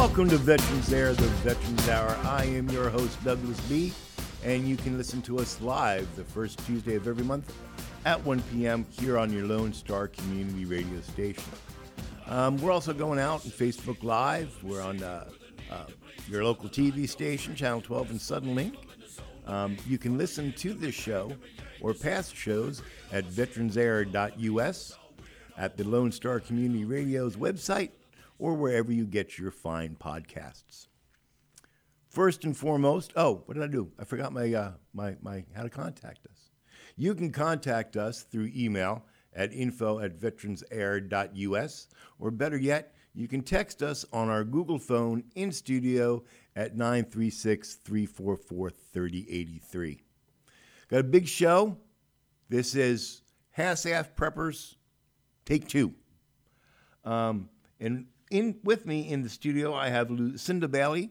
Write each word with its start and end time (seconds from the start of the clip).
Welcome 0.00 0.30
to 0.30 0.38
Veterans 0.38 0.90
Air, 0.94 1.12
the 1.12 1.26
Veterans 1.44 1.86
Hour. 1.90 2.18
I 2.24 2.46
am 2.46 2.70
your 2.70 2.88
host, 2.88 3.22
Douglas 3.22 3.60
B., 3.68 3.92
and 4.42 4.66
you 4.66 4.74
can 4.74 4.96
listen 4.96 5.20
to 5.20 5.38
us 5.38 5.60
live 5.60 6.08
the 6.16 6.24
first 6.24 6.58
Tuesday 6.64 6.94
of 6.94 7.06
every 7.06 7.22
month 7.22 7.54
at 8.06 8.24
1 8.24 8.40
p.m. 8.50 8.86
here 8.98 9.18
on 9.18 9.30
your 9.30 9.44
Lone 9.44 9.74
Star 9.74 10.08
Community 10.08 10.64
Radio 10.64 11.02
station. 11.02 11.44
Um, 12.26 12.56
we're 12.62 12.72
also 12.72 12.94
going 12.94 13.18
out 13.18 13.44
on 13.44 13.50
Facebook 13.50 14.02
Live. 14.02 14.56
We're 14.62 14.80
on 14.80 15.02
uh, 15.02 15.28
uh, 15.70 15.84
your 16.30 16.44
local 16.44 16.70
TV 16.70 17.06
station, 17.06 17.54
Channel 17.54 17.82
12 17.82 18.10
and 18.12 18.18
Suddenlink. 18.18 18.76
Um, 19.46 19.76
you 19.86 19.98
can 19.98 20.16
listen 20.16 20.54
to 20.54 20.72
this 20.72 20.94
show 20.94 21.30
or 21.82 21.92
past 21.92 22.34
shows 22.34 22.82
at 23.12 23.26
veteransair.us, 23.26 24.98
at 25.58 25.76
the 25.76 25.84
Lone 25.84 26.10
Star 26.10 26.40
Community 26.40 26.86
Radio's 26.86 27.36
website, 27.36 27.90
or 28.40 28.54
wherever 28.54 28.90
you 28.90 29.06
get 29.06 29.38
your 29.38 29.50
fine 29.50 29.96
podcasts. 30.00 30.86
First 32.08 32.44
and 32.44 32.56
foremost, 32.56 33.12
oh, 33.14 33.42
what 33.44 33.54
did 33.54 33.62
I 33.62 33.68
do? 33.68 33.92
I 33.98 34.04
forgot 34.04 34.32
my, 34.32 34.52
uh, 34.52 34.72
my, 34.92 35.16
my 35.22 35.44
how 35.54 35.62
to 35.62 35.70
contact 35.70 36.26
us. 36.26 36.50
You 36.96 37.14
can 37.14 37.30
contact 37.30 37.96
us 37.96 38.22
through 38.22 38.50
email 38.56 39.04
at 39.34 39.52
info 39.52 40.00
at 40.00 40.18
veteransair.us, 40.18 41.88
or 42.18 42.30
better 42.32 42.58
yet, 42.58 42.94
you 43.14 43.28
can 43.28 43.42
text 43.42 43.82
us 43.82 44.04
on 44.12 44.28
our 44.28 44.44
Google 44.44 44.78
phone 44.78 45.24
in 45.34 45.52
studio 45.52 46.22
at 46.56 46.76
936 46.76 47.74
344 47.84 48.70
3083. 48.70 50.02
Got 50.88 51.00
a 51.00 51.04
big 51.04 51.28
show. 51.28 51.76
This 52.48 52.74
is 52.74 53.22
Half-Ass 53.50 54.08
Preppers, 54.16 54.76
take 55.44 55.68
two. 55.68 55.94
Um, 57.04 57.48
and 57.78 58.06
in 58.30 58.60
with 58.62 58.86
me 58.86 59.08
in 59.08 59.22
the 59.22 59.28
studio, 59.28 59.74
I 59.74 59.88
have 59.88 60.10
Lucinda 60.10 60.68
Bailey. 60.68 61.10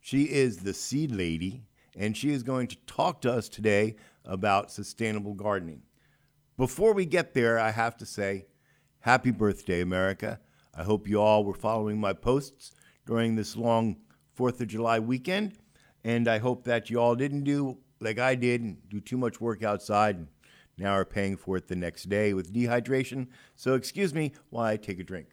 She 0.00 0.24
is 0.24 0.58
the 0.58 0.72
seed 0.72 1.10
lady, 1.10 1.64
and 1.96 2.16
she 2.16 2.30
is 2.30 2.42
going 2.42 2.68
to 2.68 2.76
talk 2.86 3.20
to 3.22 3.32
us 3.32 3.48
today 3.48 3.96
about 4.24 4.70
sustainable 4.70 5.34
gardening. 5.34 5.82
Before 6.56 6.94
we 6.94 7.04
get 7.04 7.34
there, 7.34 7.58
I 7.58 7.70
have 7.70 7.96
to 7.98 8.06
say, 8.06 8.46
happy 9.00 9.32
birthday, 9.32 9.80
America. 9.80 10.40
I 10.74 10.84
hope 10.84 11.08
you 11.08 11.20
all 11.20 11.44
were 11.44 11.54
following 11.54 12.00
my 12.00 12.12
posts 12.12 12.72
during 13.06 13.34
this 13.34 13.56
long 13.56 13.96
4th 14.38 14.60
of 14.60 14.68
July 14.68 15.00
weekend, 15.00 15.54
and 16.04 16.28
I 16.28 16.38
hope 16.38 16.64
that 16.64 16.88
you 16.88 17.00
all 17.00 17.14
didn't 17.14 17.44
do 17.44 17.78
like 18.00 18.18
I 18.18 18.34
did 18.34 18.60
and 18.62 18.88
do 18.88 19.00
too 19.00 19.16
much 19.16 19.40
work 19.40 19.62
outside 19.62 20.16
and 20.16 20.28
now 20.78 20.92
are 20.92 21.04
paying 21.04 21.36
for 21.36 21.56
it 21.56 21.68
the 21.68 21.76
next 21.76 22.08
day 22.08 22.32
with 22.32 22.52
dehydration. 22.52 23.28
So 23.54 23.74
excuse 23.74 24.14
me 24.14 24.32
while 24.50 24.64
I 24.64 24.76
take 24.76 24.98
a 24.98 25.04
drink. 25.04 25.31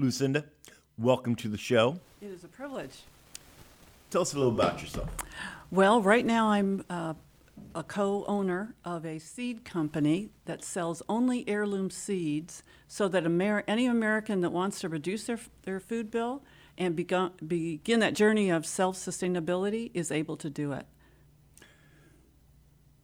Lucinda, 0.00 0.46
welcome 0.96 1.36
to 1.36 1.48
the 1.48 1.58
show. 1.58 2.00
It 2.22 2.28
is 2.28 2.42
a 2.42 2.48
privilege. 2.48 3.02
Tell 4.10 4.22
us 4.22 4.32
a 4.32 4.38
little 4.38 4.52
about 4.52 4.80
yourself. 4.80 5.10
Well, 5.70 6.00
right 6.00 6.24
now 6.24 6.48
I'm 6.48 6.84
uh, 6.88 7.14
a 7.74 7.82
co 7.82 8.24
owner 8.26 8.74
of 8.82 9.04
a 9.04 9.18
seed 9.18 9.62
company 9.64 10.30
that 10.46 10.64
sells 10.64 11.02
only 11.06 11.46
heirloom 11.46 11.90
seeds 11.90 12.62
so 12.88 13.08
that 13.08 13.26
Amer- 13.26 13.62
any 13.68 13.86
American 13.86 14.40
that 14.40 14.50
wants 14.50 14.80
to 14.80 14.88
reduce 14.88 15.24
their, 15.24 15.38
their 15.64 15.78
food 15.78 16.10
bill 16.10 16.42
and 16.78 16.96
begun, 16.96 17.32
begin 17.46 18.00
that 18.00 18.14
journey 18.14 18.48
of 18.48 18.64
self 18.64 18.96
sustainability 18.96 19.90
is 19.92 20.10
able 20.10 20.38
to 20.38 20.48
do 20.48 20.72
it. 20.72 20.86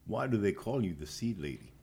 Why 0.07 0.25
do 0.25 0.37
they 0.37 0.51
call 0.51 0.83
you 0.83 0.95
the 0.95 1.05
seed 1.05 1.37
lady? 1.37 1.73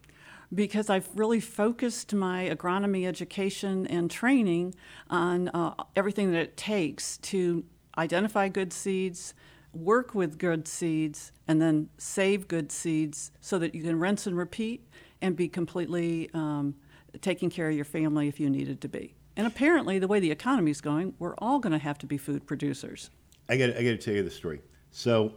Because 0.55 0.91
I've 0.91 1.09
really 1.15 1.41
focused 1.41 2.15
my 2.15 2.49
agronomy 2.49 3.07
education 3.07 3.87
and 3.87 4.11
training 4.11 4.75
on 5.11 5.49
uh, 5.49 5.75
everything 5.97 6.33
that 6.33 6.41
it 6.41 6.57
takes 6.57 7.19
to 7.19 7.65
identify 7.99 8.49
good 8.49 8.73
seeds, 8.73 9.35
work 9.73 10.15
with 10.15 10.39
good 10.39 10.69
seeds, 10.69 11.33
and 11.49 11.61
then 11.61 11.89
save 11.99 12.49
good 12.49 12.71
seeds 12.71 13.33
so 13.41 13.59
that 13.59 13.75
you 13.75 13.83
can 13.83 13.99
rinse 13.99 14.27
and 14.27 14.37
repeat 14.37 14.87
and 15.21 15.37
be 15.37 15.49
completely 15.49 16.31
um, 16.35 16.75
taking 17.21 17.51
care 17.51 17.69
of 17.69 17.75
your 17.75 17.85
family 17.85 18.29
if 18.29 18.39
you 18.39 18.51
needed 18.51 18.81
to 18.81 18.89
be. 18.89 19.15
And 19.37 19.47
apparently, 19.47 19.99
the 19.99 20.07
way 20.07 20.21
the 20.21 20.31
economy 20.31 20.71
is 20.71 20.81
going, 20.81 21.15
we're 21.19 21.35
all 21.39 21.59
going 21.59 21.73
to 21.73 21.79
have 21.79 21.99
to 21.99 22.07
be 22.07 22.19
food 22.19 22.47
producers. 22.47 23.11
I 23.49 23.57
got 23.57 23.71
I 23.71 23.83
got 23.83 23.91
to 23.91 23.99
tell 23.99 24.15
you 24.15 24.23
the 24.23 24.31
story. 24.31 24.63
So, 24.93 25.35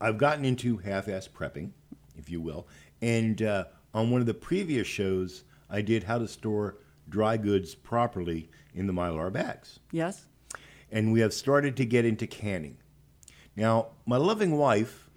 I've 0.00 0.16
gotten 0.16 0.44
into 0.44 0.78
half-ass 0.78 1.28
prepping, 1.28 1.70
if 2.16 2.30
you 2.30 2.40
will, 2.40 2.66
and 3.00 3.40
uh, 3.42 3.64
on 3.94 4.10
one 4.10 4.20
of 4.20 4.26
the 4.26 4.34
previous 4.34 4.86
shows, 4.86 5.44
I 5.70 5.82
did 5.82 6.04
how 6.04 6.18
to 6.18 6.28
store 6.28 6.78
dry 7.08 7.36
goods 7.36 7.74
properly 7.74 8.50
in 8.74 8.86
the 8.86 8.92
mylar 8.92 9.32
bags. 9.32 9.80
Yes. 9.90 10.26
And 10.90 11.12
we 11.12 11.20
have 11.20 11.32
started 11.32 11.76
to 11.76 11.84
get 11.84 12.04
into 12.04 12.26
canning. 12.26 12.78
Now, 13.56 13.88
my 14.04 14.16
loving 14.16 14.56
wife, 14.56 15.10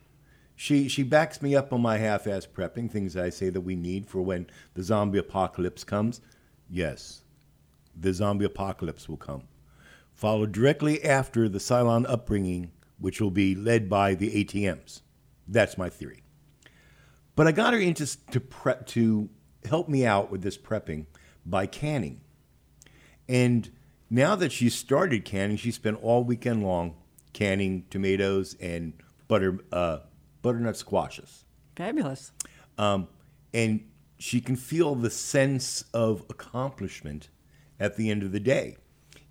she, 0.55 0.87
she 0.87 1.03
backs 1.03 1.41
me 1.41 1.55
up 1.55 1.71
on 1.73 1.81
my 1.81 1.97
half 1.97 2.25
ass 2.25 2.45
prepping, 2.45 2.89
things 2.89 3.15
I 3.15 3.29
say 3.29 3.49
that 3.49 3.61
we 3.61 3.75
need 3.75 4.07
for 4.07 4.21
when 4.21 4.47
the 4.73 4.83
zombie 4.83 5.19
apocalypse 5.19 5.83
comes. 5.83 6.21
Yes, 6.69 7.23
the 7.95 8.13
zombie 8.13 8.45
apocalypse 8.45 9.09
will 9.09 9.17
come. 9.17 9.43
Followed 10.13 10.51
directly 10.51 11.03
after 11.03 11.47
the 11.47 11.59
Cylon 11.59 12.05
upbringing, 12.07 12.71
which 12.97 13.21
will 13.21 13.31
be 13.31 13.55
led 13.55 13.89
by 13.89 14.15
the 14.15 14.43
ATMs. 14.43 15.01
That's 15.47 15.77
my 15.77 15.89
theory. 15.89 16.23
But 17.39 17.47
I 17.47 17.53
got 17.53 17.73
her 17.73 17.79
into 17.79 18.05
to 18.31 18.41
prep 18.41 18.85
to 18.87 19.29
help 19.63 19.87
me 19.87 20.05
out 20.05 20.29
with 20.29 20.41
this 20.41 20.57
prepping 20.57 21.05
by 21.45 21.67
canning. 21.67 22.19
And 23.29 23.71
now 24.09 24.35
that 24.35 24.51
she 24.51 24.69
started 24.69 25.23
canning, 25.23 25.55
she 25.55 25.71
spent 25.71 26.03
all 26.03 26.25
weekend 26.25 26.65
long 26.65 26.97
canning 27.31 27.85
tomatoes 27.89 28.57
and 28.59 28.91
butter 29.29 29.59
uh, 29.71 29.99
butternut 30.41 30.75
squashes. 30.75 31.45
Fabulous. 31.77 32.33
Um, 32.77 33.07
and 33.53 33.89
she 34.17 34.41
can 34.41 34.57
feel 34.57 34.93
the 34.95 35.09
sense 35.09 35.85
of 35.93 36.25
accomplishment 36.29 37.29
at 37.79 37.95
the 37.95 38.11
end 38.11 38.21
of 38.21 38.33
the 38.33 38.41
day. 38.41 38.75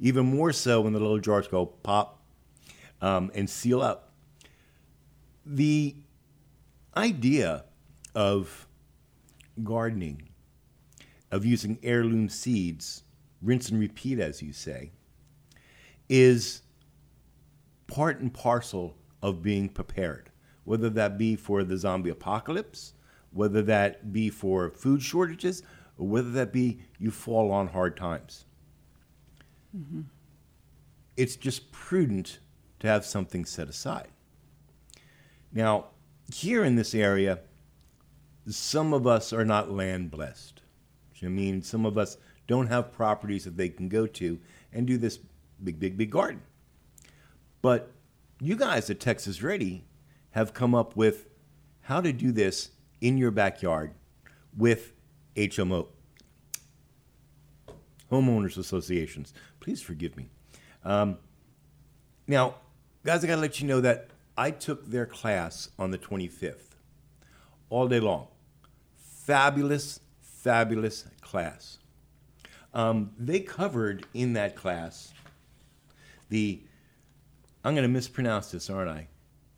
Even 0.01 0.25
more 0.25 0.55
so 0.55 0.81
when 0.81 0.95
the 0.95 0.99
little 0.99 1.19
jars 1.19 1.47
go 1.47 1.67
pop 1.67 2.23
um, 3.03 3.31
and 3.35 3.51
seal 3.51 3.83
up. 3.83 4.15
The 5.45 5.95
idea 6.97 7.67
of 8.19 8.67
gardening, 9.63 10.29
of 11.31 11.45
using 11.45 11.79
heirloom 11.85 12.29
seeds, 12.29 13.05
rinse 13.41 13.69
and 13.69 13.79
repeat, 13.79 14.19
as 14.19 14.43
you 14.43 14.53
say, 14.53 14.91
is 16.09 16.63
part 17.87 18.19
and 18.19 18.35
parcel 18.35 18.97
of 19.23 19.41
being 19.41 19.69
prepared, 19.69 20.31
whether 20.65 20.91
that 20.91 21.17
be 21.17 21.37
for 21.37 21.63
the 21.63 21.79
zombie 21.79 22.11
apocalypse, 22.11 22.93
whether 23.31 23.63
that 23.63 24.13
be 24.13 24.29
for 24.29 24.69
food 24.71 25.01
shortages, 25.01 25.63
or 25.97 26.09
whether 26.09 26.31
that 26.31 26.53
be 26.53 26.81
you 26.99 27.13
fall 27.13 27.53
on 27.53 27.69
hard 27.69 27.97
times. 27.97 28.47
Mm-hmm. 29.77 30.01
It's 31.17 31.37
just 31.37 31.71
prudent 31.71 32.41
to 32.81 32.89
have 32.89 33.05
something 33.05 33.45
set 33.45 33.69
aside. 33.69 34.09
Now, 35.53 35.91
here 36.35 36.65
in 36.65 36.75
this 36.75 36.97
area, 36.97 37.39
some 38.49 38.93
of 38.93 39.07
us 39.07 39.33
are 39.33 39.45
not 39.45 39.71
land 39.71 40.11
blessed. 40.11 40.63
I 41.23 41.27
mean, 41.27 41.63
some 41.63 41.85
of 41.85 41.99
us 41.99 42.17
don't 42.47 42.69
have 42.69 42.93
properties 42.93 43.45
that 43.45 43.57
they 43.57 43.69
can 43.69 43.89
go 43.89 44.07
to 44.07 44.39
and 44.73 44.87
do 44.87 44.97
this 44.97 45.19
big, 45.63 45.79
big, 45.79 45.97
big 45.97 46.11
garden. 46.11 46.43
But 47.61 47.91
you 48.41 48.57
guys 48.57 48.89
at 48.89 49.01
Texas 49.01 49.43
Ready 49.43 49.85
have 50.31 50.55
come 50.55 50.75
up 50.75 50.97
with 50.97 51.27
how 51.83 52.01
to 52.01 52.13
do 52.13 52.33
this 52.33 52.71
in 53.01 53.19
your 53.19 53.31
backyard 53.31 53.93
with 54.57 54.93
HMO, 55.37 55.89
homeowners 58.11 58.57
associations. 58.57 59.33
Please 59.61 59.83
forgive 59.83 60.17
me. 60.17 60.29
Um, 60.85 61.19
now, 62.27 62.57
guys, 63.05 63.25
I 63.25 63.27
got 63.27 63.37
to 63.37 63.41
let 63.41 63.61
you 63.61 63.67
know 63.67 63.81
that 63.81 64.11
I 64.37 64.51
took 64.51 64.87
their 64.87 65.07
class 65.07 65.71
on 65.79 65.91
the 65.91 65.99
25th, 65.99 66.77
all 67.71 67.89
day 67.89 68.01
long. 68.01 68.29
Fabulous, 69.29 70.01
fabulous 70.23 71.05
class. 71.21 71.81
Um, 72.73 73.11
they 73.19 73.41
covered 73.41 74.07
in 74.15 74.33
that 74.33 74.57
class 74.57 75.13
the, 76.31 76.63
I'm 77.63 77.75
going 77.75 77.83
to 77.83 77.93
mispronounce 77.93 78.53
this, 78.53 78.71
aren't 78.71 78.89
I? 78.89 79.07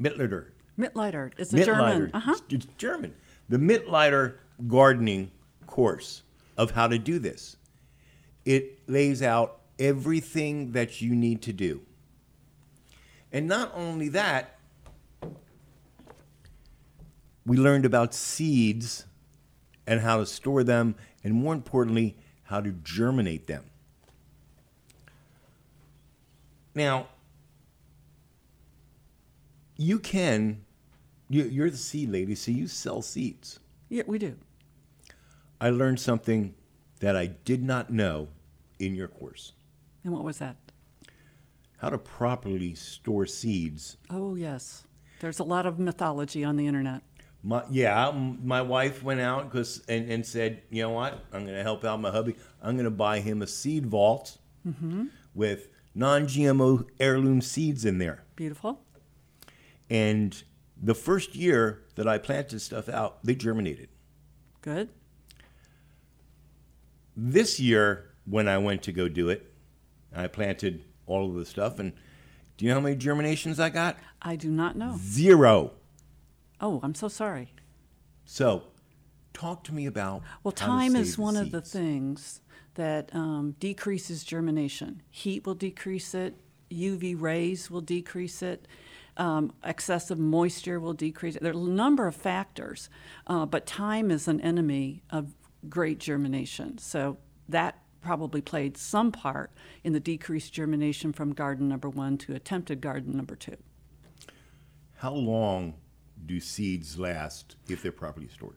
Mittler. 0.03 0.47
Mittleider. 0.77 1.31
It's 1.39 1.53
a 1.53 1.65
German. 1.65 2.11
Uh-huh. 2.13 2.35
It's 2.49 2.67
German. 2.79 3.15
The 3.49 3.59
Mittleider 3.59 4.39
gardening 4.67 5.31
course 5.69 6.23
of 6.57 6.73
how 6.73 6.89
to 6.89 6.99
do 6.99 7.21
this. 7.21 7.57
It 8.45 8.81
lays 8.89 9.23
out 9.23 9.61
everything 9.79 10.73
that 10.73 11.01
you 11.01 11.15
need 11.15 11.43
to 11.43 11.53
do. 11.53 11.81
And 13.31 13.47
not 13.47 13.71
only 13.77 14.09
that, 14.09 14.59
we 17.47 17.57
learned 17.57 17.85
about 17.85 18.15
seeds 18.15 19.05
and 19.91 20.01
how 20.03 20.19
to 20.19 20.25
store 20.25 20.63
them, 20.63 20.95
and 21.25 21.35
more 21.35 21.53
importantly, 21.53 22.17
how 22.45 22.61
to 22.61 22.71
germinate 22.71 23.49
them. 23.49 23.65
Now, 26.77 27.09
you 29.77 29.99
can, 29.99 30.65
you, 31.29 31.43
you're 31.43 31.71
the 31.71 31.77
seed 31.77 32.09
lady, 32.11 32.37
so 32.37 32.53
you 32.53 32.69
sell 32.69 33.03
seeds. 33.03 33.59
Yeah, 33.89 34.05
we 34.07 34.21
do. 34.21 34.37
I 35.61 35.71
learned 35.71 35.99
something 35.99 36.55
that 37.01 37.17
I 37.17 37.27
did 37.27 37.61
not 37.65 37.91
know 37.91 38.29
in 38.79 38.95
your 38.95 39.09
course 39.09 39.53
And 40.05 40.13
what 40.13 40.23
was 40.23 40.39
that? 40.39 40.57
how 41.79 41.89
to 41.89 41.99
properly 41.99 42.75
store 42.75 43.25
seeds. 43.27 43.97
Oh, 44.11 44.35
yes. 44.37 44.85
There's 45.21 45.39
a 45.39 45.45
lot 45.45 45.65
of 45.67 45.79
mythology 45.79 46.45
on 46.45 46.57
the 46.57 46.67
internet. 46.67 47.03
My, 47.43 47.65
yeah, 47.71 48.13
my 48.43 48.61
wife 48.61 49.03
went 49.03 49.21
out 49.21 49.51
'cause- 49.51 49.83
and, 49.89 50.11
and 50.11 50.27
said, 50.27 50.63
you 50.71 50.83
know 50.83 50.91
what? 50.91 51.25
I'm 51.33 51.45
going 51.45 51.57
to 51.57 51.63
help 51.63 51.85
out 51.85 52.01
my 52.01 52.11
hubby. 52.11 52.37
I'm 52.63 52.75
going 52.75 52.85
to 52.85 52.91
buy 52.91 53.21
him 53.21 53.41
a 53.41 53.47
seed 53.47 53.87
vault 53.87 54.37
mm-hmm. 54.67 55.07
with 55.35 55.69
non 55.95 56.25
GMO 56.27 56.87
heirloom 56.99 57.41
seeds 57.41 57.85
in 57.85 57.99
there. 57.99 58.25
Beautiful. 58.37 58.83
And 59.89 60.43
the 60.81 60.95
first 60.95 61.35
year 61.35 61.83
that 61.95 62.07
I 62.07 62.19
planted 62.19 62.61
stuff 62.61 62.89
out, 62.89 63.25
they 63.25 63.35
germinated. 63.35 63.89
Good. 64.61 64.91
This 67.17 67.59
year, 67.59 68.11
when 68.25 68.49
I 68.49 68.59
went 68.59 68.83
to 68.85 68.93
go 68.93 69.09
do 69.09 69.29
it, 69.31 69.53
I 70.15 70.27
planted 70.27 70.85
all 71.07 71.29
of 71.29 71.35
the 71.35 71.45
stuff. 71.45 71.79
And 71.79 71.93
do 72.57 72.65
you 72.65 72.71
know 72.71 72.77
how 72.77 72.81
many 72.81 72.97
germinations 72.97 73.59
I 73.59 73.71
got? 73.71 73.99
I 74.23 74.37
do 74.37 74.51
not 74.51 74.77
know. 74.77 74.97
Zero. 74.99 75.73
Oh, 76.61 76.81
I'm 76.83 76.95
so 76.95 77.09
sorry. 77.09 77.55
So, 78.25 78.65
talk 79.33 79.65
to 79.65 79.75
me 79.75 79.87
about. 79.87 80.23
Well, 80.43 80.53
time 80.53 80.95
is 80.95 81.19
one 81.19 81.37
of 81.37 81.51
the 81.51 81.61
things 81.61 82.41
that 82.75 83.15
um, 83.15 83.57
decreases 83.59 84.25
germination. 84.25 85.03
Heat 85.11 85.47
will 85.47 85.55
decrease 85.55 86.15
it, 86.15 86.35
UV 86.71 87.21
rays 87.21 87.71
will 87.71 87.81
decrease 87.81 88.43
it, 88.43 88.69
um, 89.17 89.53
excessive 89.65 90.19
moisture 90.19 90.79
will 90.79 90.93
decrease 90.93 91.37
it. 91.37 91.43
There 91.43 91.53
are 91.53 91.57
a 91.57 91.59
number 91.59 92.07
of 92.07 92.15
factors, 92.15 92.89
uh, 93.27 93.47
but 93.47 93.67
time 93.67 94.11
is 94.11 94.29
an 94.29 94.41
enemy 94.41 95.03
of 95.11 95.35
great 95.69 95.99
germination. 95.99 96.79
So 96.79 97.19
that 97.49 97.79
probably 98.01 98.41
played 98.41 98.77
some 98.77 99.13
part 99.13 99.51
in 99.85 99.93
the 99.93 100.01
decreased 100.01 100.53
germination 100.53 101.13
from 101.13 101.35
garden 101.35 101.69
number 101.69 101.89
one 101.89 102.17
to 102.19 102.35
attempted 102.35 102.81
garden 102.81 103.17
number 103.17 103.37
two. 103.37 103.57
How 104.97 105.13
long 105.13 105.75
do 106.27 106.41
seeds 106.41 106.99
last 106.99 107.57
if 107.69 107.83
they're 107.83 107.93
properly 107.93 108.29
stored? 108.29 108.57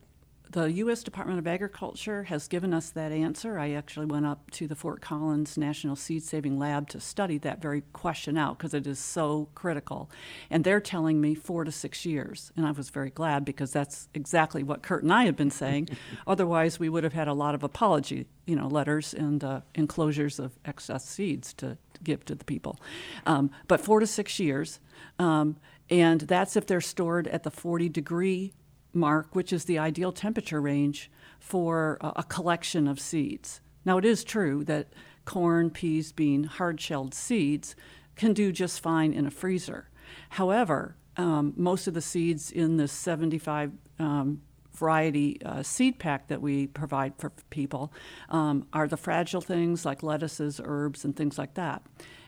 The 0.54 0.72
U.S. 0.72 1.02
Department 1.02 1.40
of 1.40 1.48
Agriculture 1.48 2.26
has 2.26 2.48
given 2.48 2.76
us 2.76 2.92
that 2.92 3.12
answer. 3.12 3.58
I 3.58 3.72
actually 3.72 4.06
went 4.06 4.28
up 4.28 4.52
to 4.52 4.68
the 4.68 4.76
Fort 4.76 5.02
Collins 5.02 5.58
National 5.58 5.96
Seed 5.96 6.22
Saving 6.22 6.60
Lab 6.60 6.88
to 6.90 7.00
study 7.00 7.40
that 7.40 7.60
very 7.60 7.82
question 7.92 8.38
out 8.38 8.60
because 8.60 8.76
it 8.76 8.86
is 8.86 9.00
so 9.00 9.50
critical. 9.56 10.12
And 10.52 10.64
they're 10.64 10.80
telling 10.80 11.20
me 11.20 11.34
four 11.34 11.64
to 11.64 11.72
six 11.72 12.06
years. 12.06 12.52
And 12.56 12.68
I 12.68 12.72
was 12.72 12.92
very 12.92 13.10
glad 13.10 13.46
because 13.46 13.72
that's 13.72 14.10
exactly 14.14 14.62
what 14.62 14.84
Kurt 14.84 15.02
and 15.02 15.12
I 15.12 15.26
have 15.26 15.36
been 15.36 15.50
saying. 15.50 15.90
Otherwise, 16.28 16.80
we 16.80 16.88
would 16.88 17.04
have 17.04 17.14
had 17.14 17.28
a 17.28 17.34
lot 17.34 17.56
of 17.56 17.64
apology, 17.64 18.28
you 18.46 18.56
know, 18.56 18.68
letters 18.68 19.12
and 19.12 19.44
uh, 19.44 19.62
enclosures 19.74 20.38
of 20.38 20.60
excess 20.66 21.04
seeds 21.04 21.52
to, 21.56 21.80
to 21.96 22.02
give 22.04 22.26
to 22.26 22.36
the 22.36 22.46
people. 22.46 22.80
Um, 23.26 23.50
but 23.68 23.82
four 23.82 24.00
to 24.00 24.06
six 24.06 24.40
years. 24.40 24.80
Um, 25.18 25.58
and 25.90 26.22
that's 26.22 26.56
if 26.56 26.66
they're 26.66 26.82
stored 26.82 27.28
at 27.28 27.44
the 27.44 27.52
40 27.52 27.90
degree 27.90 28.54
mark, 28.94 29.36
which 29.36 29.52
is 29.52 29.66
the 29.66 29.80
ideal 29.80 30.12
temperature 30.12 30.62
range 30.62 31.12
for 31.40 31.98
a, 32.02 32.24
collection 32.24 32.88
of 32.88 33.00
seeds. 33.00 33.60
Now, 33.86 33.98
it 33.98 34.06
is 34.06 34.24
true 34.24 34.64
that 34.66 34.94
corn, 35.26 35.70
peas, 35.70 36.12
bean, 36.12 36.46
hard 36.46 36.80
shelled 36.80 37.14
seeds 37.14 37.76
can 38.16 38.34
do 38.34 38.52
just 38.52 38.80
fine 38.80 39.14
in 39.14 39.26
a 39.26 39.32
freezer. 39.32 39.90
However, 40.30 40.96
um, 41.18 41.54
most 41.58 41.88
of 41.88 41.94
the 41.94 42.02
seeds 42.02 42.52
in 42.52 42.78
this 42.78 42.92
75 42.92 43.72
um, 44.00 44.42
variety 44.74 45.40
uh, 45.44 45.62
seed 45.64 46.00
pack 46.00 46.28
that 46.28 46.42
we 46.42 46.68
provide 46.68 47.14
for 47.18 47.32
people 47.50 47.94
um, 48.30 48.66
are 48.74 48.88
the 48.88 48.98
fragile 48.98 49.42
things 49.42 49.86
like 49.86 50.02
lettuces, 50.02 50.60
herbs, 50.64 51.06
and 51.06 51.16
things 51.16 51.38
like 51.38 51.54
that. 51.56 51.84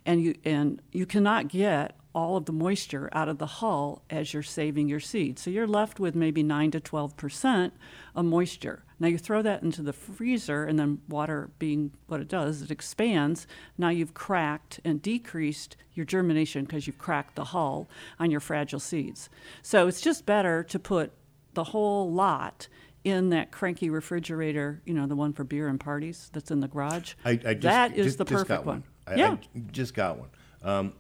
And 0.06 0.22
you, 0.22 0.36
and 0.44 0.82
you 0.92 1.06
cannot 1.06 1.48
get 1.48 1.98
all 2.16 2.38
of 2.38 2.46
the 2.46 2.54
moisture 2.54 3.10
out 3.12 3.28
of 3.28 3.38
the 3.38 3.46
hull 3.46 4.02
as 4.10 4.34
you're 4.34 4.42
saving 4.42 4.88
your 4.88 5.02
seed. 5.02 5.38
So 5.38 5.50
you're 5.50 5.68
left 5.68 6.00
with 6.00 6.16
maybe 6.16 6.42
9 6.42 6.72
to 6.72 6.80
12 6.80 7.18
percent 7.18 7.74
of 8.16 8.24
moisture. 8.26 8.84
Now 9.00 9.10
you 9.10 9.18
throw 9.18 9.42
that 9.42 9.62
into 9.62 9.82
the 9.82 9.92
freezer, 9.92 10.64
and 10.64 10.80
then 10.80 11.02
water 11.10 11.50
being 11.60 11.92
what 12.08 12.22
it 12.22 12.30
does, 12.30 12.62
it 12.62 12.72
expands. 12.72 13.46
Now 13.78 13.90
you've 13.90 14.14
cracked 14.14 14.80
and 14.86 15.02
decreased 15.02 15.76
your 15.94 16.06
germination 16.06 16.64
because 16.64 16.88
you've 16.88 16.98
cracked 16.98 17.36
the 17.36 17.44
hull 17.46 17.90
on 18.18 18.32
your 18.32 18.40
fragile 18.40 18.80
seeds. 18.80 19.30
So 19.62 19.88
it's 19.88 20.00
just 20.02 20.26
better 20.26 20.64
to 20.64 20.80
put 20.80 21.12
the 21.54 21.66
whole 21.66 22.10
lot 22.12 22.70
in 23.04 23.30
that 23.30 23.52
cranky 23.52 23.90
refrigerator, 23.90 24.82
you 24.86 24.94
know, 24.94 25.06
the 25.06 25.16
one 25.16 25.34
for 25.34 25.44
beer 25.44 25.68
and 25.68 25.80
parties 25.80 26.30
that's 26.34 26.50
in 26.50 26.62
the 26.62 26.68
garage. 26.70 27.14
I, 27.26 27.32
I 27.32 27.36
just, 27.54 27.62
that 27.62 27.96
is 27.98 28.06
just- 28.06 28.18
the 28.20 28.26
perfect 28.26 28.48
got 28.48 28.66
one. 28.66 28.84
I, 29.06 29.16
yeah. 29.16 29.34
I 29.56 29.60
just 29.72 29.94
got 29.94 30.18
one. 30.18 30.30
Um, 30.64 30.94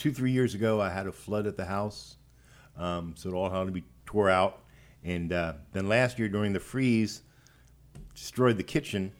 two, 0.00 0.12
three 0.12 0.32
years 0.32 0.54
ago, 0.54 0.80
I 0.80 0.88
had 0.90 1.06
a 1.06 1.12
flood 1.12 1.46
at 1.46 1.56
the 1.56 1.66
house, 1.66 2.16
um, 2.76 3.14
so 3.16 3.28
it 3.28 3.34
all 3.34 3.50
had 3.50 3.66
to 3.66 3.70
be 3.70 3.84
tore 4.06 4.30
out. 4.30 4.62
And 5.04 5.32
uh, 5.32 5.52
then 5.72 5.88
last 5.88 6.18
year 6.18 6.28
during 6.28 6.52
the 6.52 6.60
freeze, 6.60 7.22
destroyed 8.14 8.56
the 8.56 8.62
kitchen, 8.62 9.12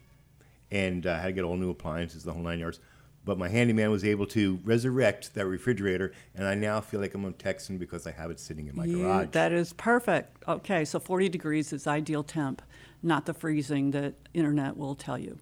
and 0.71 1.07
uh, 1.07 1.19
had 1.19 1.27
to 1.27 1.33
get 1.33 1.45
all 1.45 1.57
new 1.57 1.71
appliances, 1.71 2.25
the 2.25 2.33
whole 2.33 2.43
nine 2.43 2.59
yards. 2.59 2.81
But 3.27 3.37
my 3.37 3.49
handyman 3.49 3.91
was 3.91 4.05
able 4.05 4.25
to 4.29 4.59
resurrect 4.65 5.35
that 5.35 5.47
refrigerator, 5.47 6.13
and 6.35 6.47
I 6.47 6.55
now 6.55 6.81
feel 6.81 7.01
like 7.01 7.15
I'm 7.15 7.27
a 7.27 7.33
Texan 7.33 7.77
because 7.77 8.07
I 8.07 8.13
have 8.13 8.31
it 8.31 8.41
sitting 8.41 8.67
in 8.67 8.75
my 8.75 8.87
You- 8.87 9.03
garage. 9.03 9.29
That 9.33 9.53
is 9.53 9.75
perfect. 9.75 10.43
Okay, 10.49 10.87
so 10.87 10.99
40 10.99 11.29
degrees 11.29 11.75
is 11.75 11.87
ideal 11.87 12.23
temp, 12.23 12.63
not 13.03 13.27
the 13.27 13.35
freezing 13.35 13.91
that 13.91 14.15
internet 14.33 14.79
will 14.79 14.95
tell 14.95 15.19
you. 15.19 15.39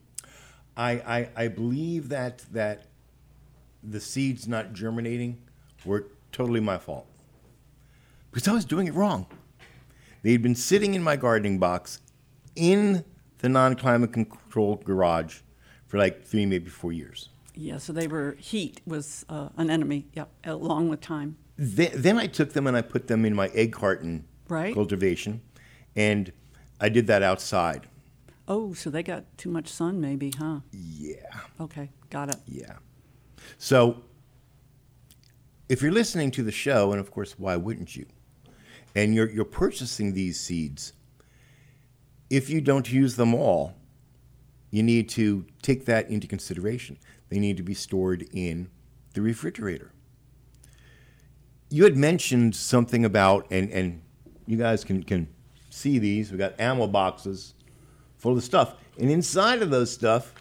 I, 0.77 0.91
I, 0.93 1.29
I 1.45 1.49
believe 1.49 2.09
that 2.09 2.45
that 2.53 2.88
the 3.83 4.01
seeds 4.01 4.47
not 4.49 4.73
germinating 4.73 5.39
were 5.85 6.07
totally 6.33 6.61
my 6.61 6.79
fault 6.79 7.07
because 8.31 8.47
I 8.49 8.53
was 8.53 8.65
doing 8.65 8.87
it 8.87 8.95
wrong. 8.95 9.27
They'd 10.23 10.43
been 10.43 10.55
sitting 10.55 10.95
in 10.95 11.03
my 11.03 11.17
gardening 11.17 11.59
box 11.59 12.01
in 12.57 13.05
the 13.39 13.49
non-climate 13.49 14.13
controlled 14.13 14.85
garage 14.85 15.41
for 15.87 15.99
like 15.99 16.25
three, 16.25 16.45
maybe 16.45 16.69
four 16.69 16.93
years. 16.93 17.31
Yeah, 17.55 17.79
so 17.79 17.93
they 17.93 18.07
were, 18.07 18.37
heat 18.39 18.81
was 18.87 19.25
uh, 19.29 19.49
an 19.57 19.71
enemy, 19.71 20.07
yep, 20.13 20.29
along 20.45 20.89
with 20.89 21.01
time. 21.01 21.37
Then, 21.57 21.91
then 21.95 22.19
I 22.19 22.27
took 22.27 22.53
them 22.53 22.67
and 22.67 22.77
I 22.77 22.83
put 22.83 23.09
them 23.09 23.25
in 23.25 23.35
my 23.35 23.49
egg 23.49 23.73
carton 23.73 24.25
Right. 24.49 24.75
cultivation, 24.75 25.41
and 25.97 26.33
I 26.81 26.89
did 26.89 27.07
that 27.09 27.23
outside. 27.23 27.87
Oh, 28.47 28.73
so 28.73 28.91
they 28.91 29.03
got 29.03 29.25
too 29.37 29.51
much 29.51 29.69
sun, 29.69 30.01
maybe, 30.01 30.33
huh? 30.39 30.61
Yeah. 30.73 31.17
Okay, 31.61 31.91
got 32.11 32.31
it. 32.31 32.37
Yeah. 32.47 32.77
So, 33.57 34.03
if 35.69 35.83
you're 35.83 35.93
listening 35.93 36.31
to 36.33 36.43
the 36.43 36.53
show, 36.53 36.93
and 36.93 37.01
of 37.01 37.11
course, 37.11 37.39
why 37.39 37.57
wouldn't 37.57 37.97
you? 37.97 38.07
And 38.95 39.15
you're, 39.15 39.29
you're 39.29 39.45
purchasing 39.45 40.15
these 40.15 40.39
seeds, 40.41 40.93
if 42.31 42.51
you 42.51 42.61
don't 42.61 42.91
use 42.91 43.17
them 43.17 43.35
all, 43.35 43.75
you 44.71 44.83
need 44.83 45.09
to 45.11 45.47
take 45.63 45.87
that 45.87 46.11
into 46.11 46.27
consideration. 46.27 46.99
They 47.29 47.39
need 47.39 47.57
to 47.57 47.63
be 47.63 47.75
stored 47.75 48.27
in 48.33 48.71
the 49.15 49.23
refrigerator. 49.23 49.93
you 51.71 51.85
had 51.85 51.97
mentioned 51.97 52.55
something 52.55 53.05
about, 53.05 53.47
and, 53.51 53.71
and 53.71 54.01
you 54.47 54.57
guys 54.57 54.85
can, 54.85 55.03
can 55.03 55.29
see 55.71 55.99
these. 55.99 56.31
We've 56.31 56.39
got 56.39 56.59
ammo 56.59 56.87
boxes 56.87 57.55
full 58.17 58.37
of 58.37 58.43
stuff, 58.43 58.75
and 58.99 59.11
inside 59.11 59.63
of 59.63 59.71
those 59.71 59.93
stuff, 59.93 60.35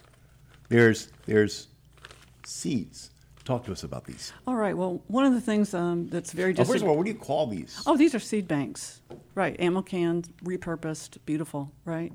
there's 0.68 1.08
there's 1.26 1.67
seeds. 2.48 3.10
Talk 3.44 3.64
to 3.64 3.72
us 3.72 3.82
about 3.82 4.04
these. 4.04 4.32
All 4.46 4.56
right. 4.56 4.76
Well, 4.76 5.02
one 5.06 5.24
of 5.24 5.32
the 5.32 5.40
things 5.40 5.72
um, 5.72 6.08
that's 6.08 6.32
very 6.32 6.54
Oh, 6.58 6.64
first 6.64 6.82
of 6.82 6.88
all, 6.88 6.96
what 6.96 7.06
do 7.06 7.12
you 7.12 7.16
call 7.16 7.46
these? 7.46 7.82
Oh, 7.86 7.96
these 7.96 8.14
are 8.14 8.18
seed 8.18 8.46
banks, 8.46 9.00
right? 9.34 9.58
Ammo 9.58 9.80
cans, 9.80 10.28
repurposed, 10.44 11.16
beautiful, 11.24 11.72
right? 11.86 12.12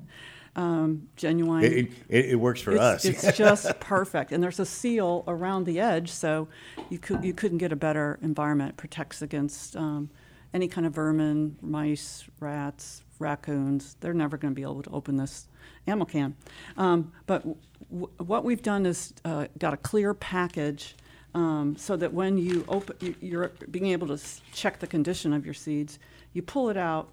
Um, 0.54 1.08
genuine. 1.16 1.64
It, 1.64 1.72
it, 1.72 1.92
it 2.08 2.24
it 2.26 2.34
works 2.36 2.60
for 2.60 2.70
it's, 2.72 2.80
us. 2.80 3.04
it's 3.04 3.36
just 3.36 3.80
perfect, 3.80 4.30
and 4.30 4.40
there's 4.40 4.60
a 4.60 4.66
seal 4.66 5.24
around 5.26 5.64
the 5.66 5.80
edge, 5.80 6.12
so 6.12 6.46
you 6.88 7.00
could 7.00 7.24
you 7.24 7.34
couldn't 7.34 7.58
get 7.58 7.72
a 7.72 7.76
better 7.76 8.20
environment. 8.22 8.70
It 8.70 8.76
protects 8.76 9.20
against 9.20 9.74
um, 9.74 10.10
any 10.52 10.68
kind 10.68 10.86
of 10.86 10.94
vermin, 10.94 11.56
mice, 11.60 12.24
rats, 12.38 13.02
raccoons. 13.18 13.96
They're 13.98 14.14
never 14.14 14.36
going 14.36 14.52
to 14.52 14.54
be 14.54 14.62
able 14.62 14.84
to 14.84 14.90
open 14.90 15.16
this 15.16 15.48
ammo 15.86 16.04
can. 16.04 16.36
Um, 16.76 17.12
but 17.26 17.44
w- 17.90 18.08
what 18.18 18.44
we've 18.44 18.62
done 18.62 18.86
is 18.86 19.12
uh, 19.24 19.46
got 19.58 19.74
a 19.74 19.76
clear 19.76 20.14
package. 20.14 20.94
Um, 21.34 21.74
so 21.76 21.96
that 21.96 22.12
when 22.12 22.38
you 22.38 22.64
open, 22.68 22.94
you, 23.00 23.14
you're 23.20 23.50
being 23.68 23.86
able 23.86 24.06
to 24.06 24.20
check 24.52 24.78
the 24.78 24.86
condition 24.86 25.32
of 25.32 25.44
your 25.44 25.52
seeds. 25.52 25.98
You 26.32 26.42
pull 26.42 26.70
it 26.70 26.76
out, 26.76 27.10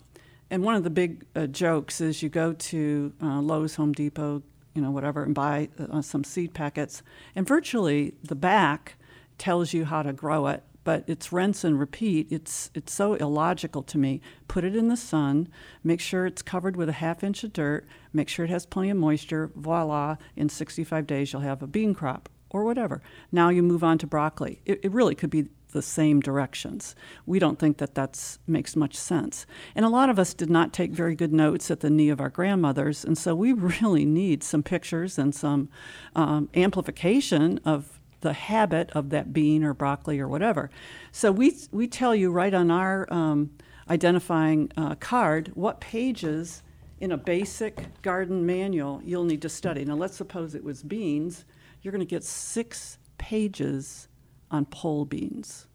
and 0.51 0.63
one 0.63 0.75
of 0.75 0.83
the 0.83 0.91
big 0.91 1.25
uh, 1.35 1.47
jokes 1.47 2.01
is 2.01 2.21
you 2.21 2.29
go 2.29 2.53
to 2.53 3.13
uh, 3.19 3.41
Lowe's, 3.41 3.73
Home 3.77 3.93
Depot, 3.93 4.43
you 4.75 4.81
know, 4.83 4.91
whatever, 4.91 5.23
and 5.23 5.33
buy 5.33 5.69
uh, 5.79 6.03
some 6.03 6.23
seed 6.23 6.53
packets, 6.53 7.01
and 7.35 7.47
virtually 7.47 8.13
the 8.23 8.35
back 8.35 8.93
tells 9.39 9.73
you 9.73 9.85
how 9.85 10.03
to 10.03 10.13
grow 10.13 10.45
it, 10.45 10.61
but 10.83 11.03
it's 11.07 11.31
rinse 11.31 11.63
and 11.63 11.79
repeat. 11.79 12.27
It's 12.31 12.71
it's 12.73 12.93
so 12.93 13.15
illogical 13.15 13.83
to 13.83 13.97
me. 13.97 14.21
Put 14.47 14.63
it 14.63 14.75
in 14.75 14.87
the 14.87 14.97
sun, 14.97 15.47
make 15.83 15.99
sure 15.99 16.25
it's 16.25 16.41
covered 16.41 16.75
with 16.75 16.89
a 16.89 16.93
half 16.93 17.23
inch 17.23 17.43
of 17.43 17.53
dirt, 17.53 17.85
make 18.13 18.29
sure 18.29 18.45
it 18.45 18.51
has 18.51 18.65
plenty 18.65 18.89
of 18.89 18.97
moisture. 18.97 19.51
Voila! 19.55 20.17
In 20.35 20.49
65 20.49 21.07
days, 21.07 21.33
you'll 21.33 21.41
have 21.41 21.61
a 21.61 21.67
bean 21.67 21.93
crop 21.93 22.29
or 22.49 22.63
whatever. 22.63 23.01
Now 23.31 23.49
you 23.49 23.63
move 23.63 23.83
on 23.83 23.97
to 23.99 24.07
broccoli. 24.07 24.61
It, 24.65 24.79
it 24.83 24.91
really 24.91 25.15
could 25.15 25.29
be 25.29 25.47
the 25.71 25.81
same 25.81 26.19
directions. 26.19 26.95
We 27.25 27.39
don't 27.39 27.57
think 27.57 27.77
that 27.77 27.95
that 27.95 28.37
makes 28.45 28.75
much 28.75 28.95
sense. 28.95 29.45
And 29.73 29.85
a 29.85 29.89
lot 29.89 30.09
of 30.09 30.19
us 30.19 30.33
did 30.33 30.49
not 30.49 30.73
take 30.73 30.91
very 30.91 31.15
good 31.15 31.31
notes 31.31 31.71
at 31.71 31.79
the 31.79 31.89
knee 31.89 32.09
of 32.09 32.19
our 32.19 32.29
grandmothers, 32.29 33.05
and 33.05 33.17
so 33.17 33.33
we 33.35 33.53
really 33.81 34.05
need 34.05 34.43
some 34.43 34.63
pictures 34.63 35.17
and 35.17 35.33
some 35.33 35.69
um, 36.15 36.49
amplification 36.53 37.59
of 37.63 38.00
the 38.21 38.33
habit 38.33 38.89
of 38.91 39.09
that 39.09 39.33
bean 39.33 39.63
or 39.63 39.73
broccoli 39.73 40.19
or 40.19 40.27
whatever. 40.27 40.69
So 41.11 41.31
we, 41.31 41.57
we 41.71 41.87
tell 41.87 42.15
you 42.15 42.31
right 42.31 42.53
on 42.53 42.71
our 42.71 43.11
um, 43.13 43.51
identifying 43.89 44.71
uh, 44.77 44.95
card 44.95 45.51
what 45.53 45.81
pages 45.81 46.63
in 46.99 47.11
a 47.11 47.17
basic 47.17 48.01
garden 48.01 48.45
manual 48.45 49.01
you'll 49.03 49.23
need 49.23 49.41
to 49.41 49.49
study. 49.49 49.83
Now, 49.83 49.95
let's 49.95 50.15
suppose 50.15 50.55
it 50.55 50.63
was 50.63 50.83
beans. 50.83 51.45
You're 51.81 51.91
going 51.91 51.99
to 51.99 52.05
get 52.05 52.23
six 52.23 52.97
pages 53.17 54.07
on 54.51 54.65
pole 54.65 55.05
beans 55.05 55.67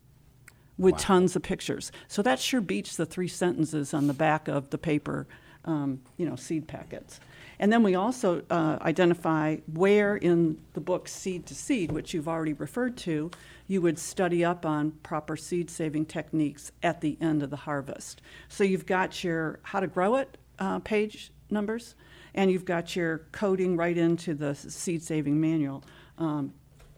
with 0.78 0.96
tons 0.98 1.34
of 1.34 1.42
pictures. 1.42 1.90
So 2.06 2.22
that 2.22 2.38
sure 2.38 2.60
beats 2.60 2.96
the 2.96 3.06
three 3.06 3.28
sentences 3.28 3.94
on 3.94 4.06
the 4.06 4.12
back 4.12 4.46
of 4.46 4.70
the 4.70 4.78
paper, 4.78 5.26
um, 5.64 6.02
you 6.16 6.28
know, 6.28 6.36
seed 6.36 6.68
packets. 6.68 7.18
And 7.58 7.72
then 7.72 7.82
we 7.82 7.94
also 7.94 8.42
uh, 8.50 8.78
identify 8.82 9.56
where 9.72 10.16
in 10.16 10.58
the 10.74 10.80
book 10.80 11.08
Seed 11.08 11.46
to 11.46 11.54
Seed, 11.54 11.90
which 11.92 12.12
you've 12.12 12.28
already 12.28 12.52
referred 12.52 12.96
to, 12.98 13.30
you 13.66 13.80
would 13.80 13.98
study 13.98 14.44
up 14.44 14.64
on 14.66 14.92
proper 15.02 15.36
seed 15.36 15.70
saving 15.70 16.06
techniques 16.06 16.70
at 16.82 17.00
the 17.00 17.16
end 17.20 17.42
of 17.42 17.50
the 17.50 17.56
harvest. 17.56 18.20
So 18.48 18.64
you've 18.64 18.86
got 18.86 19.24
your 19.24 19.58
how 19.62 19.80
to 19.80 19.86
grow 19.86 20.16
it 20.16 20.36
uh, 20.58 20.78
page 20.80 21.32
numbers, 21.50 21.94
and 22.34 22.50
you've 22.50 22.64
got 22.64 22.94
your 22.94 23.18
coding 23.32 23.76
right 23.76 23.96
into 23.96 24.34
the 24.34 24.54
seed 24.54 25.02
saving 25.02 25.40
manual 25.40 25.82
um, 26.18 26.52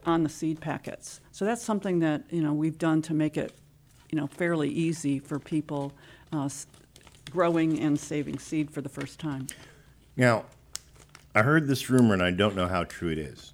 on 0.05 0.23
the 0.23 0.29
seed 0.29 0.61
packets. 0.61 1.21
So 1.33 1.45
that's 1.45 1.63
something 1.63 2.01
that 2.01 2.25
you 2.31 2.43
know 2.43 2.53
we've 2.53 2.79
done 2.79 3.03
to 3.03 3.15
make 3.15 3.37
it 3.37 3.53
you 4.11 4.19
know 4.19 4.27
fairly 4.27 4.69
easy 4.69 5.19
for 5.19 5.39
people 5.39 5.93
uh, 6.33 6.49
growing 7.31 7.81
and 7.81 7.99
saving 7.99 8.39
seed 8.39 8.71
for 8.71 8.81
the 8.81 8.89
first 8.89 9.19
time. 9.19 9.47
Now, 10.19 10.47
I 11.33 11.43
heard 11.43 11.69
this 11.69 11.89
rumor, 11.89 12.13
and 12.13 12.23
I 12.23 12.33
don't 12.33 12.57
know 12.57 12.67
how 12.67 12.83
true 12.83 13.11
it 13.11 13.19
is, 13.19 13.53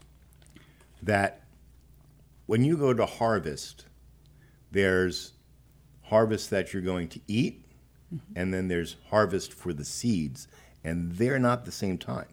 that 1.03 1.43
when 2.47 2.65
you 2.65 2.79
go 2.79 2.95
to 2.95 3.05
harvest, 3.05 3.85
there's 4.71 5.35
harvest 6.05 6.49
that 6.51 6.73
you're 6.73 6.83
going 6.83 7.09
to 7.09 7.21
eat, 7.29 7.63
and 8.35 8.53
then 8.53 8.69
there's 8.69 8.97
harvest 9.11 9.53
for 9.53 9.75
the 9.75 9.85
seeds, 9.85 10.49
and 10.83 11.13
they're 11.13 11.39
not 11.39 11.67
the 11.67 11.73
same 11.73 11.99
time. 11.99 12.29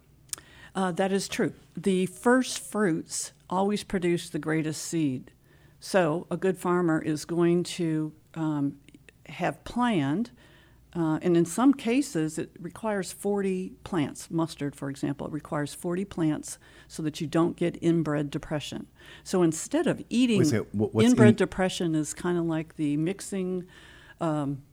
Uh, 0.73 0.93
that 0.93 1.11
is 1.11 1.27
true. 1.27 1.53
The 1.75 2.05
first 2.05 2.59
fruits 2.59 3.33
always 3.49 3.83
produce 3.83 4.29
the 4.29 4.39
greatest 4.39 4.81
seed. 4.81 5.31
So 5.81 6.25
a 6.31 6.37
good 6.37 6.57
farmer 6.57 7.01
is 7.01 7.25
going 7.25 7.63
to 7.63 8.13
um, 8.35 8.77
have 9.25 9.61
planned, 9.65 10.31
uh, 10.95 11.19
and 11.21 11.37
in 11.37 11.45
some 11.45 11.73
cases 11.73 12.37
it 12.37 12.51
requires 12.59 13.11
40 13.11 13.73
plants. 13.83 14.29
Mustard, 14.29 14.75
for 14.75 14.89
example, 14.89 15.27
it 15.27 15.33
requires 15.33 15.73
40 15.73 16.05
plants 16.05 16.57
so 16.87 17.01
that 17.03 17.21
you 17.21 17.27
don't 17.27 17.55
get 17.55 17.77
inbred 17.81 18.29
depression. 18.29 18.87
So 19.23 19.41
instead 19.41 19.87
of 19.87 20.03
eating, 20.09 20.39
Wait 20.39 20.53
a 20.53 20.63
what's 20.73 21.07
inbred 21.07 21.29
in- 21.29 21.35
depression 21.35 21.95
is 21.95 22.13
kind 22.13 22.37
of 22.37 22.45
like 22.45 22.75
the 22.75 22.97
mixing 22.97 23.65
um, 24.19 24.63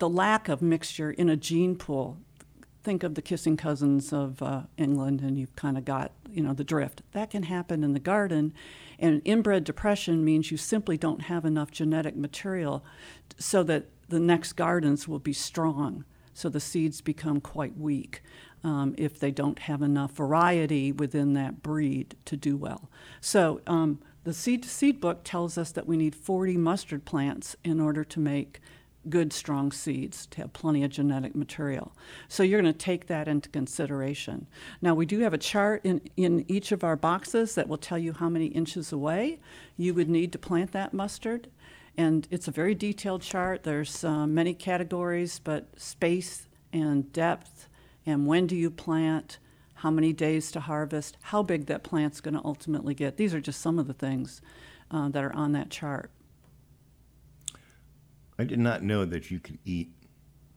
the 0.00 0.08
lack 0.08 0.48
of 0.48 0.60
mixture 0.60 1.10
in 1.10 1.28
a 1.28 1.36
gene 1.36 1.76
pool. 1.76 2.18
Think 2.82 3.02
of 3.02 3.14
the 3.14 3.22
kissing 3.22 3.56
cousins 3.58 4.12
of 4.12 4.42
uh, 4.42 4.62
England, 4.78 5.20
and 5.20 5.38
you've 5.38 5.54
kind 5.54 5.76
of 5.76 5.84
got 5.84 6.12
you 6.30 6.42
know 6.42 6.54
the 6.54 6.64
drift. 6.64 7.02
That 7.12 7.30
can 7.30 7.44
happen 7.44 7.84
in 7.84 7.92
the 7.92 8.00
garden, 8.00 8.54
and 8.98 9.20
inbred 9.24 9.64
depression 9.64 10.24
means 10.24 10.50
you 10.50 10.56
simply 10.56 10.96
don't 10.96 11.22
have 11.22 11.44
enough 11.44 11.70
genetic 11.70 12.16
material, 12.16 12.82
so 13.38 13.62
that 13.64 13.88
the 14.10 14.20
next 14.20 14.52
gardens 14.54 15.08
will 15.08 15.18
be 15.18 15.32
strong. 15.32 16.04
So 16.34 16.48
the 16.48 16.60
seeds 16.60 17.00
become 17.00 17.40
quite 17.40 17.76
weak 17.76 18.22
um, 18.62 18.94
if 18.98 19.18
they 19.18 19.30
don't 19.30 19.58
have 19.60 19.82
enough 19.82 20.12
variety 20.12 20.92
within 20.92 21.32
that 21.34 21.62
breed 21.62 22.16
to 22.26 22.36
do 22.36 22.56
well. 22.56 22.90
So 23.20 23.60
um, 23.66 24.00
the 24.24 24.34
seed 24.34 24.62
to 24.64 24.68
seed 24.68 25.00
book 25.00 25.20
tells 25.24 25.56
us 25.56 25.72
that 25.72 25.86
we 25.86 25.96
need 25.96 26.14
40 26.14 26.56
mustard 26.56 27.04
plants 27.04 27.56
in 27.64 27.80
order 27.80 28.04
to 28.04 28.20
make 28.20 28.60
good, 29.08 29.32
strong 29.32 29.72
seeds, 29.72 30.26
to 30.26 30.42
have 30.42 30.52
plenty 30.52 30.84
of 30.84 30.90
genetic 30.90 31.34
material. 31.34 31.92
So 32.28 32.42
you're 32.42 32.60
going 32.60 32.72
to 32.72 32.78
take 32.78 33.06
that 33.06 33.28
into 33.28 33.48
consideration. 33.48 34.46
Now, 34.82 34.94
we 34.94 35.06
do 35.06 35.20
have 35.20 35.32
a 35.32 35.38
chart 35.38 35.80
in, 35.84 36.02
in 36.18 36.44
each 36.48 36.70
of 36.70 36.84
our 36.84 36.96
boxes 36.96 37.54
that 37.54 37.66
will 37.66 37.78
tell 37.78 37.98
you 37.98 38.12
how 38.12 38.28
many 38.28 38.46
inches 38.46 38.92
away 38.92 39.40
you 39.78 39.94
would 39.94 40.10
need 40.10 40.32
to 40.32 40.38
plant 40.38 40.72
that 40.72 40.92
mustard. 40.92 41.48
And 42.00 42.26
it's 42.30 42.48
a 42.48 42.50
very 42.50 42.74
detailed 42.74 43.20
chart. 43.20 43.62
There's 43.62 44.04
uh, 44.04 44.26
many 44.26 44.54
categories, 44.54 45.38
but 45.38 45.78
space 45.78 46.48
and 46.72 47.12
depth, 47.12 47.68
and 48.06 48.26
when 48.26 48.46
do 48.46 48.56
you 48.56 48.70
plant, 48.70 49.38
how 49.74 49.90
many 49.90 50.14
days 50.14 50.50
to 50.52 50.60
harvest, 50.60 51.18
how 51.20 51.42
big 51.42 51.66
that 51.66 51.82
plant's 51.82 52.22
going 52.22 52.32
to 52.32 52.40
ultimately 52.42 52.94
get. 52.94 53.18
These 53.18 53.34
are 53.34 53.40
just 53.40 53.60
some 53.60 53.78
of 53.78 53.86
the 53.86 53.92
things 53.92 54.40
uh, 54.90 55.10
that 55.10 55.22
are 55.22 55.34
on 55.34 55.52
that 55.52 55.68
chart. 55.68 56.10
I 58.38 58.44
did 58.44 58.58
not 58.58 58.82
know 58.82 59.04
that 59.04 59.30
you 59.30 59.38
could 59.38 59.58
eat 59.66 59.92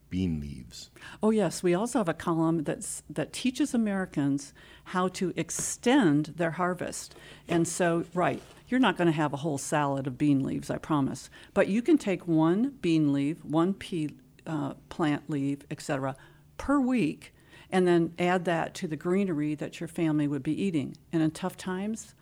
bean 0.08 0.40
leaves. 0.40 0.90
Oh 1.22 1.28
yes, 1.30 1.62
we 1.62 1.74
also 1.74 1.98
have 1.98 2.08
a 2.08 2.14
column 2.14 2.64
that's 2.64 3.02
that 3.10 3.34
teaches 3.34 3.74
Americans 3.74 4.54
how 4.84 5.08
to 5.08 5.34
extend 5.36 6.34
their 6.36 6.52
harvest. 6.52 7.14
And 7.48 7.68
so, 7.68 8.04
right, 8.14 8.40
you're 8.74 8.80
not 8.80 8.96
going 8.96 9.06
to 9.06 9.12
have 9.12 9.32
a 9.32 9.36
whole 9.36 9.56
salad 9.56 10.08
of 10.08 10.18
bean 10.18 10.42
leaves, 10.42 10.68
I 10.68 10.78
promise. 10.78 11.30
But 11.52 11.68
you 11.68 11.80
can 11.80 11.96
take 11.96 12.26
one 12.26 12.70
bean 12.82 13.12
leaf, 13.12 13.44
one 13.44 13.72
pea 13.72 14.10
uh, 14.48 14.74
plant 14.88 15.30
leaf, 15.30 15.60
etc., 15.70 16.16
per 16.56 16.80
week, 16.80 17.32
and 17.70 17.86
then 17.86 18.14
add 18.18 18.46
that 18.46 18.74
to 18.74 18.88
the 18.88 18.96
greenery 18.96 19.54
that 19.54 19.78
your 19.78 19.86
family 19.86 20.26
would 20.26 20.42
be 20.42 20.60
eating. 20.60 20.96
And 21.12 21.22
in 21.22 21.30
tough 21.30 21.56
times, 21.56 22.16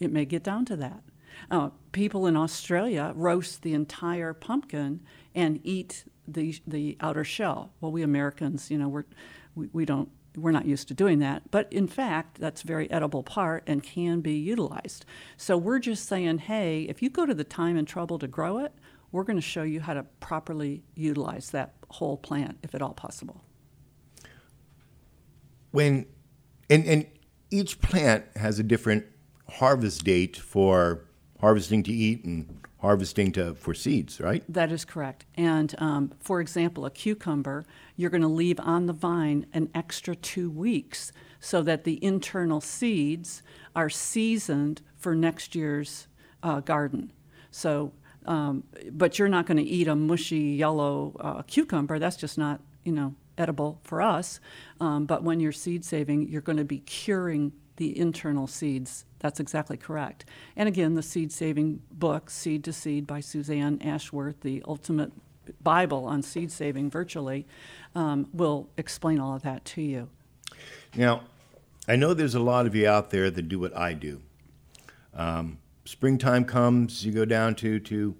it 0.00 0.10
may 0.10 0.24
get 0.24 0.42
down 0.42 0.64
to 0.64 0.76
that. 0.76 1.02
Uh, 1.50 1.68
people 1.92 2.26
in 2.26 2.38
Australia 2.38 3.12
roast 3.14 3.60
the 3.60 3.74
entire 3.74 4.32
pumpkin 4.32 5.00
and 5.34 5.60
eat 5.62 6.04
the 6.26 6.58
the 6.66 6.96
outer 7.02 7.22
shell. 7.22 7.74
Well, 7.82 7.92
we 7.92 8.02
Americans, 8.02 8.70
you 8.70 8.78
know, 8.78 8.88
we're 8.88 9.04
we, 9.54 9.68
we 9.74 9.84
don't 9.84 10.08
we're 10.40 10.52
not 10.52 10.66
used 10.66 10.88
to 10.88 10.94
doing 10.94 11.18
that, 11.20 11.50
but 11.50 11.72
in 11.72 11.86
fact, 11.86 12.38
that's 12.38 12.62
a 12.62 12.66
very 12.66 12.90
edible 12.90 13.22
part 13.22 13.64
and 13.66 13.82
can 13.82 14.20
be 14.20 14.34
utilized. 14.34 15.04
So 15.36 15.56
we're 15.56 15.78
just 15.78 16.06
saying, 16.06 16.38
hey, 16.38 16.82
if 16.82 17.02
you 17.02 17.10
go 17.10 17.26
to 17.26 17.34
the 17.34 17.44
time 17.44 17.76
and 17.76 17.86
trouble 17.86 18.18
to 18.18 18.26
grow 18.26 18.58
it, 18.58 18.72
we're 19.12 19.24
going 19.24 19.36
to 19.36 19.42
show 19.42 19.62
you 19.62 19.80
how 19.80 19.94
to 19.94 20.02
properly 20.20 20.82
utilize 20.94 21.50
that 21.50 21.74
whole 21.90 22.16
plant, 22.16 22.58
if 22.62 22.74
at 22.74 22.82
all 22.82 22.92
possible. 22.94 23.42
When 25.70 26.06
and 26.70 26.84
and 26.86 27.06
each 27.50 27.80
plant 27.80 28.24
has 28.36 28.58
a 28.58 28.62
different 28.62 29.06
harvest 29.48 30.04
date 30.04 30.36
for 30.36 31.04
harvesting 31.40 31.82
to 31.84 31.92
eat 31.92 32.24
and 32.24 32.60
harvesting 32.78 33.32
to 33.32 33.54
for 33.54 33.74
seeds, 33.74 34.20
right? 34.20 34.44
That 34.48 34.70
is 34.70 34.84
correct. 34.84 35.26
And 35.34 35.74
um, 35.78 36.12
for 36.20 36.40
example, 36.40 36.86
a 36.86 36.90
cucumber, 36.90 37.66
you're 37.96 38.10
going 38.10 38.22
to 38.22 38.28
leave 38.28 38.60
on 38.60 38.86
the 38.86 38.92
vine 38.92 39.46
an 39.52 39.68
extra 39.74 40.14
two 40.14 40.50
weeks 40.50 41.12
so 41.40 41.62
that 41.62 41.84
the 41.84 42.02
internal 42.04 42.60
seeds 42.60 43.42
are 43.74 43.90
seasoned 43.90 44.82
for 44.96 45.14
next 45.14 45.54
year's 45.54 46.06
uh, 46.42 46.60
garden. 46.60 47.12
So, 47.50 47.92
um, 48.26 48.64
but 48.92 49.18
you're 49.18 49.28
not 49.28 49.46
going 49.46 49.56
to 49.56 49.62
eat 49.62 49.88
a 49.88 49.96
mushy 49.96 50.38
yellow 50.38 51.16
uh, 51.20 51.42
cucumber. 51.42 51.98
That's 51.98 52.16
just 52.16 52.38
not, 52.38 52.60
you 52.84 52.92
know, 52.92 53.14
edible 53.36 53.80
for 53.84 54.02
us. 54.02 54.40
Um, 54.80 55.06
but 55.06 55.22
when 55.22 55.40
you're 55.40 55.52
seed 55.52 55.84
saving, 55.84 56.28
you're 56.28 56.42
going 56.42 56.58
to 56.58 56.64
be 56.64 56.78
curing 56.80 57.52
the 57.78 57.98
internal 57.98 58.46
seeds. 58.46 59.04
That's 59.20 59.40
exactly 59.40 59.76
correct. 59.76 60.26
And 60.54 60.68
again, 60.68 60.94
the 60.94 61.02
seed 61.02 61.32
saving 61.32 61.80
book, 61.90 62.30
Seed 62.30 62.62
to 62.64 62.72
Seed 62.72 63.06
by 63.06 63.20
Suzanne 63.20 63.80
Ashworth, 63.82 64.40
the 64.42 64.62
ultimate 64.68 65.12
Bible 65.62 66.04
on 66.04 66.22
seed 66.22 66.52
saving 66.52 66.90
virtually, 66.90 67.46
um, 67.94 68.28
will 68.32 68.68
explain 68.76 69.18
all 69.18 69.34
of 69.34 69.42
that 69.42 69.64
to 69.64 69.82
you. 69.82 70.08
Now, 70.94 71.22
I 71.88 71.96
know 71.96 72.12
there's 72.12 72.34
a 72.34 72.40
lot 72.40 72.66
of 72.66 72.74
you 72.74 72.86
out 72.86 73.10
there 73.10 73.30
that 73.30 73.48
do 73.48 73.58
what 73.58 73.74
I 73.76 73.94
do. 73.94 74.20
Um, 75.14 75.58
springtime 75.84 76.44
comes, 76.44 77.04
you 77.04 77.12
go 77.12 77.24
down 77.24 77.54
to, 77.56 77.80
to 77.80 78.14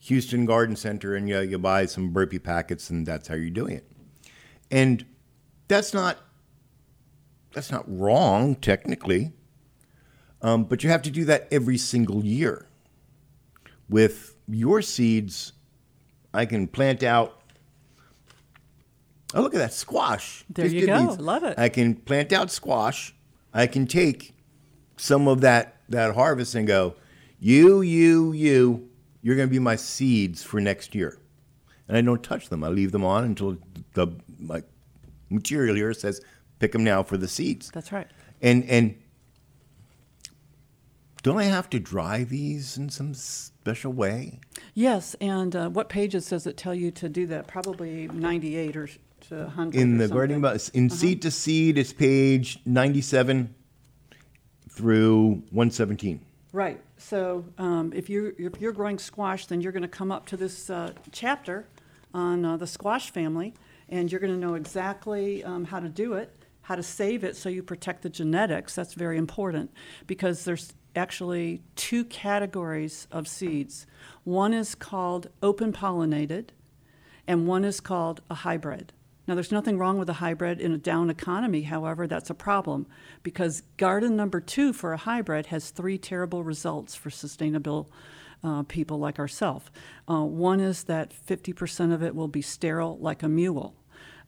Houston 0.00 0.44
Garden 0.44 0.76
Center 0.76 1.14
and 1.14 1.28
you, 1.28 1.40
you 1.40 1.58
buy 1.58 1.86
some 1.86 2.10
burpee 2.10 2.40
packets, 2.40 2.90
and 2.90 3.06
that's 3.06 3.28
how 3.28 3.34
you're 3.34 3.50
doing 3.50 3.76
it. 3.76 3.90
And 4.70 5.06
that's 5.68 5.94
not 5.94 6.18
that's 7.54 7.70
not 7.70 7.84
wrong 7.86 8.56
technically, 8.56 9.32
um, 10.42 10.64
but 10.64 10.82
you 10.84 10.90
have 10.90 11.02
to 11.02 11.10
do 11.10 11.24
that 11.24 11.48
every 11.50 11.78
single 11.78 12.24
year. 12.24 12.66
With 13.88 14.36
your 14.48 14.82
seeds, 14.82 15.52
I 16.32 16.46
can 16.46 16.66
plant 16.66 17.02
out. 17.02 17.40
Oh, 19.34 19.42
look 19.42 19.54
at 19.54 19.58
that 19.58 19.72
squash! 19.72 20.44
There 20.50 20.64
Just 20.64 20.74
you 20.74 20.86
go. 20.86 21.08
these. 21.08 21.18
Love 21.18 21.44
it. 21.44 21.58
I 21.58 21.68
can 21.68 21.94
plant 21.94 22.32
out 22.32 22.50
squash. 22.50 23.14
I 23.52 23.66
can 23.66 23.86
take 23.86 24.34
some 24.96 25.28
of 25.28 25.40
that 25.42 25.76
that 25.88 26.14
harvest 26.14 26.54
and 26.54 26.66
go, 26.66 26.94
you, 27.38 27.82
you, 27.82 28.32
you, 28.32 28.88
you're 29.22 29.36
going 29.36 29.48
to 29.48 29.52
be 29.52 29.58
my 29.58 29.76
seeds 29.76 30.42
for 30.42 30.60
next 30.60 30.94
year, 30.94 31.18
and 31.88 31.96
I 31.96 32.00
don't 32.00 32.22
touch 32.22 32.48
them. 32.48 32.64
I 32.64 32.68
leave 32.68 32.92
them 32.92 33.04
on 33.04 33.24
until 33.24 33.58
the 33.92 34.08
my 34.38 34.62
material 35.30 35.74
here 35.74 35.92
says 35.92 36.20
pick 36.64 36.72
them 36.72 36.82
now 36.82 37.02
for 37.02 37.18
the 37.18 37.28
seeds. 37.28 37.70
That's 37.72 37.92
right. 37.92 38.06
And 38.40 38.64
and 38.70 38.94
don't 41.22 41.38
I 41.38 41.44
have 41.44 41.68
to 41.70 41.80
dry 41.80 42.24
these 42.24 42.78
in 42.78 42.88
some 42.88 43.12
special 43.12 43.92
way? 43.92 44.40
Yes, 44.74 45.14
and 45.20 45.54
uh, 45.54 45.68
what 45.68 45.88
pages 45.88 46.28
does 46.28 46.46
it 46.46 46.56
tell 46.56 46.74
you 46.74 46.90
to 46.92 47.08
do 47.08 47.26
that? 47.26 47.46
Probably 47.46 48.08
98 48.08 48.76
or 48.76 48.88
to 49.28 49.36
100. 49.36 49.78
In 49.78 49.98
the 49.98 50.08
gardening 50.08 50.38
about 50.38 50.68
in 50.74 50.88
seed 50.88 51.22
to 51.22 51.30
seed, 51.30 51.76
it's 51.78 51.92
page 51.92 52.60
ninety-seven 52.64 53.54
through 54.70 55.42
one 55.50 55.70
seventeen. 55.70 56.20
Right. 56.52 56.80
So 56.96 57.44
um, 57.58 57.92
if 57.94 58.08
you're 58.08 58.32
if 58.38 58.60
you're 58.60 58.72
growing 58.72 58.98
squash, 58.98 59.46
then 59.46 59.60
you're 59.60 59.72
going 59.72 59.82
to 59.82 59.88
come 59.88 60.10
up 60.10 60.26
to 60.26 60.36
this 60.36 60.70
uh, 60.70 60.92
chapter 61.12 61.66
on 62.14 62.44
uh, 62.44 62.56
the 62.56 62.66
squash 62.66 63.10
family, 63.10 63.54
and 63.88 64.10
you're 64.10 64.20
going 64.20 64.32
to 64.32 64.38
know 64.38 64.54
exactly 64.54 65.42
um, 65.42 65.64
how 65.64 65.80
to 65.80 65.88
do 65.88 66.14
it, 66.14 66.43
how 66.64 66.74
to 66.74 66.82
save 66.82 67.24
it, 67.24 67.36
so 67.36 67.48
you 67.48 67.62
protect 67.62 68.02
the 68.02 68.10
genetics. 68.10 68.74
That's 68.74 68.94
very 68.94 69.18
important 69.18 69.70
because 70.06 70.44
there's 70.44 70.72
actually 70.96 71.62
two 71.76 72.04
categories 72.04 73.06
of 73.10 73.28
seeds. 73.28 73.86
One 74.24 74.54
is 74.54 74.74
called 74.74 75.28
open 75.42 75.72
pollinated, 75.72 76.48
and 77.26 77.46
one 77.46 77.64
is 77.64 77.80
called 77.80 78.22
a 78.30 78.34
hybrid. 78.34 78.92
Now, 79.26 79.34
there's 79.34 79.52
nothing 79.52 79.78
wrong 79.78 79.98
with 79.98 80.08
a 80.08 80.14
hybrid 80.14 80.60
in 80.60 80.72
a 80.72 80.78
down 80.78 81.10
economy, 81.10 81.62
however, 81.62 82.06
that's 82.06 82.30
a 82.30 82.34
problem 82.34 82.86
because 83.22 83.62
garden 83.78 84.16
number 84.16 84.40
two 84.40 84.72
for 84.72 84.92
a 84.92 84.98
hybrid 84.98 85.46
has 85.46 85.70
three 85.70 85.96
terrible 85.96 86.44
results 86.44 86.94
for 86.94 87.10
sustainable 87.10 87.90
uh, 88.42 88.62
people 88.64 88.98
like 88.98 89.18
ourselves. 89.18 89.70
Uh, 90.08 90.22
one 90.22 90.60
is 90.60 90.84
that 90.84 91.12
50% 91.26 91.92
of 91.92 92.02
it 92.02 92.14
will 92.14 92.28
be 92.28 92.42
sterile 92.42 92.98
like 92.98 93.22
a 93.22 93.28
mule. 93.28 93.74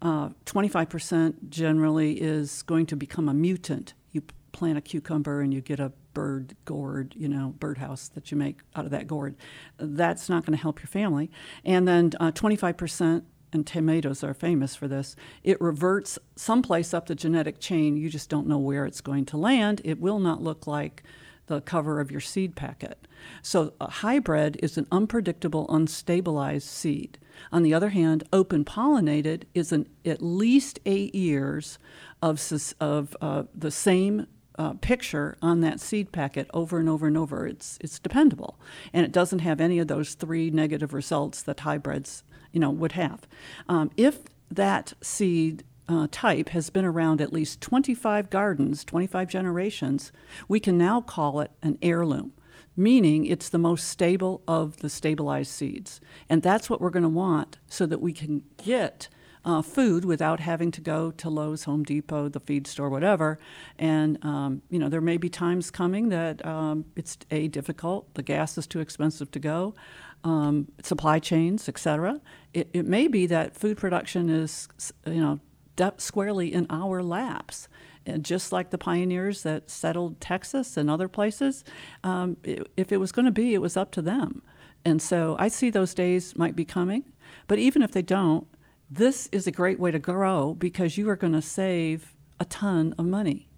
Uh, 0.02 0.30
25% 0.44 1.48
generally 1.48 2.20
is 2.20 2.62
going 2.62 2.86
to 2.86 2.96
become 2.96 3.28
a 3.28 3.34
mutant. 3.34 3.94
You 4.12 4.22
plant 4.52 4.78
a 4.78 4.80
cucumber 4.80 5.40
and 5.40 5.52
you 5.52 5.60
get 5.60 5.80
a 5.80 5.92
bird 6.12 6.56
gourd, 6.64 7.14
you 7.16 7.28
know, 7.28 7.54
birdhouse 7.58 8.08
that 8.08 8.30
you 8.30 8.36
make 8.36 8.60
out 8.74 8.84
of 8.84 8.90
that 8.90 9.06
gourd. 9.06 9.36
That's 9.78 10.28
not 10.28 10.44
going 10.44 10.56
to 10.56 10.62
help 10.62 10.80
your 10.80 10.88
family. 10.88 11.30
And 11.64 11.86
then 11.86 12.12
uh, 12.20 12.32
25%, 12.32 13.22
and 13.52 13.66
tomatoes 13.66 14.24
are 14.24 14.34
famous 14.34 14.74
for 14.74 14.88
this, 14.88 15.16
it 15.42 15.60
reverts 15.60 16.18
someplace 16.34 16.92
up 16.92 17.06
the 17.06 17.14
genetic 17.14 17.60
chain. 17.60 17.96
You 17.96 18.10
just 18.10 18.28
don't 18.28 18.46
know 18.46 18.58
where 18.58 18.86
it's 18.86 19.00
going 19.00 19.24
to 19.26 19.36
land. 19.36 19.80
It 19.84 20.00
will 20.00 20.18
not 20.18 20.42
look 20.42 20.66
like 20.66 21.02
the 21.46 21.60
cover 21.60 22.00
of 22.00 22.10
your 22.10 22.20
seed 22.20 22.54
packet. 22.54 23.06
So 23.42 23.74
a 23.80 23.90
hybrid 23.90 24.58
is 24.62 24.76
an 24.76 24.86
unpredictable, 24.90 25.66
unstabilized 25.68 26.62
seed. 26.62 27.18
On 27.52 27.62
the 27.62 27.74
other 27.74 27.90
hand, 27.90 28.24
open 28.32 28.64
pollinated 28.64 29.44
is 29.54 29.72
an 29.72 29.88
at 30.04 30.22
least 30.22 30.80
eight 30.86 31.14
years 31.14 31.78
of, 32.22 32.40
of 32.80 33.16
uh, 33.20 33.44
the 33.54 33.70
same 33.70 34.26
uh, 34.58 34.72
picture 34.74 35.36
on 35.42 35.60
that 35.60 35.80
seed 35.80 36.12
packet 36.12 36.48
over 36.54 36.78
and 36.78 36.88
over 36.88 37.06
and 37.06 37.16
over. 37.16 37.46
It's 37.46 37.78
it's 37.80 37.98
dependable, 37.98 38.58
and 38.92 39.04
it 39.04 39.12
doesn't 39.12 39.40
have 39.40 39.60
any 39.60 39.78
of 39.78 39.88
those 39.88 40.14
three 40.14 40.50
negative 40.50 40.94
results 40.94 41.42
that 41.42 41.60
hybrids 41.60 42.24
you 42.52 42.60
know 42.60 42.70
would 42.70 42.92
have. 42.92 43.26
Um, 43.68 43.90
if 43.96 44.20
that 44.50 44.94
seed 45.02 45.64
uh, 45.88 46.08
type 46.10 46.50
has 46.50 46.70
been 46.70 46.84
around 46.84 47.20
at 47.20 47.32
least 47.32 47.60
25 47.60 48.30
gardens, 48.30 48.84
25 48.84 49.28
generations, 49.28 50.12
we 50.48 50.60
can 50.60 50.76
now 50.76 51.00
call 51.00 51.40
it 51.40 51.50
an 51.62 51.78
heirloom, 51.82 52.32
meaning 52.76 53.26
it's 53.26 53.48
the 53.48 53.58
most 53.58 53.88
stable 53.88 54.42
of 54.48 54.78
the 54.78 54.90
stabilized 54.90 55.50
seeds. 55.50 56.00
And 56.28 56.42
that's 56.42 56.68
what 56.68 56.80
we're 56.80 56.90
going 56.90 57.02
to 57.02 57.08
want 57.08 57.58
so 57.68 57.86
that 57.86 58.00
we 58.00 58.12
can 58.12 58.42
get 58.62 59.08
uh, 59.44 59.62
food 59.62 60.04
without 60.04 60.40
having 60.40 60.72
to 60.72 60.80
go 60.80 61.12
to 61.12 61.30
Lowe's, 61.30 61.64
Home 61.64 61.84
Depot, 61.84 62.28
the 62.28 62.40
feed 62.40 62.66
store, 62.66 62.90
whatever. 62.90 63.38
And, 63.78 64.22
um, 64.24 64.62
you 64.70 64.78
know, 64.80 64.88
there 64.88 65.00
may 65.00 65.16
be 65.16 65.28
times 65.28 65.70
coming 65.70 66.08
that 66.08 66.44
um, 66.44 66.84
it's 66.96 67.16
A, 67.30 67.46
difficult, 67.46 68.12
the 68.14 68.24
gas 68.24 68.58
is 68.58 68.66
too 68.66 68.80
expensive 68.80 69.30
to 69.30 69.38
go, 69.38 69.76
um, 70.24 70.66
supply 70.82 71.20
chains, 71.20 71.68
et 71.68 71.78
cetera. 71.78 72.20
It, 72.52 72.68
it 72.72 72.86
may 72.86 73.06
be 73.06 73.26
that 73.28 73.56
food 73.56 73.76
production 73.76 74.28
is, 74.28 74.68
you 75.06 75.20
know, 75.20 75.38
de- 75.76 75.94
squarely 75.98 76.52
in 76.52 76.66
our 76.70 77.02
laps. 77.02 77.68
And 78.04 78.24
just 78.24 78.52
like 78.52 78.70
the 78.70 78.78
pioneers 78.78 79.42
that 79.42 79.70
settled 79.70 80.20
Texas 80.20 80.76
and 80.76 80.88
other 80.88 81.08
places, 81.08 81.64
um, 82.04 82.36
i 82.46 82.58
if 82.76 82.92
it 82.92 82.98
was 82.98 83.12
going 83.12 83.26
to 83.26 83.32
be, 83.32 83.54
it 83.54 83.60
was 83.60 83.76
up 83.76 83.90
to 83.92 84.02
them. 84.02 84.42
And 84.84 85.02
so 85.02 85.36
I 85.38 85.48
see 85.48 85.70
those 85.70 85.94
days 85.94 86.36
might 86.36 86.54
be 86.54 86.64
coming. 86.64 87.04
But 87.48 87.58
even 87.58 87.82
if 87.82 87.90
they 87.90 88.02
don't, 88.02 88.46
this 88.88 89.28
is 89.32 89.46
a 89.46 89.50
great 89.50 89.80
way 89.80 89.90
to 89.90 89.98
grow 89.98 90.54
because 90.54 90.96
you 90.96 91.10
are 91.10 91.16
going 91.16 91.32
to 91.32 91.42
save 91.42 92.14
a 92.38 92.44
ton 92.44 92.94
of 92.96 93.06
money. 93.06 93.48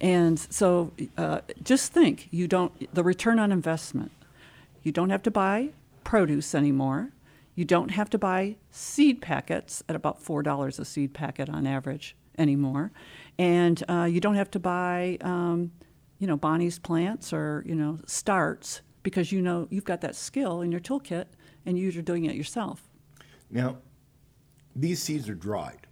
And 0.00 0.38
so 0.38 0.92
uh, 1.18 1.40
just 1.62 1.92
think 1.92 2.28
you 2.30 2.48
don't, 2.48 2.72
the 2.94 3.04
return 3.04 3.38
on 3.38 3.52
investment. 3.52 4.10
You 4.82 4.92
don't 4.92 5.10
have 5.10 5.22
to 5.24 5.30
buy 5.30 5.70
produce 6.04 6.54
anymore. 6.54 7.10
You 7.54 7.64
don't 7.64 7.90
have 7.90 8.08
to 8.10 8.18
buy 8.18 8.56
seed 8.70 9.20
packets 9.20 9.82
at 9.88 9.96
about 9.96 10.22
$4 10.22 10.78
a 10.78 10.84
seed 10.84 11.12
packet 11.12 11.48
on 11.48 11.66
average 11.66 12.16
anymore. 12.38 12.92
And 13.38 13.82
uh, 13.88 14.04
you 14.04 14.20
don't 14.20 14.36
have 14.36 14.50
to 14.52 14.58
buy, 14.58 15.18
um, 15.20 15.72
you 16.18 16.26
know, 16.26 16.36
Bonnie's 16.36 16.78
plants 16.78 17.32
or, 17.32 17.62
you 17.66 17.74
know, 17.74 17.98
starts 18.06 18.80
because 19.02 19.32
you 19.32 19.42
know 19.42 19.66
you've 19.70 19.84
got 19.84 20.00
that 20.00 20.14
skill 20.14 20.60
in 20.62 20.70
your 20.70 20.80
toolkit 20.80 21.26
and 21.66 21.78
you're 21.78 22.02
doing 22.02 22.24
it 22.24 22.36
yourself. 22.36 22.88
Now, 23.50 23.78
these 24.74 25.02
seeds 25.02 25.28
are 25.28 25.34
dried. 25.34 25.86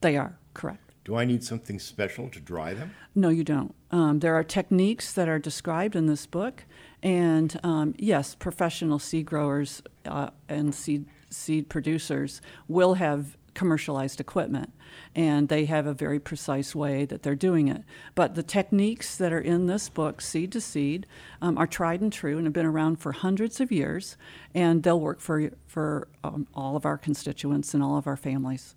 They 0.00 0.16
are, 0.16 0.38
correct. 0.54 0.94
Do 1.04 1.16
I 1.16 1.24
need 1.24 1.42
something 1.42 1.78
special 1.78 2.28
to 2.28 2.40
dry 2.40 2.74
them? 2.74 2.94
No, 3.14 3.30
you 3.30 3.42
don't. 3.42 3.74
Um, 3.90 4.20
there 4.20 4.34
are 4.34 4.44
techniques 4.44 5.12
that 5.14 5.28
are 5.28 5.38
described 5.38 5.96
in 5.96 6.06
this 6.06 6.26
book, 6.26 6.64
and 7.02 7.58
um, 7.62 7.94
yes, 7.98 8.34
professional 8.34 8.98
seed 8.98 9.26
growers 9.26 9.82
uh, 10.04 10.30
and 10.48 10.74
seed 10.74 11.06
seed 11.30 11.68
producers 11.68 12.40
will 12.68 12.94
have 12.94 13.36
commercialized 13.54 14.20
equipment, 14.20 14.72
and 15.14 15.48
they 15.48 15.64
have 15.64 15.86
a 15.86 15.94
very 15.94 16.18
precise 16.18 16.74
way 16.74 17.04
that 17.04 17.22
they're 17.22 17.34
doing 17.34 17.68
it. 17.68 17.82
But 18.14 18.34
the 18.34 18.42
techniques 18.42 19.16
that 19.16 19.32
are 19.32 19.40
in 19.40 19.66
this 19.66 19.88
book, 19.88 20.20
Seed 20.20 20.52
to 20.52 20.60
Seed, 20.60 21.06
um, 21.40 21.56
are 21.56 21.66
tried 21.66 22.00
and 22.00 22.12
true 22.12 22.36
and 22.36 22.46
have 22.46 22.52
been 22.52 22.66
around 22.66 22.96
for 22.96 23.12
hundreds 23.12 23.60
of 23.60 23.72
years, 23.72 24.16
and 24.54 24.82
they'll 24.82 25.00
work 25.00 25.20
for 25.20 25.50
for 25.66 26.08
um, 26.22 26.46
all 26.54 26.76
of 26.76 26.84
our 26.84 26.98
constituents 26.98 27.72
and 27.74 27.82
all 27.82 27.96
of 27.96 28.06
our 28.06 28.16
families. 28.16 28.74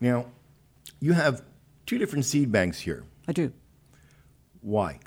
Now, 0.00 0.26
you 1.00 1.12
have 1.14 1.42
two 1.86 1.98
different 1.98 2.24
seed 2.24 2.52
banks 2.52 2.78
here. 2.80 3.04
I 3.26 3.32
do. 3.32 3.52
Why? 4.60 5.00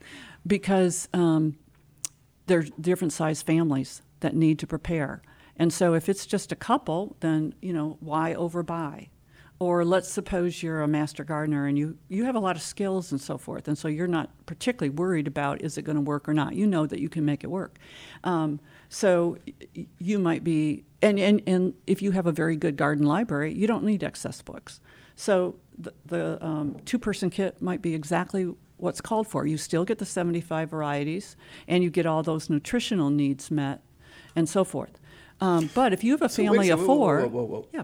because 0.45 1.07
um, 1.13 1.55
they're 2.47 2.65
different 2.79 3.13
size 3.13 3.41
families. 3.41 4.01
that 4.23 4.35
need 4.35 4.57
to 4.57 4.65
prepare. 4.65 5.21
And 5.55 5.71
so 5.71 5.93
if 5.93 6.09
it's 6.09 6.25
just 6.25 6.51
a 6.51 6.55
couple, 6.55 7.15
then, 7.19 7.53
you 7.61 7.71
know, 7.71 7.97
why 7.99 8.33
overbuy? 8.33 9.09
Or 9.59 9.85
let's 9.85 10.09
suppose 10.09 10.63
you're 10.63 10.81
a 10.81 10.87
master 10.87 11.23
gardener 11.23 11.67
and 11.67 11.77
you, 11.77 11.97
you 12.09 12.25
have 12.25 12.35
a 12.35 12.39
lot 12.39 12.55
of 12.55 12.61
skills 12.63 13.11
and 13.11 13.21
so 13.21 13.37
forth, 13.37 13.67
and 13.67 13.77
so 13.77 13.87
you're 13.87 14.07
not 14.07 14.31
particularly 14.45 14.89
worried 14.89 15.27
about 15.27 15.61
is 15.61 15.77
it 15.77 15.83
going 15.83 15.95
to 15.95 16.01
work 16.01 16.27
or 16.27 16.33
not. 16.33 16.55
You 16.55 16.65
know 16.65 16.87
that 16.87 16.99
you 16.99 17.07
can 17.07 17.23
make 17.23 17.43
it 17.43 17.47
work. 17.47 17.77
Um, 18.23 18.59
so 18.89 19.37
you 19.99 20.17
might 20.19 20.43
be, 20.43 20.85
and, 21.01 21.19
and, 21.19 21.41
and 21.45 21.75
if 21.85 22.01
you 22.01 22.11
have 22.11 22.25
a 22.25 22.31
very 22.31 22.55
good 22.55 22.75
garden 22.75 23.05
library, 23.05 23.53
you 23.53 23.67
don't 23.67 23.83
need 23.83 24.03
excess 24.03 24.41
books. 24.41 24.81
So 25.15 25.55
the, 25.77 25.93
the 26.07 26.43
um, 26.43 26.77
two 26.83 26.97
person 26.97 27.29
kit 27.29 27.61
might 27.61 27.81
be 27.81 27.93
exactly 27.93 28.53
what's 28.83 29.01
called 29.01 29.27
for. 29.27 29.45
You 29.47 29.57
still 29.57 29.85
get 29.85 29.97
the 29.99 30.05
75 30.05 30.69
varieties 30.69 31.35
and 31.67 31.83
you 31.83 31.89
get 31.89 32.05
all 32.05 32.21
those 32.21 32.49
nutritional 32.49 33.09
needs 33.09 33.49
met 33.49 33.81
and 34.35 34.47
so 34.49 34.63
forth. 34.63 34.99
Um, 35.39 35.69
but 35.73 35.93
if 35.93 36.03
you 36.03 36.11
have 36.11 36.21
a 36.21 36.29
So 36.29 36.43
family 36.43 36.69
a 36.69 36.73
of 36.75 36.85
four, 36.85 37.21
Whoa, 37.21 37.27
whoa, 37.27 37.43
whoa. 37.43 37.67
yeah. 37.73 37.83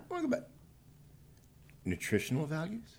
Nutritional 1.86 2.46
values? 2.46 2.98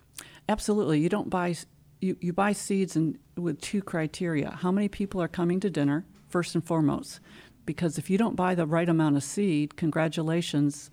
absolutely, 0.48 0.98
you 0.98 1.08
don't 1.08 1.30
buy 1.30 1.54
you, 2.00 2.16
you 2.20 2.32
buy 2.32 2.52
seeds 2.52 2.96
and 2.96 3.18
with 3.36 3.60
two 3.60 3.82
criteria: 3.82 4.50
how 4.62 4.72
many 4.72 4.88
people 4.88 5.22
are 5.22 5.28
coming 5.28 5.60
to 5.60 5.70
dinner, 5.70 6.04
first 6.28 6.54
and 6.54 6.64
foremost, 6.64 7.20
because 7.66 7.98
if 7.98 8.08
you 8.10 8.18
don't 8.18 8.34
buy 8.34 8.54
the 8.54 8.66
right 8.66 8.88
amount 8.88 9.16
of 9.16 9.22
seed, 9.22 9.76
congratulations, 9.76 10.90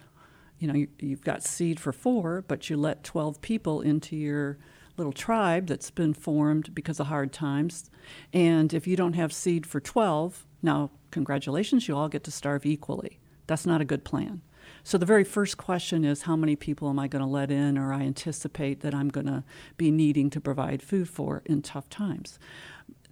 you 0.59 0.67
know 0.67 0.75
you, 0.75 0.87
you've 0.99 1.23
got 1.23 1.43
seed 1.43 1.79
for 1.79 1.91
four, 1.93 2.43
but 2.47 2.69
you 2.69 2.77
let 2.77 3.03
twelve 3.03 3.41
people 3.41 3.81
into 3.81 4.15
your 4.15 4.57
little 4.97 5.13
tribe 5.13 5.67
that's 5.67 5.91
been 5.91 6.13
formed 6.13 6.73
because 6.75 6.99
of 6.99 7.07
hard 7.07 7.31
times, 7.31 7.89
and 8.33 8.73
if 8.73 8.87
you 8.87 8.95
don't 8.95 9.13
have 9.13 9.31
seed 9.31 9.65
for 9.65 9.79
twelve, 9.79 10.45
now 10.61 10.89
congratulations, 11.11 11.87
you 11.87 11.95
all 11.95 12.09
get 12.09 12.23
to 12.23 12.31
starve 12.31 12.65
equally. 12.65 13.19
That's 13.45 13.65
not 13.65 13.79
a 13.79 13.85
good 13.85 14.03
plan. 14.03 14.41
So 14.83 14.97
the 14.97 15.05
very 15.05 15.23
first 15.23 15.57
question 15.57 16.03
is 16.03 16.23
how 16.23 16.35
many 16.35 16.55
people 16.55 16.89
am 16.89 16.99
I 16.99 17.07
going 17.07 17.23
to 17.23 17.29
let 17.29 17.51
in 17.51 17.77
or 17.77 17.93
I 17.93 18.01
anticipate 18.01 18.81
that 18.81 18.93
I'm 18.93 19.09
going 19.09 19.27
to 19.27 19.43
be 19.77 19.91
needing 19.91 20.29
to 20.31 20.41
provide 20.41 20.81
food 20.81 21.07
for 21.09 21.41
in 21.45 21.61
tough 21.61 21.89
times. 21.89 22.39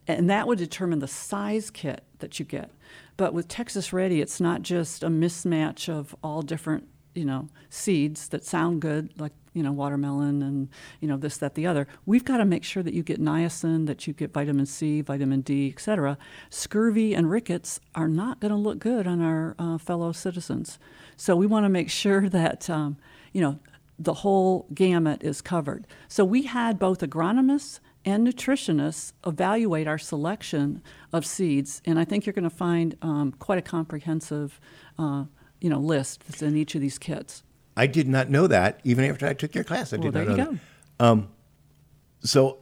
And 0.08 0.30
that 0.30 0.48
would 0.48 0.58
determine 0.58 1.00
the 1.00 1.08
size 1.08 1.70
kit 1.70 2.04
that 2.20 2.40
you 2.40 2.46
get. 2.46 2.72
But 3.18 3.34
with 3.34 3.48
Texas 3.48 3.92
Ready, 3.92 4.22
it's 4.22 4.40
not 4.40 4.62
just 4.62 5.04
a 5.04 5.10
mismatch 5.10 5.90
of 5.90 6.16
all 6.24 6.42
different, 6.42 6.88
you 7.14 7.26
know, 7.26 7.50
seeds 7.70 8.28
that 8.30 8.44
sound 8.44 8.82
good, 8.82 9.20
like, 9.20 9.34
you 9.56 9.64
know, 9.64 9.72
watermelon 9.72 10.44
and, 10.44 10.70
you 11.00 11.08
know, 11.08 11.18
this, 11.18 11.38
that, 11.38 11.56
the 11.56 11.66
other. 11.66 11.88
We've 12.06 12.26
got 12.26 12.38
to 12.38 12.46
make 12.46 12.64
sure 12.64 12.84
that 12.84 12.94
you 12.94 13.02
get 13.02 13.20
niacin, 13.20 13.88
that 13.88 14.06
you 14.06 14.14
get 14.14 14.34
vitamin 14.34 14.66
C, 14.66 15.02
vitamin 15.02 15.42
D, 15.42 15.74
et 15.76 15.82
cetera. 15.82 16.18
Scurvy 16.50 17.16
and 17.16 17.32
rickets 17.32 17.80
are 17.96 18.10
not 18.10 18.42
going 18.42 18.52
to 18.52 18.58
look 18.58 18.80
good 18.80 19.08
on 19.08 19.22
our 19.22 19.56
uh, 19.58 19.78
fellow 19.78 20.12
citizens. 20.12 20.78
So 21.16 21.36
we 21.36 21.48
want 21.48 21.64
to 21.64 21.70
make 21.70 21.90
sure 21.90 22.30
that, 22.30 22.70
um, 22.70 22.98
you 23.32 23.42
know, 23.42 23.60
the 23.98 24.16
whole 24.16 24.68
gamut 24.74 25.24
is 25.24 25.42
covered. 25.42 25.88
So 26.10 26.26
we 26.26 26.44
had 26.44 26.78
both 26.78 27.00
agronomists 27.00 27.80
and 28.04 28.28
nutritionists 28.28 29.14
evaluate 29.26 29.88
our 29.88 29.98
selection 29.98 30.84
of 31.12 31.26
seeds, 31.26 31.82
and 31.86 31.98
I 31.98 32.06
think 32.06 32.26
you're 32.26 32.34
going 32.34 32.44
to 32.44 32.50
find 32.52 32.96
um, 33.02 33.32
quite 33.40 33.58
a 33.58 33.64
comprehensive, 33.64 34.60
uh, 35.00 35.24
you 35.60 35.70
know, 35.70 35.80
list 35.80 36.24
that's 36.28 36.44
in 36.44 36.56
each 36.56 36.76
of 36.76 36.82
these 36.82 37.00
kits. 37.00 37.42
I 37.78 37.88
did 37.88 38.08
not 38.08 38.30
know 38.30 38.48
that. 38.48 38.80
Even 38.84 39.06
after 39.06 39.28
I 39.28 39.34
took 39.34 39.54
your 39.56 39.64
class, 39.64 39.92
I 39.94 39.98
Well, 39.98 40.04
did 40.06 40.14
there 40.14 40.26
not 40.26 40.32
you 40.32 40.38
know 40.38 40.52
go. 40.98 41.16
that. 41.16 42.28
So 42.28 42.58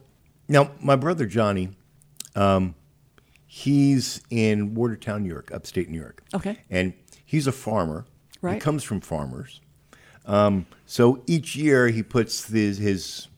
now 0.48 0.72
my 0.80 0.96
brother 0.96 1.26
Johnny, 1.26 1.70
um, 2.34 2.74
he's 3.46 4.20
in 4.30 4.74
Watertown, 4.74 5.22
New 5.22 5.28
York, 5.30 5.50
upstate 5.52 5.88
New 5.88 5.98
York. 6.00 6.22
Okay. 6.34 6.58
And 6.70 6.92
he's 7.24 7.46
a 7.46 7.52
farmer. 7.52 8.04
He 8.32 8.38
Right. 8.48 8.60
comes 8.60 8.84
from 8.84 9.00
farmers. 9.00 9.60
Um, 10.26 10.66
so 10.86 11.22
each 11.26 11.56
year 11.56 11.88
he 11.88 12.02
puts 12.02 12.48
his, 12.48 12.78
his 12.78 13.28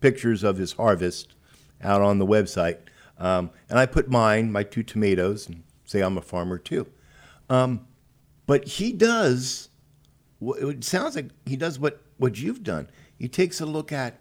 pictures 0.00 0.42
of 0.42 0.58
his 0.58 0.72
harvest 0.72 1.34
out 1.82 2.02
on 2.02 2.18
the 2.18 2.26
website. 2.26 2.78
Um, 3.18 3.50
and 3.70 3.78
I 3.78 3.86
put 3.86 4.10
mine, 4.10 4.50
my 4.52 4.62
two 4.64 4.82
tomatoes, 4.82 5.46
and 5.48 5.62
say 5.84 6.00
I'm 6.02 6.18
a 6.18 6.22
farmer 6.22 6.58
too. 6.58 6.86
Um, 7.48 7.86
but 8.46 8.66
he 8.66 8.92
does 8.92 9.69
it 10.40 10.84
sounds 10.84 11.16
like 11.16 11.30
he 11.44 11.56
does 11.56 11.78
what, 11.78 12.02
what 12.16 12.38
you've 12.40 12.62
done. 12.62 12.88
He 13.18 13.28
takes 13.28 13.60
a 13.60 13.66
look 13.66 13.92
at 13.92 14.20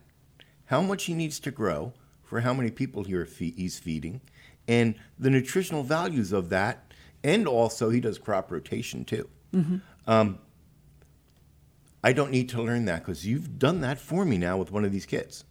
how 0.66 0.82
much 0.82 1.06
he 1.06 1.14
needs 1.14 1.40
to 1.42 1.52
grow 1.52 1.94
for 2.24 2.42
how 2.42 2.54
many 2.54 2.70
people 2.70 3.04
he's 3.04 3.80
feeding 3.80 4.22
and 4.68 4.96
the 5.18 5.30
nutritional 5.30 5.84
values 5.84 6.32
of 6.32 6.50
that. 6.50 6.94
And 7.24 7.48
also, 7.48 7.90
he 7.90 8.00
does 8.00 8.18
crop 8.18 8.52
rotation 8.52 9.04
too. 9.04 9.28
Um, 10.08 10.40
I 12.04 12.14
don't 12.14 12.32
need 12.32 12.50
to 12.50 12.62
learn 12.62 12.86
that 12.86 13.00
because 13.00 13.26
you've 13.26 13.60
done 13.60 13.82
that 13.82 14.00
for 14.00 14.24
me 14.24 14.38
now 14.38 14.58
with 14.58 14.72
one 14.72 14.86
of 14.86 14.92
these 14.92 15.06
kits. 15.06 15.44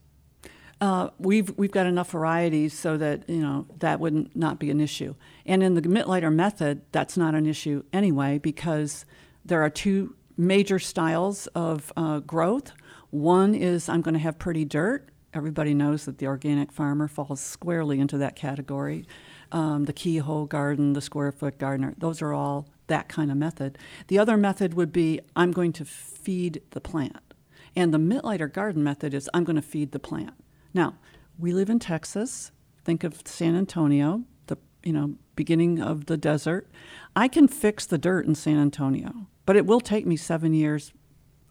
Uh, 0.81 1.11
we've 1.19 1.53
we've 1.59 1.73
got 1.73 1.87
enough 1.87 2.13
varieties 2.13 2.73
so 2.73 2.97
that 2.97 3.29
you 3.29 3.41
know 3.41 3.67
that 3.81 3.99
would 3.99 4.35
not 4.37 4.61
be 4.61 4.71
an 4.71 4.81
issue. 4.81 5.15
And 5.45 5.63
in 5.63 5.75
the 5.75 5.83
Mittleider 5.83 6.33
method, 6.33 6.83
that's 6.93 7.17
not 7.17 7.35
an 7.35 7.47
issue 7.47 7.83
anyway 7.93 8.39
because 8.39 9.05
there 9.45 9.63
are 9.63 9.71
two 9.71 10.15
major 10.38 10.79
styles 10.79 11.48
of 11.48 11.92
uh, 11.96 12.20
growth. 12.20 12.72
One 13.11 13.55
is 13.55 13.88
I'm 13.88 14.01
going 14.01 14.14
to 14.14 14.20
have 14.20 14.38
pretty 14.38 14.64
dirt. 14.64 15.11
Everybody 15.35 15.74
knows 15.74 16.07
that 16.07 16.18
the 16.18 16.27
organic 16.27 16.72
farmer 16.72 17.09
falls 17.09 17.40
squarely 17.40 18.01
into 18.01 18.16
that 18.18 18.37
category. 18.37 19.05
Um, 19.53 19.85
the 19.85 19.92
keyhole 19.92 20.46
garden, 20.46 20.94
the 20.94 21.01
square 21.01 21.33
foot 21.33 21.59
gardener, 21.59 21.94
those 21.98 22.22
are 22.22 22.33
all 22.33 22.68
that 22.87 23.09
kind 23.09 23.31
of 23.31 23.37
method. 23.37 23.77
The 24.07 24.18
other 24.18 24.37
method 24.37 24.74
would 24.74 24.92
be 24.92 25.20
I'm 25.37 25.53
going 25.53 25.72
to 25.74 25.85
feed 25.85 26.62
the 26.70 26.81
plant. 26.81 27.35
And 27.77 27.92
the 27.92 27.98
Mittleider 27.98 28.53
garden 28.53 28.83
method 28.83 29.12
is 29.12 29.29
I'm 29.35 29.44
going 29.44 29.57
to 29.57 29.62
feed 29.62 29.92
the 29.92 29.98
plant. 29.98 30.35
Now, 30.72 30.94
we 31.38 31.53
live 31.53 31.70
in 31.70 31.79
Texas. 31.79 32.53
Think 32.85 33.05
of 33.05 33.22
San 33.24 33.55
Antonio, 33.55 34.24
the 34.46 34.57
you 34.83 34.92
know 34.92 35.14
beginning 35.37 35.81
of 35.81 36.07
the 36.07 36.16
desert. 36.16 36.68
I 37.14 37.29
can 37.29 37.46
fix 37.48 37.87
the 37.87 37.98
dirt 37.98 38.27
in 38.27 38.35
San 38.35 38.59
Antonio, 38.59 39.27
but 39.49 39.57
it 39.57 39.65
will 39.65 39.81
take 39.81 40.05
me 40.05 40.15
seven 40.15 40.53
years 40.53 40.93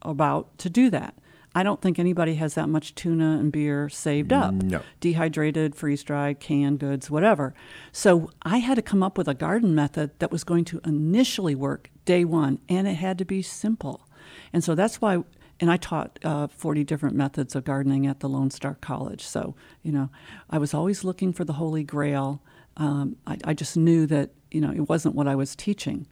about 0.04 0.56
to 0.60 0.70
do 0.70 0.92
that. 0.92 1.16
I 1.56 1.64
don't 1.64 1.82
think 1.82 1.98
anybody 1.98 2.36
has 2.36 2.54
that 2.54 2.70
much 2.70 2.94
tuna 2.94 3.40
and 3.40 3.52
beer 3.52 3.90
saved 3.90 4.32
up. 4.32 4.54
No. 4.54 4.84
Dehydrated, 5.00 5.76
freeze 5.76 6.04
dried, 6.04 6.40
canned 6.40 6.78
goods, 6.78 7.10
whatever. 7.10 7.56
So 7.92 8.30
I 8.44 8.60
had 8.60 8.76
to 8.76 8.84
come 8.84 9.02
up 9.02 9.18
with 9.18 9.28
a 9.28 9.34
garden 9.34 9.74
method 9.74 10.12
that 10.20 10.32
was 10.32 10.44
going 10.44 10.64
to 10.66 10.80
initially 10.86 11.56
work 11.56 11.90
day 12.06 12.24
one, 12.24 12.60
and 12.70 12.88
it 12.88 12.94
had 12.94 13.18
to 13.18 13.26
be 13.26 13.42
simple. 13.42 14.08
And 14.54 14.64
so 14.64 14.76
that's 14.76 15.02
why, 15.02 15.24
and 15.60 15.72
I 15.72 15.78
taught 15.78 16.20
uh, 16.24 16.46
40 16.46 16.84
different 16.84 17.16
methods 17.16 17.56
of 17.56 17.64
gardening 17.64 18.06
at 18.06 18.20
the 18.20 18.30
Lone 18.30 18.52
Star 18.52 18.78
College. 18.80 19.24
So, 19.24 19.56
you 19.82 19.92
know, 19.92 20.12
I 20.52 20.60
was 20.60 20.72
always 20.72 21.04
looking 21.04 21.34
for 21.34 21.46
the 21.46 21.54
Holy 21.54 21.84
Grail. 21.84 22.44
Um, 22.76 23.16
I, 23.26 23.40
I 23.44 23.54
just 23.56 23.76
knew 23.76 24.06
that, 24.06 24.30
you 24.52 24.62
know, 24.62 24.72
it 24.72 24.90
wasn't 24.90 25.16
what 25.16 25.28
I 25.28 25.36
was 25.36 25.56
teaching. 25.56 26.08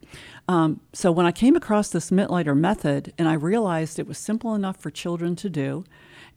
Um, 0.48 0.80
so 0.92 1.10
when 1.10 1.26
I 1.26 1.32
came 1.32 1.56
across 1.56 1.88
this 1.90 2.10
Mittleider 2.10 2.56
method 2.56 3.12
and 3.18 3.28
I 3.28 3.34
realized 3.34 3.98
it 3.98 4.06
was 4.06 4.18
simple 4.18 4.54
enough 4.54 4.76
for 4.76 4.90
children 4.90 5.36
to 5.36 5.48
do, 5.48 5.84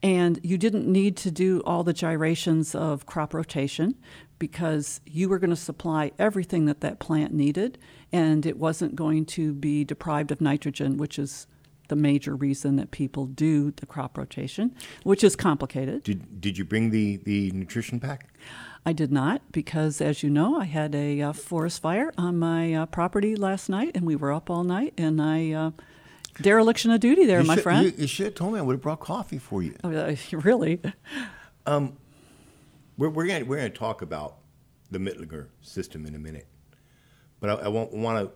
and 0.02 0.40
you 0.42 0.56
didn't 0.56 0.86
need 0.86 1.16
to 1.18 1.30
do 1.30 1.60
all 1.66 1.84
the 1.84 1.92
gyrations 1.92 2.74
of 2.74 3.06
crop 3.06 3.34
rotation 3.34 3.96
because 4.38 5.00
you 5.04 5.28
were 5.28 5.38
going 5.38 5.50
to 5.50 5.56
supply 5.56 6.12
everything 6.18 6.64
that 6.64 6.80
that 6.80 6.98
plant 6.98 7.34
needed, 7.34 7.78
and 8.10 8.46
it 8.46 8.56
wasn't 8.56 8.96
going 8.96 9.26
to 9.26 9.52
be 9.52 9.84
deprived 9.84 10.32
of 10.32 10.40
nitrogen, 10.40 10.96
which 10.96 11.18
is 11.18 11.46
the 11.88 11.96
major 11.96 12.34
reason 12.34 12.76
that 12.76 12.90
people 12.92 13.26
do 13.26 13.72
the 13.72 13.84
crop 13.84 14.16
rotation, 14.16 14.74
which 15.02 15.22
is 15.22 15.36
complicated. 15.36 16.02
Did, 16.04 16.40
did 16.40 16.56
you 16.56 16.64
bring 16.64 16.90
the, 16.90 17.16
the 17.18 17.50
nutrition 17.50 18.00
pack? 18.00 18.32
I 18.84 18.92
did 18.92 19.12
not 19.12 19.42
because, 19.52 20.00
as 20.00 20.22
you 20.22 20.30
know, 20.30 20.58
I 20.58 20.64
had 20.64 20.94
a 20.94 21.20
uh, 21.20 21.32
forest 21.32 21.82
fire 21.82 22.12
on 22.16 22.38
my 22.38 22.72
uh, 22.72 22.86
property 22.86 23.36
last 23.36 23.68
night, 23.68 23.92
and 23.94 24.06
we 24.06 24.16
were 24.16 24.32
up 24.32 24.48
all 24.48 24.64
night, 24.64 24.94
and 24.96 25.20
I 25.20 25.52
uh, 25.52 25.70
dereliction 26.40 26.90
of 26.90 27.00
duty 27.00 27.26
there, 27.26 27.40
you 27.40 27.46
my 27.46 27.56
should, 27.56 27.62
friend. 27.62 27.84
You, 27.86 27.92
you 27.96 28.06
should 28.06 28.26
have 28.26 28.34
told 28.34 28.54
me. 28.54 28.58
I 28.58 28.62
would 28.62 28.74
have 28.74 28.82
brought 28.82 29.00
coffee 29.00 29.38
for 29.38 29.62
you. 29.62 29.76
Oh, 29.84 30.16
really? 30.32 30.80
We're, 32.96 33.08
we're 33.08 33.26
going 33.26 33.46
we're 33.46 33.56
gonna 33.56 33.70
talk 33.70 34.02
about 34.02 34.36
the 34.90 34.98
Mittlinger 34.98 35.46
system 35.62 36.06
in 36.06 36.14
a 36.14 36.18
minute. 36.18 36.46
But 37.38 37.50
I, 37.50 37.64
I 37.64 37.68
want, 37.68 37.92
to 37.92 38.30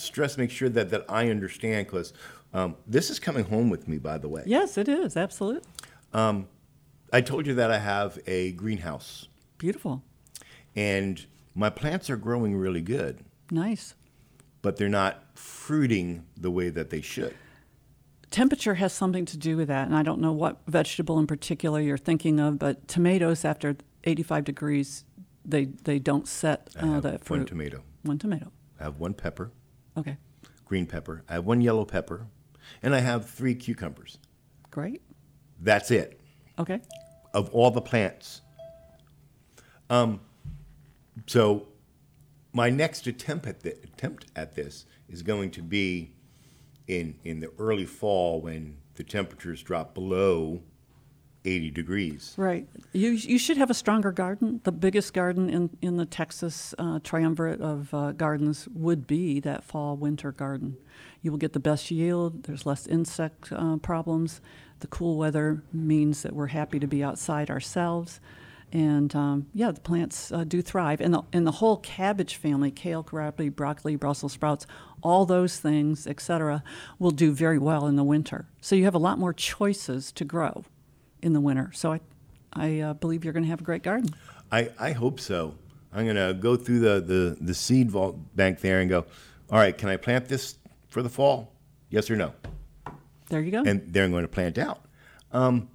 stress, 0.00 0.38
make 0.38 0.50
sure 0.50 0.68
that, 0.68 0.90
that 0.90 1.04
I 1.08 1.30
understand, 1.30 1.86
because 1.86 2.12
um, 2.54 2.76
this 2.86 3.10
is 3.10 3.18
coming 3.18 3.44
home 3.44 3.70
with 3.70 3.88
me, 3.88 3.98
by 3.98 4.18
the 4.18 4.28
way. 4.28 4.42
Yes, 4.46 4.78
it 4.78 4.88
is. 4.88 5.16
Absolutely. 5.16 5.68
I 7.12 7.20
told 7.20 7.46
you 7.46 7.54
that 7.54 7.70
I 7.70 7.78
have 7.78 8.18
a 8.26 8.52
greenhouse, 8.52 9.28
Beautiful. 9.58 10.02
and 10.74 11.26
my 11.54 11.70
plants 11.70 12.10
are 12.10 12.16
growing 12.18 12.54
really 12.56 12.82
good, 12.82 13.24
Nice. 13.50 13.94
but 14.60 14.76
they're 14.76 14.88
not 14.90 15.24
fruiting 15.38 16.26
the 16.36 16.50
way 16.50 16.68
that 16.68 16.90
they 16.90 17.00
should. 17.00 17.34
Temperature 18.30 18.74
has 18.74 18.92
something 18.92 19.24
to 19.24 19.36
do 19.38 19.56
with 19.56 19.68
that, 19.68 19.86
and 19.86 19.96
I 19.96 20.02
don't 20.02 20.20
know 20.20 20.32
what 20.32 20.58
vegetable 20.66 21.18
in 21.18 21.26
particular 21.26 21.80
you're 21.80 21.96
thinking 21.96 22.38
of, 22.40 22.58
but 22.58 22.86
tomatoes 22.88 23.44
after 23.44 23.76
85 24.04 24.44
degrees, 24.44 25.04
they 25.44 25.66
they 25.84 25.98
don't 25.98 26.26
set 26.28 26.68
I 26.76 26.80
uh, 26.80 26.86
have 26.94 27.02
the 27.04 27.20
one 27.28 27.46
tomato. 27.46 27.82
One 28.02 28.18
tomato. 28.18 28.50
I 28.78 28.84
have 28.84 28.98
one 28.98 29.14
pepper. 29.14 29.52
Okay, 29.96 30.18
green 30.66 30.86
pepper. 30.86 31.22
I 31.28 31.34
have 31.34 31.46
one 31.46 31.60
yellow 31.62 31.84
pepper, 31.86 32.26
and 32.82 32.94
I 32.94 32.98
have 33.00 33.30
three 33.30 33.54
cucumbers. 33.54 34.18
great. 34.70 35.00
That's 35.58 35.90
it 35.90 36.20
Okay, 36.58 36.80
of 37.32 37.48
all 37.54 37.70
the 37.70 37.80
plants. 37.80 38.42
Um, 39.88 40.20
so 41.26 41.68
my 42.52 42.70
next 42.70 43.06
attempt 43.06 43.46
at 43.46 43.60
the, 43.60 43.72
attempt 43.84 44.26
at 44.34 44.54
this 44.54 44.86
is 45.08 45.22
going 45.22 45.50
to 45.52 45.62
be 45.62 46.12
in 46.86 47.16
in 47.24 47.40
the 47.40 47.50
early 47.58 47.84
fall 47.84 48.40
when 48.40 48.76
the 48.94 49.04
temperatures 49.04 49.62
drop 49.62 49.92
below 49.94 50.62
80 51.44 51.70
degrees. 51.70 52.34
right. 52.36 52.66
You 52.92 53.10
you 53.10 53.38
should 53.38 53.56
have 53.56 53.70
a 53.70 53.74
stronger 53.74 54.10
garden. 54.10 54.60
The 54.64 54.72
biggest 54.72 55.14
garden 55.14 55.48
in 55.48 55.70
in 55.80 55.96
the 55.96 56.06
Texas 56.06 56.74
uh, 56.78 56.98
triumvirate 57.04 57.60
of 57.60 57.94
uh, 57.94 58.12
gardens 58.12 58.68
would 58.74 59.06
be 59.06 59.38
that 59.40 59.62
fall 59.62 59.96
winter 59.96 60.32
garden. 60.32 60.76
You 61.22 61.30
will 61.30 61.38
get 61.38 61.52
the 61.52 61.60
best 61.60 61.90
yield. 61.90 62.44
There's 62.44 62.66
less 62.66 62.86
insect 62.86 63.52
uh, 63.52 63.76
problems. 63.76 64.40
The 64.80 64.88
cool 64.88 65.16
weather 65.16 65.62
means 65.72 66.22
that 66.22 66.34
we're 66.34 66.48
happy 66.48 66.78
to 66.80 66.86
be 66.86 67.02
outside 67.02 67.48
ourselves. 67.48 68.20
And 68.76 69.16
um, 69.16 69.46
yeah, 69.54 69.70
the 69.70 69.80
plants 69.80 70.30
uh, 70.30 70.44
do 70.44 70.60
thrive, 70.60 71.00
and 71.00 71.14
the 71.14 71.22
and 71.32 71.46
the 71.46 71.52
whole 71.52 71.78
cabbage 71.78 72.36
family, 72.36 72.70
kale, 72.70 73.02
broccoli, 73.02 73.48
broccoli, 73.48 73.96
Brussels 73.96 74.34
sprouts, 74.34 74.66
all 75.02 75.24
those 75.24 75.58
things, 75.58 76.06
etc., 76.06 76.62
will 76.98 77.10
do 77.10 77.32
very 77.32 77.56
well 77.56 77.86
in 77.86 77.96
the 77.96 78.04
winter. 78.04 78.44
So 78.60 78.76
you 78.76 78.84
have 78.84 78.94
a 78.94 78.98
lot 78.98 79.18
more 79.18 79.32
choices 79.32 80.12
to 80.12 80.26
grow 80.26 80.66
in 81.22 81.32
the 81.32 81.40
winter. 81.40 81.70
So 81.72 81.92
I, 81.92 82.00
I 82.52 82.80
uh, 82.80 82.92
believe 82.92 83.24
you're 83.24 83.32
going 83.32 83.44
to 83.44 83.48
have 83.48 83.62
a 83.62 83.64
great 83.64 83.82
garden. 83.82 84.10
I, 84.52 84.68
I 84.78 84.92
hope 84.92 85.20
so. 85.20 85.54
I'm 85.90 86.04
going 86.04 86.16
to 86.16 86.34
go 86.34 86.54
through 86.54 86.80
the, 86.80 87.00
the, 87.00 87.38
the 87.40 87.54
seed 87.54 87.90
vault 87.90 88.36
bank 88.36 88.60
there 88.60 88.80
and 88.80 88.90
go, 88.90 89.06
all 89.50 89.58
right, 89.58 89.76
can 89.76 89.88
I 89.88 89.96
plant 89.96 90.28
this 90.28 90.58
for 90.88 91.02
the 91.02 91.08
fall? 91.08 91.50
Yes 91.88 92.10
or 92.10 92.16
no? 92.16 92.34
There 93.30 93.40
you 93.40 93.52
go. 93.52 93.62
And 93.64 93.90
they're 93.90 94.06
going 94.10 94.24
to 94.24 94.28
plant 94.28 94.58
out. 94.58 94.84
Um, 95.32 95.70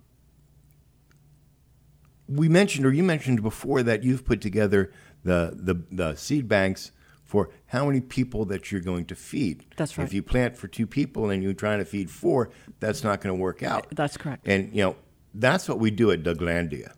we 2.32 2.50
mentioned, 2.50 2.86
or 2.86 2.92
you 2.92 3.04
mentioned 3.04 3.42
before, 3.42 3.84
that 3.84 4.04
you've 4.04 4.26
put 4.26 4.42
together 4.42 4.92
the, 5.24 5.54
the, 5.56 5.84
the 5.92 6.16
seed 6.16 6.48
banks 6.48 6.92
for 7.24 7.50
how 7.68 7.86
many 7.86 8.02
people 8.02 8.46
that 8.46 8.72
you're 8.72 8.82
going 8.82 9.06
to 9.06 9.16
feed. 9.16 9.66
That's 9.78 9.98
right. 9.98 10.04
If 10.04 10.14
you 10.14 10.22
plant 10.22 10.58
for 10.58 10.68
two 10.68 10.86
people 10.86 11.30
and 11.30 11.42
you're 11.42 11.54
trying 11.54 11.80
to 11.80 11.86
feed 11.86 12.10
four, 12.10 12.50
that's 12.80 13.04
not 13.04 13.22
going 13.22 13.36
to 13.36 13.42
work 13.42 13.64
out. 13.64 13.88
That's 13.92 14.18
correct. 14.18 14.48
And 14.48 14.74
you 14.76 14.84
know, 14.84 14.96
that's 15.34 15.70
what 15.70 15.80
we 15.80 15.92
do 15.92 16.12
at 16.12 16.24
Douglandia. 16.24 16.94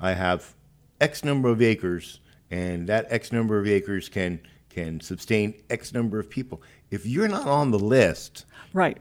I 0.00 0.12
have 0.12 0.54
X 1.00 1.24
number 1.24 1.48
of 1.48 1.62
acres, 1.62 2.20
and 2.50 2.86
that 2.88 3.06
X 3.10 3.32
number 3.32 3.58
of 3.58 3.66
acres 3.66 4.08
can 4.08 4.40
can 4.68 5.00
sustain 5.00 5.54
X 5.70 5.94
number 5.94 6.18
of 6.18 6.28
people. 6.28 6.62
If 6.90 7.06
you're 7.06 7.28
not 7.28 7.46
on 7.46 7.70
the 7.70 7.78
list, 7.78 8.44
Right. 8.74 8.98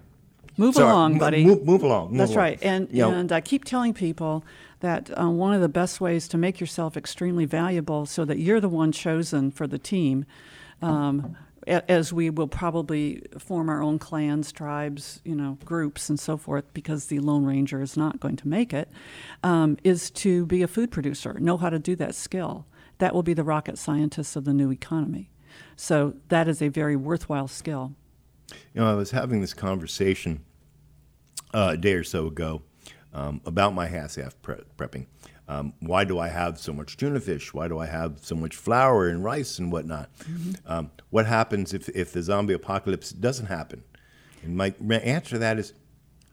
Move 0.58 0.76
Sorry, 0.76 0.90
along, 0.92 1.18
buddy. 1.18 1.46
Move, 1.46 1.66
move 1.66 1.82
along. 1.84 2.10
move 2.10 2.18
That's 2.20 2.32
along. 2.32 2.44
right. 2.44 2.60
And 2.62 2.88
You 2.92 3.02
know, 3.04 3.12
and 3.12 3.32
I 3.32 3.42
keep 3.42 3.66
telling 3.66 3.94
people 3.94 4.44
that 4.82 5.10
uh, 5.20 5.30
one 5.30 5.54
of 5.54 5.62
the 5.62 5.70
best 5.70 6.02
ways 6.02 6.28
to 6.28 6.38
make 6.38 6.60
yourself 6.60 6.98
extremely 6.98 7.46
valuable, 7.46 8.06
so 8.06 8.26
that 8.26 8.38
you're 8.38 8.60
the 8.60 8.70
one 8.70 8.92
chosen 8.92 9.50
for 9.52 9.68
the 9.68 9.80
team. 9.80 10.26
Um, 10.82 11.38
as 11.68 12.12
we 12.12 12.30
will 12.30 12.48
probably 12.48 13.22
form 13.38 13.70
our 13.70 13.84
own 13.84 14.00
clans, 14.00 14.52
tribes, 14.52 15.22
you 15.24 15.36
know, 15.36 15.58
groups, 15.64 16.10
and 16.10 16.20
so 16.20 16.36
forth, 16.36 16.66
because 16.74 17.06
the 17.06 17.20
Lone 17.20 17.46
Ranger 17.46 17.82
is 17.82 17.96
not 17.96 18.20
going 18.20 18.36
to 18.38 18.48
make 18.48 18.74
it, 18.74 18.90
um, 19.44 19.78
is 19.84 20.10
to 20.12 20.46
be 20.48 20.64
a 20.64 20.68
food 20.68 20.90
producer, 20.90 21.40
know 21.40 21.58
how 21.58 21.70
to 21.70 21.78
do 21.78 21.96
that 21.98 22.16
skill. 22.16 22.66
That 22.98 23.14
will 23.14 23.24
be 23.24 23.36
the 23.36 23.44
rocket 23.44 23.78
scientists 23.78 24.36
of 24.36 24.44
the 24.44 24.54
new 24.54 24.72
economy. 24.72 25.30
So 25.76 26.16
that 26.30 26.48
is 26.48 26.62
a 26.62 26.68
very 26.68 26.96
worthwhile 26.96 27.48
skill. 27.48 27.94
You 28.74 28.82
know, 28.82 28.92
I 28.92 28.96
was 28.96 29.12
having 29.12 29.42
this 29.42 29.54
conversation 29.54 30.44
uh, 31.54 31.72
a 31.74 31.78
day 31.78 31.94
or 31.94 32.04
so 32.04 32.28
ago 32.28 32.64
um, 33.14 33.42
about 33.46 33.74
my 33.74 33.88
half-half 33.88 34.42
pre- 34.42 34.64
prepping. 34.78 35.06
Um, 35.48 35.74
why 35.80 36.06
do 36.06 36.18
I 36.18 36.30
have 36.30 36.58
so 36.60 36.72
much 36.72 36.96
tuna 36.96 37.20
fish? 37.20 37.54
Why 37.54 37.68
do 37.68 37.78
I 37.78 37.86
have 37.86 38.20
so 38.22 38.36
much 38.36 38.56
flour 38.56 39.10
and 39.10 39.24
rice 39.24 39.60
and 39.60 39.72
whatnot? 39.72 40.10
Um, 40.66 40.92
what 41.10 41.26
happens 41.26 41.74
if, 41.74 41.90
if 41.90 42.14
the 42.14 42.22
zombie 42.24 42.54
apocalypse 42.54 43.12
doesn't 43.12 43.48
happen? 43.48 43.84
And 44.44 44.56
my, 44.56 44.74
my 44.80 44.96
answer 45.00 45.32
to 45.32 45.40
that 45.40 45.60
is, 45.60 45.74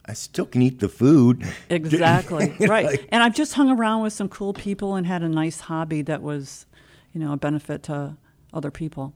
I 0.07 0.15
still 0.15 0.47
can 0.47 0.63
eat 0.63 0.79
the 0.81 0.89
food. 0.89 1.45
Exactly. 1.69 2.55
right. 2.61 2.87
Like- 2.87 3.09
and 3.11 3.23
I've 3.23 3.35
just 3.35 3.55
hung 3.55 3.71
around 3.71 4.03
with 4.03 4.13
some 4.13 4.29
cool 4.29 4.53
people 4.55 4.95
and 4.95 5.07
had 5.07 5.23
a 5.23 5.29
nice 5.29 5.61
hobby 5.61 6.03
that 6.03 6.23
was, 6.23 6.67
you 7.13 7.21
know, 7.21 7.33
a 7.33 7.37
benefit 7.37 7.83
to 7.85 8.17
other 8.55 8.71
people. 8.71 9.13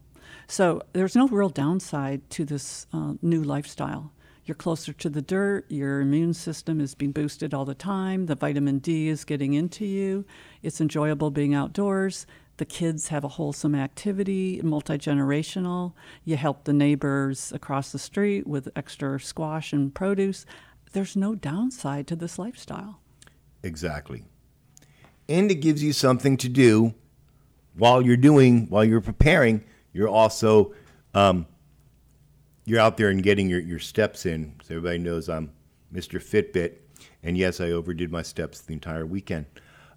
So 0.48 0.82
there's 0.92 1.16
no 1.16 1.28
real 1.28 1.48
downside 1.48 2.28
to 2.30 2.44
this 2.44 2.86
uh, 2.92 3.14
new 3.22 3.42
lifestyle. 3.42 4.11
You're 4.44 4.54
closer 4.56 4.92
to 4.92 5.08
the 5.08 5.22
dirt, 5.22 5.70
your 5.70 6.00
immune 6.00 6.34
system 6.34 6.80
is 6.80 6.94
being 6.94 7.12
boosted 7.12 7.54
all 7.54 7.64
the 7.64 7.74
time, 7.74 8.26
the 8.26 8.34
vitamin 8.34 8.78
D 8.78 9.08
is 9.08 9.24
getting 9.24 9.54
into 9.54 9.84
you, 9.84 10.24
it's 10.62 10.80
enjoyable 10.80 11.30
being 11.30 11.54
outdoors. 11.54 12.26
The 12.58 12.64
kids 12.66 13.08
have 13.08 13.24
a 13.24 13.28
wholesome 13.28 13.74
activity, 13.74 14.60
multi 14.62 14.98
generational. 14.98 15.94
You 16.24 16.36
help 16.36 16.64
the 16.64 16.72
neighbors 16.72 17.50
across 17.52 17.92
the 17.92 17.98
street 17.98 18.46
with 18.46 18.68
extra 18.76 19.18
squash 19.18 19.72
and 19.72 19.94
produce. 19.94 20.44
There's 20.92 21.16
no 21.16 21.34
downside 21.34 22.06
to 22.08 22.16
this 22.16 22.38
lifestyle. 22.38 23.00
Exactly. 23.62 24.24
And 25.28 25.50
it 25.50 25.56
gives 25.56 25.82
you 25.82 25.92
something 25.92 26.36
to 26.36 26.48
do 26.48 26.94
while 27.74 28.02
you're 28.02 28.16
doing, 28.16 28.66
while 28.68 28.84
you're 28.84 29.00
preparing. 29.00 29.64
You're 29.92 30.08
also, 30.08 30.74
um, 31.14 31.46
you're 32.64 32.80
out 32.80 32.96
there 32.96 33.08
and 33.08 33.22
getting 33.22 33.48
your, 33.48 33.60
your 33.60 33.78
steps 33.78 34.26
in. 34.26 34.54
So 34.62 34.76
everybody 34.76 34.98
knows 34.98 35.28
I'm 35.28 35.52
Mr. 35.92 36.22
Fitbit. 36.22 36.76
And 37.22 37.36
yes, 37.36 37.60
I 37.60 37.70
overdid 37.70 38.10
my 38.10 38.22
steps 38.22 38.60
the 38.60 38.72
entire 38.72 39.06
weekend. 39.06 39.46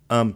Um, 0.09 0.35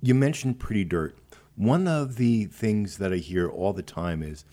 you 0.00 0.14
mentioned 0.14 0.58
pretty 0.58 0.84
dirt. 0.84 1.16
One 1.56 1.86
of 1.86 2.16
the 2.16 2.46
things 2.46 2.98
that 2.98 3.12
I 3.12 3.16
hear 3.16 3.48
all 3.48 3.72
the 3.72 3.82
time 3.82 4.22
is 4.22 4.44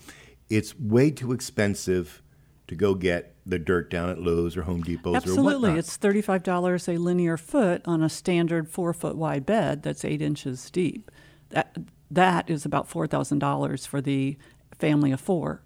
it's 0.48 0.78
way 0.78 1.10
too 1.10 1.32
expensive 1.32 2.22
to 2.68 2.74
go 2.74 2.94
get 2.94 3.34
the 3.46 3.58
dirt 3.58 3.90
down 3.90 4.10
at 4.10 4.18
Lowe's 4.18 4.56
or 4.56 4.62
Home 4.62 4.82
Depot's 4.82 5.26
or 5.26 5.30
Absolutely. 5.30 5.72
It's 5.72 5.96
$35 5.96 6.94
a 6.94 6.98
linear 6.98 7.36
foot 7.36 7.82
on 7.84 8.02
a 8.02 8.08
standard 8.08 8.68
four 8.68 8.92
foot 8.92 9.16
wide 9.16 9.46
bed 9.46 9.82
that's 9.82 10.04
eight 10.04 10.22
inches 10.22 10.70
deep. 10.70 11.10
That, 11.48 11.76
that 12.10 12.48
is 12.48 12.64
about 12.64 12.88
$4,000 12.88 13.86
for 13.86 14.00
the 14.00 14.36
family 14.78 15.10
of 15.10 15.20
four 15.20 15.62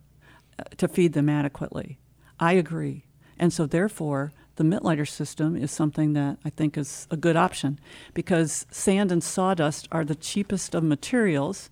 to 0.76 0.88
feed 0.88 1.12
them 1.12 1.28
adequately. 1.28 1.98
I 2.38 2.52
agree. 2.54 3.04
And 3.38 3.52
so, 3.52 3.66
therefore, 3.66 4.32
the 4.56 4.64
Mittleider 4.64 5.08
system 5.08 5.56
is 5.56 5.70
something 5.70 6.12
that 6.12 6.38
I 6.44 6.50
think 6.50 6.78
is 6.78 7.08
a 7.10 7.16
good 7.16 7.36
option 7.36 7.78
because 8.12 8.66
sand 8.70 9.10
and 9.10 9.22
sawdust 9.22 9.88
are 9.90 10.04
the 10.04 10.14
cheapest 10.14 10.74
of 10.74 10.84
materials, 10.84 11.70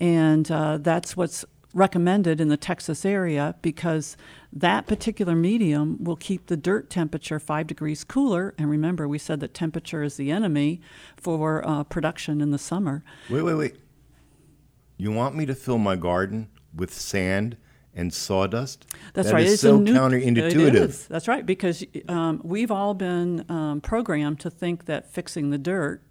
and 0.00 0.50
uh, 0.50 0.78
that's 0.78 1.16
what's 1.16 1.44
recommended 1.72 2.40
in 2.40 2.48
the 2.48 2.56
Texas 2.56 3.04
area 3.04 3.56
because 3.60 4.16
that 4.52 4.86
particular 4.86 5.34
medium 5.34 6.02
will 6.02 6.16
keep 6.16 6.46
the 6.46 6.56
dirt 6.56 6.88
temperature 6.88 7.40
five 7.40 7.66
degrees 7.66 8.04
cooler. 8.04 8.54
And 8.56 8.70
remember, 8.70 9.08
we 9.08 9.18
said 9.18 9.40
that 9.40 9.54
temperature 9.54 10.02
is 10.02 10.16
the 10.16 10.30
enemy 10.30 10.80
for 11.16 11.66
uh, 11.66 11.84
production 11.84 12.40
in 12.40 12.52
the 12.52 12.58
summer. 12.58 13.02
Wait, 13.28 13.42
wait, 13.42 13.54
wait. 13.54 13.76
You 14.96 15.10
want 15.10 15.34
me 15.34 15.46
to 15.46 15.54
fill 15.54 15.78
my 15.78 15.96
garden 15.96 16.48
with 16.72 16.94
sand 16.94 17.56
and 17.96 18.12
sawdust? 18.12 18.86
That's 19.14 19.28
That 19.28 19.34
right. 19.34 19.46
is 19.46 19.52
It's 19.54 19.62
so 19.62 19.78
new- 19.78 19.92
counterintuitive. 19.94 20.66
It 20.68 20.74
is. 20.74 21.06
That's 21.06 21.28
right, 21.28 21.44
because 21.46 21.84
um, 22.08 22.40
we've 22.42 22.70
all 22.70 22.94
been 22.94 23.44
um, 23.48 23.80
programmed 23.80 24.40
to 24.40 24.50
think 24.50 24.86
that 24.86 25.12
fixing 25.12 25.50
the 25.50 25.58
dirt, 25.58 26.02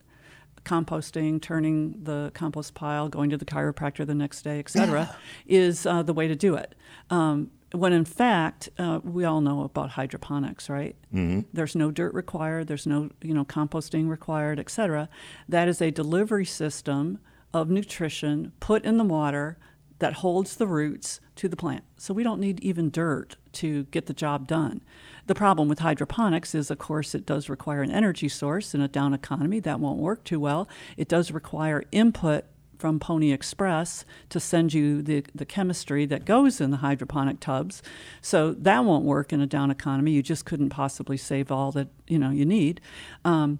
composting, 0.66 1.42
turning 1.42 2.04
the 2.04 2.32
compost 2.34 2.74
pile, 2.74 3.10
going 3.10 3.30
to 3.30 3.38
the 3.38 3.46
chiropractor 3.46 4.06
the 4.08 4.16
next 4.16 4.44
day, 4.44 4.60
et 4.60 4.70
cetera, 4.70 5.14
is 5.46 5.86
uh, 5.86 6.02
the 6.04 6.14
way 6.14 6.28
to 6.28 6.36
do 6.36 6.56
it. 6.56 6.74
Um, 7.10 7.52
when 7.74 7.92
in 7.92 8.06
fact, 8.06 8.70
uh, 8.78 9.00
we 9.04 9.26
all 9.26 9.42
know 9.42 9.64
about 9.64 9.90
hydroponics, 9.92 10.70
right? 10.70 10.96
Mm-hmm. 11.14 11.42
There's 11.52 11.76
no 11.76 11.90
dirt 11.92 12.14
required. 12.14 12.68
There's 12.68 12.86
no, 12.86 13.10
you 13.22 13.34
know, 13.34 13.44
composting 13.44 14.08
required, 14.10 14.60
et 14.60 14.70
cetera. 14.70 15.10
That 15.50 15.68
is 15.68 15.82
a 15.82 15.90
delivery 15.92 16.46
system 16.46 17.18
of 17.54 17.70
nutrition 17.70 18.52
put 18.60 18.86
in 18.86 18.98
the 18.98 19.04
water 19.04 19.58
that 20.04 20.16
holds 20.16 20.58
the 20.58 20.68
roots 20.68 21.22
to 21.38 21.48
the 21.48 21.56
plant. 21.56 21.86
So 21.96 22.14
we 22.14 22.24
don't 22.24 22.42
need 22.42 22.60
even 22.60 22.90
dirt 22.90 23.38
to 23.54 23.86
get 23.86 24.08
the 24.08 24.14
job 24.14 24.50
done. 24.50 24.82
The 25.28 25.34
problem 25.34 25.70
with 25.70 25.80
hydroponics 25.80 26.54
is, 26.54 26.70
of 26.70 26.78
course, 26.78 27.16
it 27.16 27.26
does 27.26 27.48
require 27.48 27.82
an 27.82 27.90
energy 27.90 28.28
source 28.28 28.76
in 28.76 28.82
a 28.82 28.90
down 28.90 29.14
economy. 29.14 29.62
That 29.62 29.80
won't 29.80 30.00
work 30.00 30.26
too 30.26 30.42
well. 30.42 30.68
It 30.98 31.08
does 31.08 31.32
require 31.32 31.86
input 31.94 32.44
from 32.78 33.00
Pony 33.00 33.32
Express 33.32 34.04
to 34.28 34.42
send 34.42 34.74
you 34.74 35.02
the, 35.02 35.24
the 35.34 35.46
chemistry 35.46 36.06
that 36.08 36.26
goes 36.26 36.60
in 36.60 36.72
the 36.72 36.78
hydroponic 36.78 37.40
tubs. 37.40 37.82
So 38.22 38.52
that 38.52 38.84
won't 38.84 39.06
work 39.06 39.32
in 39.32 39.40
a 39.40 39.48
down 39.48 39.72
economy. 39.72 40.12
You 40.12 40.22
just 40.22 40.44
couldn't 40.44 40.72
possibly 40.72 41.16
save 41.16 41.50
all 41.50 41.72
that 41.72 41.88
you 42.08 42.20
know 42.20 42.30
you 42.30 42.44
need. 42.44 42.82
Um, 43.24 43.60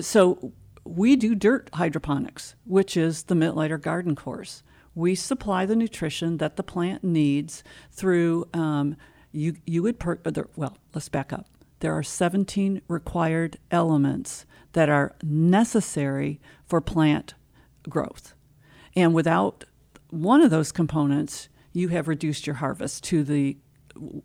so 0.00 0.52
we 0.82 1.14
do 1.14 1.36
dirt 1.36 1.70
hydroponics, 1.74 2.56
which 2.64 2.96
is 2.96 3.22
the 3.22 3.36
Mittleider 3.36 3.80
Garden 3.80 4.16
course. 4.16 4.64
We 4.96 5.14
supply 5.14 5.66
the 5.66 5.76
nutrition 5.76 6.38
that 6.38 6.56
the 6.56 6.64
plant 6.64 7.04
needs 7.04 7.62
through 7.92 8.48
um, 8.52 8.96
you. 9.30 9.56
You 9.66 9.82
would 9.84 10.00
per, 10.00 10.18
well. 10.56 10.76
Let's 10.94 11.08
back 11.08 11.32
up. 11.32 11.46
There 11.80 11.92
are 11.92 12.02
17 12.02 12.80
required 12.88 13.58
elements 13.70 14.46
that 14.72 14.88
are 14.88 15.14
necessary 15.22 16.40
for 16.64 16.80
plant 16.80 17.34
growth, 17.88 18.34
and 18.96 19.14
without 19.14 19.64
one 20.08 20.40
of 20.40 20.50
those 20.50 20.72
components, 20.72 21.50
you 21.72 21.88
have 21.88 22.08
reduced 22.08 22.46
your 22.46 22.56
harvest 22.56 23.04
to 23.04 23.22
the 23.22 23.58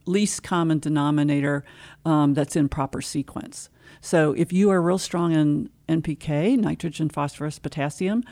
least 0.06 0.44
common 0.44 0.80
denominator 0.80 1.64
um, 2.06 2.34
that's 2.34 2.56
in 2.56 2.70
proper 2.70 3.02
sequence. 3.02 3.70
So 4.00 4.34
if 4.34 4.54
you 4.54 4.70
are 4.70 4.82
real 4.82 4.98
strong 4.98 5.34
in 5.34 5.70
NPK, 5.88 6.58
nitrogen, 6.58 7.10
phosphorus, 7.10 7.60
potassium, 7.60 8.24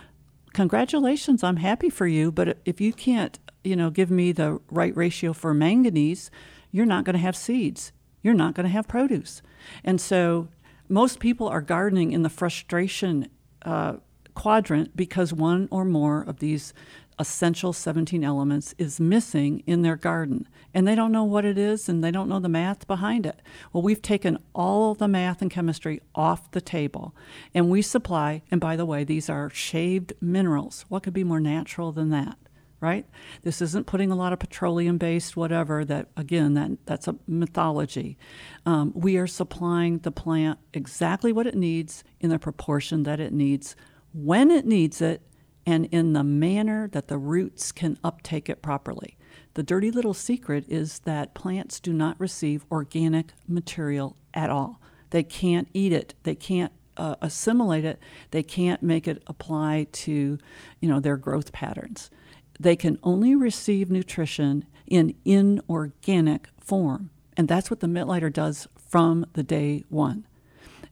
congratulations, 0.59 1.41
I'm 1.41 1.55
happy 1.55 1.89
for 1.89 2.05
you. 2.05 2.33
But 2.33 2.57
if 2.65 2.81
you 2.81 2.91
can't, 2.91 3.39
you 3.63 3.77
know, 3.77 3.89
give 3.89 4.11
me 4.11 4.33
the 4.33 4.59
right 4.69 4.93
ratio 4.93 5.31
for 5.31 5.53
manganese, 5.53 6.29
you're 6.69 6.85
not 6.85 7.05
going 7.05 7.13
to 7.13 7.21
have 7.21 7.37
seeds. 7.37 7.93
You're 8.21 8.33
not 8.33 8.55
going 8.55 8.65
to 8.65 8.71
have 8.73 8.85
produce. 8.85 9.41
And 9.85 10.01
so 10.01 10.49
most 10.89 11.21
people 11.21 11.47
are 11.47 11.61
gardening 11.61 12.11
in 12.11 12.23
the 12.23 12.29
frustration 12.29 13.29
uh, 13.61 13.93
quadrant 14.33 14.97
because 14.97 15.31
one 15.31 15.69
or 15.71 15.85
more 15.85 16.23
of 16.23 16.39
these 16.39 16.73
essential 17.19 17.73
17 17.73 18.23
elements 18.23 18.73
is 18.77 18.99
missing 18.99 19.61
in 19.67 19.81
their 19.81 19.97
garden 19.97 20.47
and 20.73 20.87
they 20.87 20.95
don't 20.95 21.11
know 21.11 21.25
what 21.25 21.43
it 21.43 21.57
is 21.57 21.89
and 21.89 22.01
they 22.01 22.11
don't 22.11 22.29
know 22.29 22.39
the 22.39 22.49
math 22.49 22.87
behind 22.87 23.25
it. 23.25 23.41
Well, 23.73 23.83
we've 23.83 24.01
taken 24.01 24.39
all 24.55 24.95
the 24.95 25.07
math 25.07 25.41
and 25.41 25.51
chemistry 25.51 26.01
off 26.15 26.49
the 26.51 26.61
table 26.61 27.13
and 27.53 27.69
we 27.69 27.81
supply, 27.81 28.41
and 28.49 28.61
by 28.61 28.75
the 28.75 28.85
way, 28.85 29.03
these 29.03 29.29
are 29.29 29.49
shaved 29.49 30.13
minerals. 30.21 30.85
What 30.87 31.03
could 31.03 31.13
be 31.13 31.25
more 31.25 31.41
natural 31.41 31.91
than 31.91 32.09
that? 32.11 32.37
Right? 32.81 33.05
This 33.41 33.61
isn't 33.61 33.87
putting 33.87 34.09
a 34.09 34.15
lot 34.15 34.31
of 34.31 34.39
petroleum 34.39 34.97
based 34.97 35.35
whatever 35.35 35.83
that 35.83 36.07
again 36.15 36.53
that 36.53 36.85
that's 36.85 37.09
a 37.09 37.15
mythology. 37.27 38.17
Um, 38.65 38.93
we 38.95 39.17
are 39.17 39.27
supplying 39.27 39.97
the 39.97 40.11
plant 40.11 40.59
exactly 40.73 41.33
what 41.33 41.45
it 41.45 41.55
needs 41.55 42.05
in 42.21 42.29
the 42.29 42.39
proportion 42.39 43.03
that 43.03 43.19
it 43.19 43.33
needs 43.33 43.75
when 44.13 44.49
it 44.49 44.65
needs 44.65 45.01
it 45.01 45.21
and 45.69 45.85
in 45.91 46.13
the 46.13 46.23
manner 46.23 46.87
that 46.93 47.09
the 47.09 47.17
roots 47.19 47.71
can 47.71 47.99
uptake 48.03 48.49
it 48.49 48.59
properly. 48.59 49.15
The 49.53 49.61
dirty 49.61 49.91
little 49.91 50.15
secret 50.15 50.65
is 50.67 50.99
that 50.99 51.35
plants 51.35 51.79
do 51.79 51.93
not 51.93 52.19
receive 52.19 52.65
organic 52.71 53.33
material 53.47 54.17
at 54.33 54.49
all. 54.49 54.81
They 55.11 55.21
can't 55.21 55.67
eat 55.71 55.93
it. 55.93 56.15
They 56.23 56.33
can't 56.33 56.71
uh, 56.97 57.17
assimilate 57.21 57.85
it. 57.85 57.99
They 58.31 58.41
can't 58.41 58.81
make 58.81 59.07
it 59.07 59.21
apply 59.27 59.85
to, 59.91 60.39
you 60.79 60.89
know, 60.89 60.99
their 60.99 61.17
growth 61.17 61.51
patterns. 61.51 62.09
They 62.59 62.75
can 62.75 62.97
only 63.03 63.35
receive 63.35 63.91
nutrition 63.91 64.65
in 64.87 65.13
inorganic 65.23 66.49
form, 66.59 67.11
and 67.37 67.47
that's 67.47 67.69
what 67.69 67.79
the 67.79 67.87
Mittleider 67.87 68.33
does 68.33 68.67
from 68.75 69.23
the 69.33 69.43
day 69.43 69.83
one. 69.87 70.25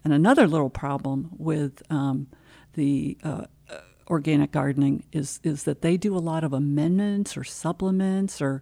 And 0.03 0.13
another 0.13 0.47
little 0.47 0.69
problem 0.69 1.31
with 1.35 1.81
um, 1.89 2.27
the 2.73 3.17
uh, 3.23 3.45
organic 4.09 4.51
gardening 4.51 5.03
is 5.11 5.39
is 5.43 5.63
that 5.63 5.81
they 5.81 5.97
do 5.97 6.15
a 6.15 6.19
lot 6.19 6.43
of 6.43 6.53
amendments 6.53 7.37
or 7.37 7.43
supplements 7.43 8.41
or 8.41 8.61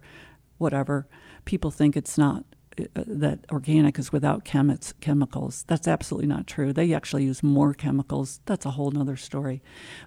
whatever. 0.58 1.06
People 1.44 1.70
think 1.70 1.96
it's 1.96 2.18
not 2.18 2.44
uh, 2.78 2.84
that 3.06 3.40
organic 3.50 3.98
is 3.98 4.12
without 4.12 4.44
chemi- 4.44 4.92
chemicals. 5.00 5.64
That's 5.66 5.88
absolutely 5.88 6.28
not 6.28 6.46
true. 6.46 6.72
They 6.72 6.92
actually 6.92 7.24
use 7.24 7.42
more 7.42 7.74
chemicals. 7.74 8.40
That's 8.46 8.66
a 8.66 8.72
whole 8.72 8.96
other 8.98 9.16
story. 9.16 9.62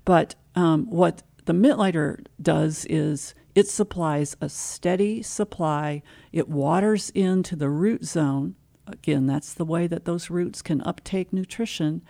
But 0.06 0.36
um, 0.56 0.86
what 0.86 1.24
the 1.46 1.54
Mittleider 1.54 2.26
does 2.42 2.86
is 2.90 3.34
it 3.56 3.68
supplies 3.68 4.38
a 4.40 4.50
steady 4.50 5.24
supply. 5.24 6.04
It 6.32 6.48
waters 6.48 7.10
into 7.12 7.56
the 7.56 7.70
root 7.70 8.06
zone 8.06 8.56
Again, 8.92 9.28
that's 9.28 9.54
the 9.54 9.66
way 9.66 9.88
that 9.88 10.06
those 10.06 10.30
roots 10.30 10.62
can 10.62 10.82
uptake 10.82 11.32
nutrition. 11.32 12.02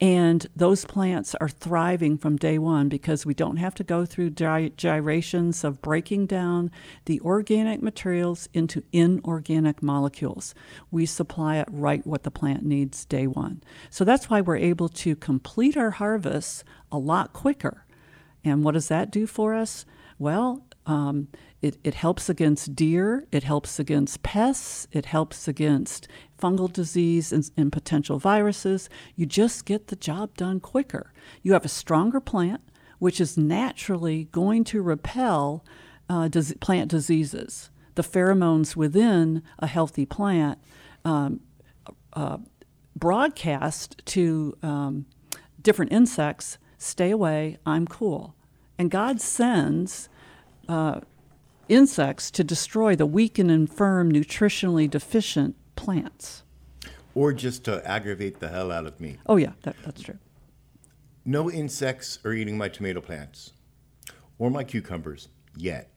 And 0.00 0.46
those 0.54 0.84
plants 0.84 1.34
are 1.36 1.48
thriving 1.48 2.18
from 2.18 2.36
day 2.36 2.58
one 2.58 2.88
because 2.88 3.26
we 3.26 3.34
don't 3.34 3.56
have 3.56 3.74
to 3.76 3.84
go 3.84 4.04
through 4.04 4.30
gy- 4.30 4.72
gyrations 4.76 5.64
of 5.64 5.82
breaking 5.82 6.26
down 6.26 6.70
the 7.06 7.20
organic 7.20 7.82
materials 7.82 8.48
into 8.52 8.82
inorganic 8.92 9.82
molecules. 9.82 10.54
We 10.90 11.06
supply 11.06 11.56
it 11.56 11.68
right 11.70 12.06
what 12.06 12.22
the 12.22 12.30
plant 12.30 12.64
needs 12.64 13.04
day 13.04 13.26
one. 13.26 13.62
So 13.90 14.04
that's 14.04 14.30
why 14.30 14.40
we're 14.40 14.56
able 14.56 14.88
to 14.90 15.16
complete 15.16 15.76
our 15.76 15.92
harvests 15.92 16.64
a 16.92 16.98
lot 16.98 17.32
quicker. 17.32 17.84
And 18.44 18.62
what 18.62 18.74
does 18.74 18.88
that 18.88 19.10
do 19.10 19.26
for 19.26 19.54
us? 19.54 19.84
Well, 20.18 20.64
um, 20.86 21.28
it, 21.62 21.78
it 21.82 21.94
helps 21.94 22.28
against 22.28 22.76
deer, 22.76 23.26
it 23.32 23.42
helps 23.42 23.78
against 23.78 24.22
pests, 24.22 24.86
it 24.92 25.06
helps 25.06 25.48
against 25.48 26.06
fungal 26.38 26.70
disease 26.72 27.32
and, 27.32 27.50
and 27.56 27.72
potential 27.72 28.18
viruses. 28.18 28.90
You 29.14 29.26
just 29.26 29.64
get 29.64 29.88
the 29.88 29.96
job 29.96 30.36
done 30.36 30.60
quicker. 30.60 31.12
You 31.42 31.54
have 31.54 31.64
a 31.64 31.68
stronger 31.68 32.20
plant, 32.20 32.60
which 32.98 33.20
is 33.20 33.36
naturally 33.36 34.24
going 34.32 34.64
to 34.64 34.82
repel 34.82 35.64
uh, 36.08 36.28
plant 36.60 36.90
diseases. 36.90 37.70
The 37.94 38.02
pheromones 38.02 38.76
within 38.76 39.42
a 39.58 39.66
healthy 39.66 40.04
plant 40.04 40.58
um, 41.04 41.40
uh, 42.12 42.38
broadcast 42.94 44.02
to 44.06 44.56
um, 44.62 45.06
different 45.62 45.92
insects 45.92 46.58
stay 46.78 47.10
away, 47.10 47.56
I'm 47.64 47.86
cool. 47.86 48.34
And 48.78 48.90
God 48.90 49.20
sends 49.20 50.10
uh, 50.68 51.00
insects 51.68 52.30
to 52.32 52.44
destroy 52.44 52.96
the 52.96 53.06
weak 53.06 53.38
and 53.38 53.50
infirm, 53.50 54.12
nutritionally 54.12 54.88
deficient 54.88 55.56
plants. 55.74 56.42
Or 57.14 57.32
just 57.32 57.64
to 57.64 57.86
aggravate 57.88 58.40
the 58.40 58.48
hell 58.48 58.70
out 58.70 58.86
of 58.86 59.00
me. 59.00 59.18
Oh, 59.26 59.36
yeah, 59.36 59.52
that, 59.62 59.76
that's 59.84 60.02
true. 60.02 60.18
No 61.24 61.50
insects 61.50 62.18
are 62.24 62.32
eating 62.32 62.56
my 62.56 62.68
tomato 62.68 63.00
plants 63.00 63.52
or 64.38 64.50
my 64.50 64.64
cucumbers 64.64 65.28
yet. 65.56 65.90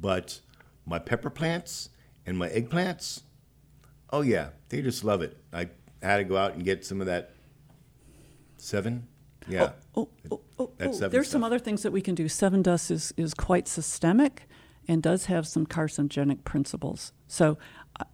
But 0.00 0.40
my 0.84 0.98
pepper 0.98 1.30
plants 1.30 1.90
and 2.24 2.36
my 2.36 2.48
eggplants, 2.48 3.22
oh, 4.10 4.22
yeah, 4.22 4.48
they 4.68 4.82
just 4.82 5.04
love 5.04 5.22
it. 5.22 5.36
I 5.52 5.68
had 6.02 6.16
to 6.18 6.24
go 6.24 6.36
out 6.36 6.54
and 6.54 6.64
get 6.64 6.84
some 6.84 7.00
of 7.00 7.06
that 7.06 7.32
seven. 8.56 9.06
Yeah. 9.48 9.72
Oh, 9.94 10.08
oh, 10.30 10.30
oh, 10.30 10.40
oh, 10.58 10.72
oh. 10.80 11.08
There's 11.08 11.28
some 11.28 11.44
other 11.44 11.58
things 11.58 11.82
that 11.82 11.92
we 11.92 12.00
can 12.00 12.14
do. 12.14 12.24
Sevin 12.24 12.62
dust 12.62 12.90
is, 12.90 13.14
is 13.16 13.32
quite 13.32 13.68
systemic 13.68 14.48
and 14.88 15.02
does 15.02 15.26
have 15.26 15.46
some 15.46 15.66
carcinogenic 15.66 16.44
principles. 16.44 17.12
So 17.28 17.58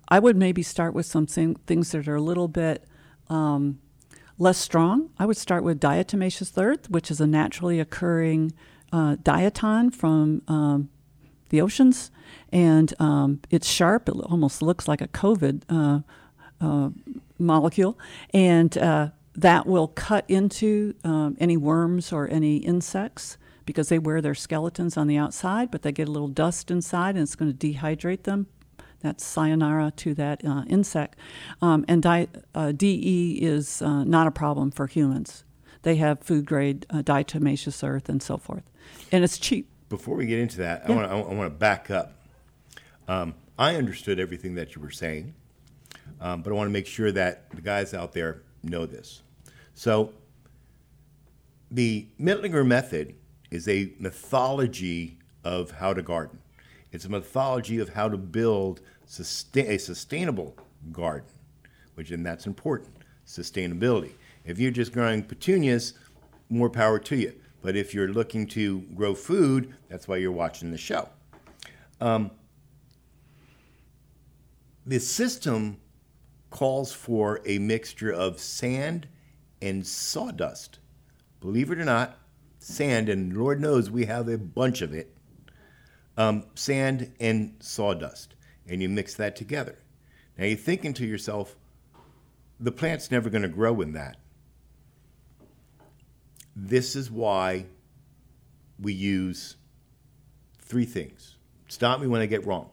I 0.08 0.18
would 0.18 0.36
maybe 0.36 0.62
start 0.62 0.94
with 0.94 1.06
some 1.06 1.26
things 1.26 1.90
that 1.92 2.08
are 2.08 2.14
a 2.14 2.20
little 2.20 2.48
bit 2.48 2.84
um, 3.28 3.80
less 4.38 4.58
strong. 4.58 5.10
I 5.18 5.26
would 5.26 5.36
start 5.36 5.64
with 5.64 5.80
diatomaceous 5.80 6.52
earth, 6.56 6.90
which 6.90 7.10
is 7.10 7.20
a 7.20 7.26
naturally 7.26 7.80
occurring 7.80 8.52
uh, 8.92 9.16
diatom 9.16 9.94
from 9.94 10.42
um, 10.48 10.90
the 11.48 11.60
oceans, 11.60 12.10
and 12.52 12.92
um, 12.98 13.40
it's 13.50 13.68
sharp. 13.68 14.08
It 14.08 14.12
almost 14.12 14.62
looks 14.62 14.86
like 14.86 15.00
a 15.00 15.08
COVID 15.08 15.62
uh, 15.68 16.00
uh, 16.60 16.90
molecule, 17.38 17.98
and 18.32 18.76
uh, 18.78 19.08
that 19.34 19.66
will 19.66 19.88
cut 19.88 20.24
into 20.28 20.94
um, 21.04 21.36
any 21.40 21.56
worms 21.56 22.12
or 22.12 22.28
any 22.28 22.56
insects 22.58 23.38
because 23.64 23.88
they 23.88 23.98
wear 23.98 24.20
their 24.20 24.34
skeletons 24.34 24.96
on 24.96 25.06
the 25.06 25.16
outside, 25.16 25.70
but 25.70 25.82
they 25.82 25.92
get 25.92 26.08
a 26.08 26.10
little 26.10 26.28
dust 26.28 26.70
inside 26.70 27.14
and 27.14 27.22
it's 27.22 27.34
going 27.34 27.56
to 27.56 27.72
dehydrate 27.72 28.24
them. 28.24 28.46
That's 29.00 29.24
sayonara 29.24 29.92
to 29.96 30.14
that 30.14 30.44
uh, 30.44 30.62
insect. 30.68 31.18
Um, 31.60 31.84
and 31.88 32.02
di- 32.02 32.28
uh, 32.54 32.72
DE 32.72 33.38
is 33.42 33.82
uh, 33.82 34.04
not 34.04 34.26
a 34.26 34.30
problem 34.30 34.70
for 34.70 34.86
humans. 34.86 35.44
They 35.82 35.96
have 35.96 36.20
food 36.20 36.46
grade 36.46 36.86
uh, 36.90 37.02
diatomaceous 37.02 37.86
earth 37.86 38.08
and 38.08 38.22
so 38.22 38.36
forth. 38.38 38.62
And 39.10 39.24
it's 39.24 39.38
cheap. 39.38 39.68
Before 39.88 40.16
we 40.16 40.26
get 40.26 40.38
into 40.38 40.58
that, 40.58 40.84
yeah. 40.88 41.06
I 41.06 41.14
want 41.14 41.42
to 41.42 41.50
back 41.50 41.90
up. 41.90 42.12
Um, 43.08 43.34
I 43.58 43.74
understood 43.74 44.18
everything 44.18 44.54
that 44.54 44.74
you 44.74 44.80
were 44.80 44.90
saying, 44.90 45.34
um, 46.20 46.42
but 46.42 46.50
I 46.50 46.54
want 46.54 46.68
to 46.68 46.72
make 46.72 46.86
sure 46.86 47.12
that 47.12 47.50
the 47.50 47.60
guys 47.60 47.92
out 47.92 48.12
there 48.12 48.42
know 48.62 48.86
this. 48.86 49.22
So, 49.74 50.12
the 51.70 52.06
Mittleider 52.20 52.66
method 52.66 53.14
is 53.52 53.68
a 53.68 53.92
mythology 53.98 55.18
of 55.44 55.70
how 55.72 55.92
to 55.92 56.00
garden. 56.02 56.38
It's 56.90 57.04
a 57.04 57.10
mythology 57.10 57.78
of 57.78 57.90
how 57.90 58.08
to 58.08 58.16
build 58.16 58.80
sustain, 59.04 59.66
a 59.66 59.78
sustainable 59.78 60.56
garden, 60.90 61.28
which 61.94 62.10
and 62.10 62.24
that's 62.24 62.46
important. 62.46 62.96
Sustainability. 63.26 64.12
If 64.46 64.58
you're 64.58 64.70
just 64.70 64.92
growing 64.92 65.22
petunias, 65.22 65.92
more 66.48 66.70
power 66.70 66.98
to 67.00 67.16
you. 67.16 67.34
But 67.60 67.76
if 67.76 67.92
you're 67.92 68.08
looking 68.08 68.46
to 68.48 68.80
grow 68.94 69.14
food, 69.14 69.74
that's 69.88 70.08
why 70.08 70.16
you're 70.16 70.32
watching 70.32 70.70
the 70.70 70.78
show. 70.78 71.10
Um, 72.00 72.30
the 74.86 74.98
system 74.98 75.76
calls 76.50 76.90
for 76.92 77.42
a 77.44 77.58
mixture 77.58 78.12
of 78.12 78.40
sand 78.40 79.08
and 79.60 79.86
sawdust. 79.86 80.78
Believe 81.40 81.70
it 81.70 81.78
or 81.78 81.84
not, 81.84 82.18
sand, 82.62 83.08
and 83.08 83.36
Lord 83.36 83.60
knows 83.60 83.90
we 83.90 84.06
have 84.06 84.28
a 84.28 84.38
bunch 84.38 84.82
of 84.82 84.94
it, 84.94 85.14
um, 86.16 86.44
sand 86.54 87.12
and 87.20 87.56
sawdust, 87.60 88.34
and 88.68 88.80
you 88.80 88.88
mix 88.88 89.14
that 89.16 89.36
together. 89.36 89.78
Now 90.38 90.44
you're 90.44 90.56
thinking 90.56 90.94
to 90.94 91.06
yourself, 91.06 91.56
the 92.60 92.72
plant's 92.72 93.10
never 93.10 93.28
going 93.28 93.42
to 93.42 93.48
grow 93.48 93.80
in 93.80 93.92
that. 93.92 94.16
This 96.54 96.94
is 96.94 97.10
why 97.10 97.66
we 98.78 98.92
use 98.92 99.56
three 100.60 100.84
things. 100.84 101.36
Stop 101.68 102.00
me 102.00 102.06
when 102.06 102.20
I 102.20 102.26
get 102.26 102.46
wrong. 102.46 102.70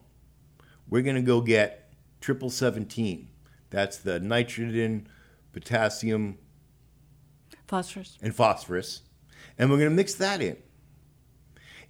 We're 0.90 1.02
going 1.02 1.16
to 1.16 1.22
go 1.22 1.42
get 1.42 1.92
triple 2.22 2.50
17. 2.50 3.28
That's 3.70 3.98
the 3.98 4.20
nitrogen, 4.20 5.08
potassium, 5.54 6.38
Phosphorus. 7.68 8.18
and 8.22 8.36
phosphorus. 8.36 9.04
And 9.60 9.70
we're 9.70 9.78
going 9.78 9.90
to 9.90 9.96
mix 9.96 10.16
that 10.16 10.42
in. 10.42 10.58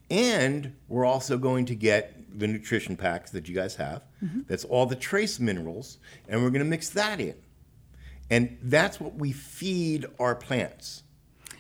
And 0.09 0.76
we're 0.88 1.05
also 1.05 1.38
going 1.38 1.65
to 1.67 1.76
get 1.76 2.15
the 2.38 2.47
nutrition 2.47 2.97
packs 2.97 3.32
that 3.32 3.47
you 3.47 3.55
guys 3.55 3.76
have. 3.76 4.01
That's 4.47 4.65
all 4.65 4.86
the 4.86 4.95
trace 4.95 5.39
minerals. 5.39 5.99
And 6.28 6.41
we're 6.41 6.49
going 6.49 6.63
to 6.63 6.70
mix 6.70 6.89
that 6.89 7.22
in. 7.22 7.36
And 8.32 8.57
that's 8.61 8.99
what 8.99 9.15
we 9.15 9.32
feed 9.32 10.05
our 10.20 10.36
plants. 10.36 11.03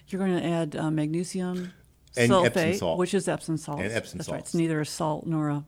You're 0.07 0.19
going 0.19 0.37
to 0.39 0.45
add 0.45 0.75
uh, 0.75 0.89
magnesium 0.91 1.71
And 2.17 2.31
sulfate, 2.31 2.45
Epsom 2.57 2.73
salt. 2.73 2.99
which 2.99 3.13
is 3.13 3.27
Epsom 3.27 3.57
salt. 3.57 3.79
And 3.79 3.91
Epsom 3.91 4.17
that's 4.17 4.29
right. 4.29 4.39
It's 4.39 4.55
neither 4.55 4.81
a 4.81 4.85
salt 4.85 5.27
nor 5.27 5.49
a 5.49 5.63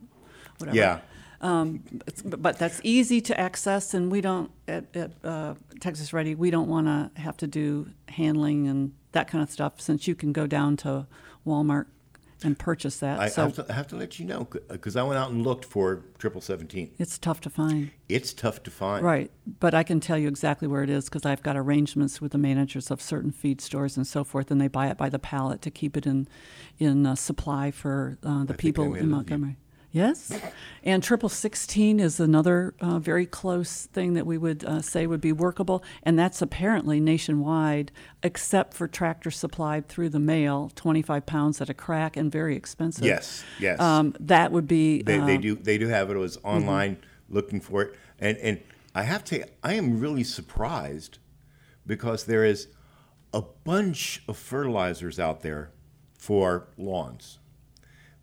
whatever. 0.57 0.75
Yeah. 0.75 0.99
It's- 1.41 2.21
but 2.21 2.57
that's 2.59 2.79
easy 2.83 3.21
to 3.21 3.39
access, 3.39 3.93
and 3.93 4.11
we 4.11 4.21
don't 4.21 4.51
at, 4.67 4.85
at 4.95 5.11
uh, 5.23 5.55
Texas 5.79 6.13
Ready. 6.13 6.35
We 6.35 6.51
don't 6.51 6.67
want 6.67 6.87
to 6.87 7.11
have 7.19 7.37
to 7.37 7.47
do 7.47 7.89
handling 8.09 8.67
and 8.67 8.93
that 9.11 9.27
kind 9.27 9.43
of 9.43 9.49
stuff, 9.49 9.81
since 9.81 10.07
you 10.07 10.15
can 10.15 10.31
go 10.31 10.47
down 10.47 10.77
to 10.77 11.07
Walmart 11.45 11.87
and 12.43 12.57
purchase 12.57 12.97
that. 12.97 13.19
I 13.19 13.27
so 13.27 13.43
have, 13.43 13.53
to, 13.55 13.65
I 13.69 13.73
have 13.73 13.87
to 13.87 13.95
let 13.95 14.19
you 14.19 14.25
know 14.25 14.47
because 14.69 14.95
I 14.95 15.03
went 15.03 15.19
out 15.19 15.31
and 15.31 15.43
looked 15.43 15.65
for 15.65 16.03
triple 16.17 16.41
17. 16.41 16.91
it's 16.97 17.17
tough 17.17 17.41
to 17.41 17.49
find. 17.49 17.91
It's 18.09 18.33
tough 18.33 18.63
to 18.63 18.71
find. 18.71 19.05
Right, 19.05 19.31
but 19.59 19.73
I 19.73 19.83
can 19.83 19.99
tell 19.99 20.17
you 20.17 20.27
exactly 20.27 20.67
where 20.67 20.83
it 20.83 20.89
is 20.89 21.05
because 21.05 21.25
I've 21.25 21.43
got 21.43 21.57
arrangements 21.57 22.21
with 22.21 22.31
the 22.31 22.37
managers 22.37 22.91
of 22.91 23.01
certain 23.01 23.31
feed 23.31 23.61
stores 23.61 23.97
and 23.97 24.05
so 24.07 24.23
forth, 24.23 24.51
and 24.51 24.59
they 24.59 24.67
buy 24.67 24.87
it 24.87 24.97
by 24.97 25.09
the 25.09 25.19
pallet 25.19 25.61
to 25.63 25.71
keep 25.71 25.97
it 25.97 26.05
in 26.05 26.27
in 26.79 27.05
uh, 27.05 27.15
supply 27.15 27.71
for 27.71 28.17
uh, 28.23 28.41
the 28.41 28.53
think 28.53 28.59
people 28.59 28.93
in. 28.95 29.09
Montgomery. 29.09 29.57
Yes, 29.93 30.31
and 30.83 31.03
triple 31.03 31.27
sixteen 31.27 31.99
is 31.99 32.17
another 32.19 32.73
uh, 32.79 32.97
very 32.97 33.25
close 33.25 33.87
thing 33.87 34.13
that 34.13 34.25
we 34.25 34.37
would 34.37 34.63
uh, 34.63 34.81
say 34.81 35.05
would 35.05 35.19
be 35.19 35.33
workable, 35.33 35.83
and 36.03 36.17
that's 36.17 36.41
apparently 36.41 37.01
nationwide, 37.01 37.91
except 38.23 38.73
for 38.73 38.87
tractor 38.87 39.29
supplied 39.29 39.89
through 39.89 40.07
the 40.07 40.19
mail, 40.19 40.71
twenty 40.75 41.01
five 41.01 41.25
pounds 41.25 41.59
at 41.59 41.69
a 41.69 41.73
crack 41.73 42.15
and 42.15 42.31
very 42.31 42.55
expensive. 42.55 43.03
Yes, 43.03 43.43
yes. 43.59 43.81
Um, 43.81 44.15
that 44.21 44.53
would 44.53 44.65
be. 44.65 45.01
They, 45.01 45.17
they 45.17 45.35
uh, 45.35 45.41
do 45.41 45.55
they 45.55 45.77
do 45.77 45.89
have 45.89 46.09
it. 46.09 46.13
I 46.15 46.19
was 46.19 46.37
online 46.41 46.95
looking 47.27 47.59
for 47.59 47.81
it, 47.81 47.95
and 48.17 48.37
and 48.37 48.61
I 48.95 49.03
have 49.03 49.25
to. 49.25 49.45
I 49.61 49.73
am 49.73 49.99
really 49.99 50.23
surprised 50.23 51.17
because 51.85 52.23
there 52.23 52.45
is 52.45 52.69
a 53.33 53.41
bunch 53.41 54.23
of 54.29 54.37
fertilizers 54.37 55.19
out 55.19 55.41
there 55.41 55.71
for 56.17 56.69
lawns. 56.77 57.39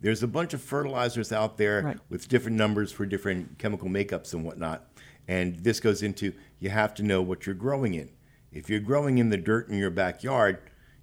There's 0.01 0.23
a 0.23 0.27
bunch 0.27 0.53
of 0.53 0.61
fertilizers 0.61 1.31
out 1.31 1.57
there 1.57 1.81
Right. 1.83 1.97
with 2.09 2.27
different 2.27 2.57
numbers 2.57 2.91
for 2.91 3.05
different 3.05 3.57
chemical 3.57 3.89
makeups 3.89 4.33
and 4.33 4.43
whatnot. 4.45 4.89
And 5.27 5.57
this 5.59 5.79
goes 5.79 6.01
into 6.01 6.33
you 6.59 6.69
have 6.69 6.93
to 6.95 7.03
know 7.03 7.21
what 7.21 7.45
you're 7.45 7.55
growing 7.55 7.93
in. 7.93 8.09
If 8.51 8.69
you're 8.69 8.79
growing 8.79 9.17
in 9.17 9.29
the 9.29 9.37
dirt 9.37 9.69
in 9.69 9.77
your 9.77 9.91
backyard, 9.91 10.57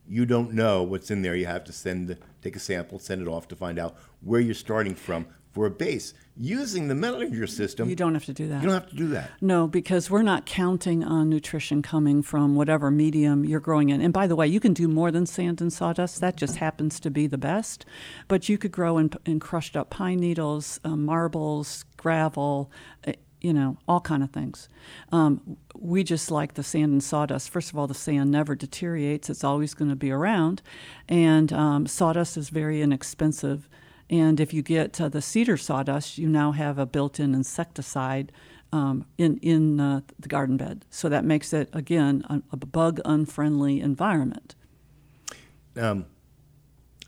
you 0.08 0.24
don't 0.26 0.52
know 0.52 0.82
what's 0.82 1.10
in 1.10 1.22
there. 1.22 1.36
You 1.36 1.46
have 1.46 1.64
to 1.64 1.72
send 1.72 2.16
take 2.42 2.56
a 2.56 2.60
sample, 2.60 2.98
send 2.98 3.22
it 3.22 3.28
off 3.28 3.48
to 3.48 3.56
find 3.56 3.78
out 3.78 3.96
where 4.20 4.40
you're 4.40 4.54
starting 4.54 4.94
from 4.94 5.26
for 5.56 5.64
a 5.64 5.70
base. 5.70 6.12
Using 6.36 6.88
the 6.88 6.94
Mellinger 6.94 7.48
system, 7.48 7.88
You 7.88 7.96
don't 7.96 8.12
have 8.12 8.26
to 8.26 8.34
do 8.34 8.46
that. 8.48 8.60
you 8.62 8.68
don't 8.68 8.74
have 8.82 8.90
to 8.90 8.94
do 8.94 9.08
that. 9.08 9.30
No, 9.40 9.66
because 9.66 10.10
we're 10.10 10.20
not 10.20 10.44
counting 10.44 11.02
on 11.02 11.30
nutrition 11.30 11.80
coming 11.80 12.22
from 12.22 12.54
whatever 12.56 12.90
medium 12.90 13.42
you're 13.42 13.58
growing 13.58 13.88
in. 13.88 14.02
And 14.02 14.12
by 14.12 14.26
the 14.26 14.36
way, 14.36 14.46
you 14.46 14.60
can 14.60 14.74
do 14.74 14.86
more 14.86 15.10
than 15.10 15.24
sand 15.24 15.62
and 15.62 15.72
sawdust. 15.72 16.20
That 16.20 16.36
just 16.36 16.56
happens 16.56 17.00
to 17.00 17.10
be 17.10 17.26
the 17.26 17.38
best. 17.38 17.86
But 18.28 18.50
you 18.50 18.58
could 18.58 18.70
grow 18.70 18.98
in, 18.98 19.10
in 19.24 19.40
crushed 19.40 19.78
up 19.78 19.88
pine 19.88 20.18
needles, 20.18 20.78
uh, 20.84 20.90
marbles, 20.90 21.86
gravel, 21.96 22.70
uh, 23.06 23.12
you 23.40 23.54
know, 23.54 23.78
all 23.88 24.00
kind 24.02 24.22
of 24.22 24.30
things. 24.30 24.68
Um, 25.12 25.56
we 25.74 26.04
just 26.04 26.30
like 26.30 26.52
the 26.52 26.62
sand 26.62 26.92
and 26.92 27.02
sawdust. 27.02 27.48
First 27.48 27.70
of 27.70 27.78
all, 27.78 27.86
the 27.86 27.94
sand 27.94 28.30
never 28.30 28.54
deteriorates; 28.54 29.30
it's 29.30 29.44
always 29.44 29.72
going 29.72 29.88
to 29.90 29.96
be 29.96 30.10
around, 30.10 30.60
and 31.08 31.50
um, 31.52 31.86
sawdust 31.86 32.36
is 32.36 32.50
very 32.50 32.82
inexpensive. 32.82 33.68
And 34.08 34.38
if 34.40 34.54
you 34.54 34.62
get 34.62 35.00
uh, 35.00 35.08
the 35.08 35.20
cedar 35.20 35.56
sawdust, 35.56 36.18
you 36.18 36.28
now 36.28 36.52
have 36.52 36.78
a 36.78 36.86
built-in 36.86 37.34
insecticide 37.34 38.30
um, 38.72 39.06
in 39.18 39.38
in 39.38 39.80
uh, 39.80 40.00
the 40.18 40.28
garden 40.28 40.56
bed. 40.56 40.84
So 40.90 41.08
that 41.08 41.24
makes 41.24 41.52
it 41.52 41.68
again 41.72 42.24
a, 42.28 42.42
a 42.52 42.56
bug-unfriendly 42.56 43.80
environment. 43.80 44.54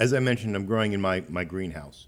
As 0.00 0.12
I 0.14 0.20
mentioned, 0.20 0.54
I'm 0.54 0.66
growing 0.66 0.92
in 0.92 1.00
my, 1.00 1.24
my 1.28 1.44
greenhouse. 1.44 2.06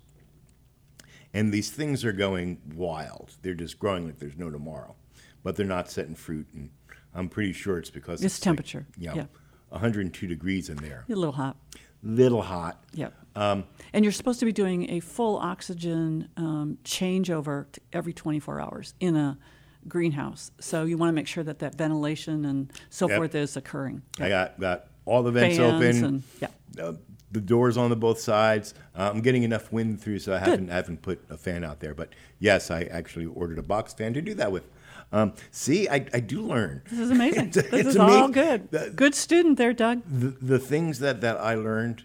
And 1.32 1.52
these 1.52 1.70
things 1.70 2.04
are 2.04 2.12
going 2.12 2.58
wild. 2.74 3.36
They're 3.42 3.54
just 3.54 3.78
growing 3.78 4.06
like 4.06 4.18
there's 4.18 4.36
no 4.36 4.50
tomorrow. 4.50 4.94
But 5.42 5.56
they're 5.56 5.66
not 5.66 5.90
setting 5.90 6.14
fruit. 6.14 6.46
And 6.54 6.70
I'm 7.14 7.28
pretty 7.28 7.52
sure 7.52 7.78
it's 7.78 7.90
because 7.90 8.22
It's 8.22 8.38
like, 8.38 8.44
temperature, 8.44 8.86
you 8.96 9.08
know, 9.08 9.14
yeah. 9.14 9.26
102 9.70 10.26
degrees 10.26 10.68
in 10.68 10.76
there. 10.76 11.04
A 11.08 11.14
little 11.14 11.32
hot. 11.32 11.56
Little 12.02 12.42
hot. 12.42 12.82
Yep. 12.94 13.14
Um, 13.36 13.64
and 13.92 14.04
you're 14.04 14.12
supposed 14.12 14.40
to 14.40 14.46
be 14.46 14.52
doing 14.52 14.90
a 14.90 15.00
full 15.00 15.36
oxygen 15.36 16.28
um, 16.36 16.78
changeover 16.84 17.66
every 17.92 18.12
24 18.12 18.60
hours 18.60 18.94
in 19.00 19.16
a 19.16 19.38
greenhouse. 19.86 20.50
So 20.60 20.84
you 20.84 20.96
want 20.98 21.08
to 21.10 21.14
make 21.14 21.26
sure 21.26 21.44
that 21.44 21.58
that 21.60 21.76
ventilation 21.76 22.44
and 22.44 22.72
so 22.90 23.08
Yep. 23.08 23.16
forth 23.16 23.34
is 23.34 23.56
occurring. 23.56 24.02
I 24.18 24.28
got, 24.28 24.58
got 24.60 24.86
all 25.04 25.22
the 25.22 25.30
vents 25.30 25.56
Fans 25.58 25.74
open. 26.00 26.04
and- 26.04 26.22
yeah. 26.40 26.82
uh, 26.84 26.92
the 27.32 27.40
doors 27.40 27.76
on 27.76 27.90
the 27.90 27.96
both 27.96 28.18
sides. 28.18 28.74
Uh, 28.94 29.08
I'm 29.14 29.20
getting 29.20 29.44
enough 29.44 29.70
wind 29.72 30.00
through, 30.00 30.18
so 30.18 30.34
I 30.34 30.38
haven't 30.38 30.66
haven't 30.68 31.00
put 31.02 31.20
a 31.30 31.36
fan 31.36 31.62
out 31.62 31.78
there. 31.78 31.94
But 31.94 32.08
yes, 32.40 32.72
I 32.72 32.82
actually 32.84 33.26
ordered 33.26 33.58
a 33.58 33.62
box 33.62 33.94
fan 33.94 34.14
to 34.14 34.20
do 34.20 34.34
that 34.34 34.50
with. 34.50 34.64
Um, 35.12 35.32
see, 35.50 35.88
I, 35.88 36.06
I 36.14 36.20
do 36.20 36.42
learn. 36.42 36.82
This 36.90 37.00
is 37.00 37.10
amazing. 37.10 37.46
It's- 37.48 37.70
this 37.70 37.86
is 37.88 37.96
all 37.96 38.28
good. 38.28 38.70
the- 38.70 38.90
good 38.94 39.14
student 39.14 39.58
there, 39.58 39.72
Doug. 39.72 40.02
the, 40.06 40.28
the 40.40 40.58
things 40.58 41.00
that, 41.00 41.20
that 41.22 41.36
I 41.40 41.54
learned 41.54 42.04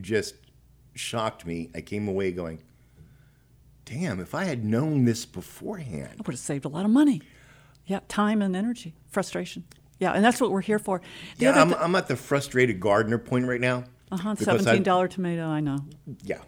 just 0.00 0.34
shocked 0.94 1.44
me. 1.44 1.70
I 1.74 1.80
came 1.80 2.06
away 2.08 2.30
going, 2.32 2.62
damn, 3.84 4.20
if 4.20 4.34
I 4.34 4.44
had 4.44 4.64
known 4.64 5.04
this 5.04 5.24
beforehand. 5.26 6.12
I 6.18 6.22
would 6.26 6.34
have 6.34 6.38
saved 6.38 6.64
a 6.64 6.68
lot 6.68 6.84
of 6.84 6.90
money. 6.90 7.20
Yeah, 7.86 8.00
time 8.08 8.40
and 8.42 8.54
energy, 8.56 8.94
frustration. 9.10 9.64
Yeah, 9.98 10.12
and 10.12 10.24
that's 10.24 10.40
what 10.40 10.50
we're 10.50 10.60
here 10.62 10.78
for. 10.78 11.00
The 11.38 11.44
Yeah, 11.46 11.60
I'm, 11.60 11.68
th- 11.68 11.80
I'm 11.80 11.94
at 11.96 12.08
the 12.08 12.16
frustrated 12.16 12.80
gardener 12.80 13.18
point 13.18 13.46
right 13.46 13.60
now. 13.60 13.84
uh-huh, 14.10 14.36
seventeen 14.36 14.82
dollar 14.82 15.06
tomato. 15.08 15.46
I 15.46 15.60
know. 15.60 15.84
Yeah. 16.22 16.38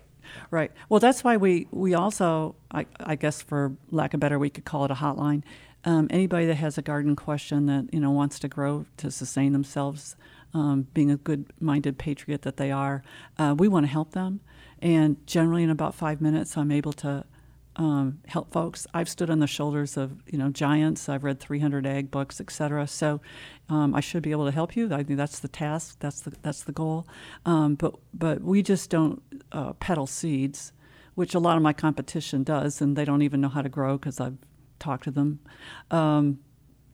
Right. 0.51 0.73
Well, 0.89 1.01
that's 1.01 1.25
why 1.25 1.37
we 1.37 1.69
we 1.71 1.95
also, 1.95 2.57
I, 2.71 2.87
I 3.01 3.17
guess, 3.17 3.43
for 3.43 3.77
lack 3.91 4.15
of 4.15 4.21
better, 4.21 4.39
we 4.39 4.51
could 4.51 4.65
call 4.65 4.85
it 4.85 4.91
a 4.91 4.95
hotline. 4.95 5.43
Um, 5.85 6.09
anybody 6.11 6.47
that 6.47 6.57
has 6.57 6.77
a 6.79 6.83
garden 6.83 7.15
question 7.15 7.67
that 7.67 7.93
you 7.93 8.01
know 8.01 8.11
wants 8.11 8.39
to 8.41 8.49
grow 8.49 8.87
to 8.97 9.11
sustain 9.11 9.53
themselves, 9.53 10.17
um, 10.53 10.89
being 10.95 11.11
a 11.11 11.17
good-minded 11.17 11.99
patriot 11.99 12.43
that 12.43 12.57
they 12.57 12.71
are, 12.71 13.03
uh, 13.39 13.55
we 13.57 13.69
want 13.69 13.87
to 13.87 13.93
help 13.93 14.13
them. 14.13 14.41
And 14.83 15.25
generally, 15.27 15.63
in 15.63 15.71
about 15.71 15.95
five 15.95 16.21
minutes, 16.21 16.57
I'm 16.57 16.71
able 16.71 16.93
to 16.95 17.25
um, 17.77 18.21
help 18.27 18.53
folks. 18.53 18.87
I've 18.95 19.09
stood 19.09 19.29
on 19.29 19.39
the 19.39 19.47
shoulders 19.47 19.97
of 19.97 20.23
you 20.27 20.39
know 20.39 20.49
giants. 20.51 21.09
I've 21.09 21.25
read 21.25 21.41
300 21.41 21.87
ag 21.87 22.11
books, 22.11 22.41
etc. 22.41 22.87
So 22.87 23.21
um, 23.69 23.95
I 23.95 24.01
should 24.01 24.23
be 24.23 24.31
able 24.31 24.47
to 24.47 24.51
help 24.51 24.77
you. 24.77 24.93
I 24.93 25.03
think 25.03 25.19
that's 25.19 25.41
the 25.41 25.49
task. 25.49 25.99
That's 26.01 26.23
the 26.23 26.33
that's 26.43 26.63
the 26.63 26.73
goal. 26.73 27.07
Um, 27.45 27.75
but 27.75 27.95
but 28.15 28.41
we 28.41 28.63
just 28.63 28.89
don't 28.89 29.23
uh, 29.53 29.75
peddle 29.75 30.07
seeds, 30.07 30.73
which 31.15 31.35
a 31.35 31.39
lot 31.39 31.57
of 31.57 31.63
my 31.63 31.75
competition 31.75 32.43
does, 32.45 32.81
and 32.81 32.97
they 32.97 33.05
don't 33.05 33.23
even 33.23 33.41
know 33.43 33.51
how 33.51 33.63
to 33.63 33.69
grow 33.69 33.99
because 33.99 34.21
I've 34.21 34.39
talked 34.79 35.05
to 35.05 35.11
them, 35.11 35.41
um, 35.91 36.39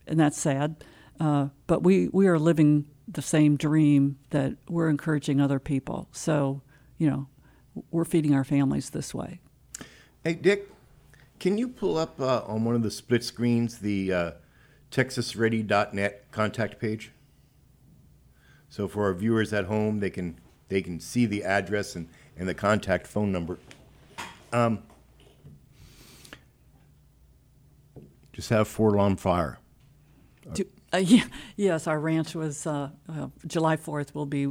and 0.07 0.19
that's 0.19 0.41
sad. 0.41 0.85
Uh, 1.21 1.49
but 1.69 1.85
we 1.85 2.09
we 2.09 2.27
are 2.27 2.41
living 2.41 2.87
the 3.07 3.23
same 3.23 3.57
dream 3.57 4.19
that 4.31 4.57
we're 4.69 4.89
encouraging 4.89 5.41
other 5.41 5.61
people. 5.61 6.09
So 6.11 6.63
you 6.99 7.09
know, 7.09 7.29
we're 7.93 8.05
feeding 8.05 8.35
our 8.35 8.45
families 8.45 8.91
this 8.91 9.15
way. 9.15 9.39
Hey, 10.25 10.35
Dick, 10.35 10.72
can 11.43 11.59
you 11.59 11.67
pull 11.67 11.99
up 11.99 12.21
uh, 12.21 12.43
on 12.47 12.63
one 12.63 12.77
of 12.77 12.85
the 12.85 12.91
split 12.91 13.25
screens 13.25 13.79
the 13.79 14.13
uh, 14.13 14.31
TexasReady.net 14.93 16.27
contact 16.31 16.79
page? 16.79 17.11
So 18.69 18.87
for 18.87 19.07
our 19.07 19.13
viewers 19.13 19.53
at 19.53 19.65
home, 19.65 19.99
they 19.99 20.09
can 20.09 20.39
they 20.69 20.81
can 20.83 21.01
see 21.01 21.27
the 21.27 21.43
address 21.43 21.97
and, 21.97 22.09
and 22.37 22.49
the 22.49 22.55
contact 22.55 23.09
phone 23.09 23.33
number. 23.33 23.59
Um, 24.53 24.85
just 28.33 28.51
have 28.51 28.69
Fort 28.69 28.97
on 28.97 29.17
fire. 29.17 29.59
Do, 30.53 30.65
uh, 30.95 30.97
yeah, 30.99 31.25
yes, 31.57 31.89
our 31.89 31.99
ranch 31.99 32.37
was 32.37 32.69
uh, 32.69 32.91
uh, 33.09 33.27
July 33.49 33.77
4th 33.77 34.15
will 34.15 34.27
be 34.27 34.49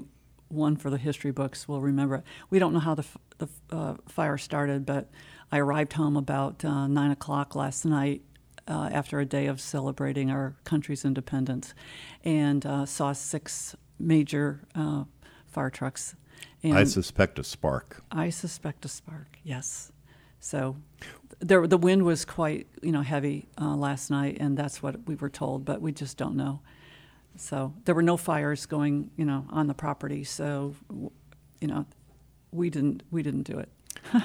one 0.49 0.75
for 0.75 0.89
the 0.89 0.97
history 0.97 1.31
books 1.31 1.69
We'll 1.69 1.79
remember 1.79 2.15
it. 2.15 2.23
We 2.49 2.59
don't 2.59 2.73
know 2.73 2.79
how 2.79 2.95
the, 2.95 3.03
f- 3.03 3.17
the 3.37 3.47
uh, 3.73 3.95
fire 4.09 4.37
started, 4.37 4.85
but 4.85 5.09
I 5.51 5.57
arrived 5.57 5.93
home 5.93 6.15
about 6.15 6.63
uh, 6.63 6.87
9 6.87 7.11
o'clock 7.11 7.55
last 7.55 7.85
night 7.85 8.21
uh, 8.67 8.89
after 8.91 9.19
a 9.19 9.25
day 9.25 9.47
of 9.47 9.59
celebrating 9.59 10.31
our 10.31 10.55
country's 10.63 11.03
independence 11.03 11.73
and 12.23 12.65
uh, 12.65 12.85
saw 12.85 13.11
six 13.11 13.75
major 13.99 14.61
uh, 14.75 15.03
fire 15.47 15.69
trucks. 15.69 16.15
And 16.63 16.77
I 16.77 16.85
suspect 16.85 17.37
a 17.39 17.43
spark. 17.43 18.03
I 18.11 18.29
suspect 18.29 18.85
a 18.85 18.87
spark, 18.87 19.37
yes. 19.43 19.91
So 20.39 20.77
there, 21.39 21.67
the 21.67 21.77
wind 21.77 22.03
was 22.03 22.23
quite, 22.23 22.67
you 22.81 22.91
know, 22.91 23.01
heavy 23.01 23.49
uh, 23.59 23.75
last 23.75 24.09
night, 24.09 24.37
and 24.39 24.57
that's 24.57 24.81
what 24.81 25.07
we 25.07 25.15
were 25.15 25.29
told, 25.29 25.65
but 25.65 25.81
we 25.81 25.91
just 25.91 26.17
don't 26.17 26.35
know. 26.35 26.61
So 27.35 27.73
there 27.85 27.95
were 27.95 28.01
no 28.01 28.17
fires 28.17 28.65
going, 28.65 29.11
you 29.17 29.25
know, 29.25 29.45
on 29.49 29.67
the 29.67 29.73
property. 29.73 30.23
So, 30.23 30.75
you 31.59 31.67
know, 31.67 31.85
we 32.51 32.69
didn't 32.69 33.03
we 33.11 33.23
didn't 33.23 33.43
do 33.43 33.57
it. 33.57 33.69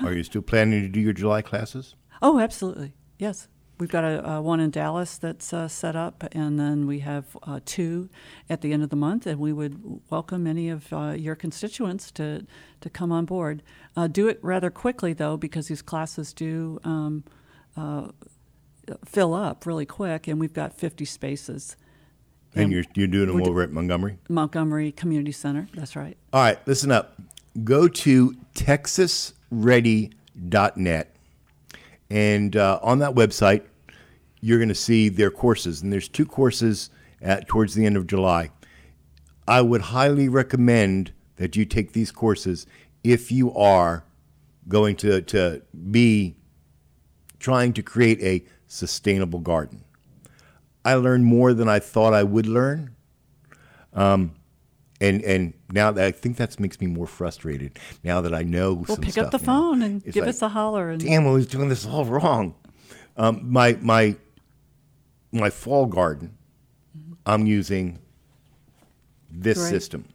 Are 0.02 0.12
you 0.12 0.22
still 0.22 0.42
planning 0.42 0.82
to 0.82 0.88
do 0.88 1.00
your 1.00 1.12
July 1.12 1.42
classes? 1.42 1.94
Oh, 2.22 2.38
absolutely, 2.38 2.92
yes. 3.18 3.48
We've 3.78 3.90
got 3.90 4.04
a, 4.04 4.26
a 4.26 4.40
one 4.40 4.58
in 4.58 4.70
Dallas 4.70 5.18
that's 5.18 5.52
uh, 5.52 5.68
set 5.68 5.94
up, 5.94 6.24
and 6.32 6.58
then 6.58 6.86
we 6.86 7.00
have 7.00 7.36
uh, 7.42 7.60
two 7.66 8.08
at 8.48 8.62
the 8.62 8.72
end 8.72 8.82
of 8.82 8.88
the 8.88 8.96
month, 8.96 9.26
and 9.26 9.38
we 9.38 9.52
would 9.52 10.00
welcome 10.08 10.46
any 10.46 10.70
of 10.70 10.90
uh, 10.94 11.10
your 11.10 11.34
constituents 11.34 12.10
to 12.12 12.46
to 12.80 12.88
come 12.88 13.12
on 13.12 13.26
board. 13.26 13.62
Uh, 13.94 14.06
do 14.06 14.28
it 14.28 14.38
rather 14.40 14.70
quickly 14.70 15.12
though, 15.12 15.36
because 15.36 15.68
these 15.68 15.82
classes 15.82 16.32
do 16.32 16.80
um, 16.84 17.24
uh, 17.76 18.08
fill 19.04 19.34
up 19.34 19.66
really 19.66 19.86
quick, 19.86 20.26
and 20.26 20.40
we've 20.40 20.54
got 20.54 20.72
50 20.72 21.04
spaces. 21.04 21.76
And 22.54 22.72
you're, 22.72 22.84
you're 22.94 23.06
doing 23.06 23.26
them 23.28 23.42
over 23.42 23.60
at 23.60 23.70
Montgomery? 23.70 24.18
Montgomery 24.30 24.90
Community 24.90 25.32
Center. 25.32 25.68
That's 25.74 25.94
right. 25.94 26.16
All 26.32 26.40
right, 26.40 26.58
listen 26.66 26.90
up. 26.90 27.20
Go 27.62 27.86
to 27.88 28.34
texasready.net. 29.52 31.16
And 32.08 32.56
uh, 32.56 32.78
on 32.82 32.98
that 33.00 33.14
website, 33.14 33.62
you're 34.40 34.58
going 34.58 34.68
to 34.68 34.74
see 34.74 35.08
their 35.08 35.30
courses. 35.30 35.82
And 35.82 35.92
there's 35.92 36.08
two 36.08 36.26
courses 36.26 36.90
at, 37.20 37.48
towards 37.48 37.74
the 37.74 37.84
end 37.84 37.96
of 37.96 38.06
July. 38.06 38.50
I 39.48 39.60
would 39.60 39.80
highly 39.80 40.28
recommend 40.28 41.12
that 41.36 41.56
you 41.56 41.64
take 41.64 41.92
these 41.92 42.12
courses 42.12 42.66
if 43.02 43.30
you 43.30 43.54
are 43.54 44.04
going 44.68 44.96
to, 44.96 45.22
to 45.22 45.62
be 45.90 46.36
trying 47.38 47.72
to 47.74 47.82
create 47.82 48.20
a 48.22 48.44
sustainable 48.66 49.40
garden. 49.40 49.84
I 50.84 50.94
learned 50.94 51.24
more 51.24 51.52
than 51.52 51.68
I 51.68 51.78
thought 51.78 52.14
I 52.14 52.22
would 52.22 52.46
learn 52.46 52.94
and 55.00 55.22
and 55.22 55.54
now 55.70 55.90
that 55.90 56.04
I 56.04 56.10
think 56.10 56.36
that 56.38 56.58
makes 56.58 56.80
me 56.80 56.86
more 56.86 57.06
frustrated. 57.06 57.78
Now 58.02 58.20
that 58.20 58.34
I 58.34 58.42
know 58.42 58.84
Well, 58.88 58.96
pick 58.96 59.18
up 59.18 59.30
the 59.30 59.38
phone 59.38 59.82
and 59.82 60.04
give 60.04 60.16
like, 60.16 60.28
us 60.28 60.42
a 60.42 60.48
holler. 60.48 60.90
And 60.90 61.00
Damn, 61.00 61.26
I 61.26 61.30
was 61.30 61.46
doing 61.46 61.68
this 61.68 61.86
all 61.86 62.04
wrong. 62.04 62.54
Um, 63.16 63.40
my 63.50 63.76
my 63.80 64.16
my 65.32 65.50
fall 65.50 65.86
garden, 65.86 66.36
I'm 67.24 67.46
using 67.46 67.98
this 69.30 69.68
system 69.68 70.06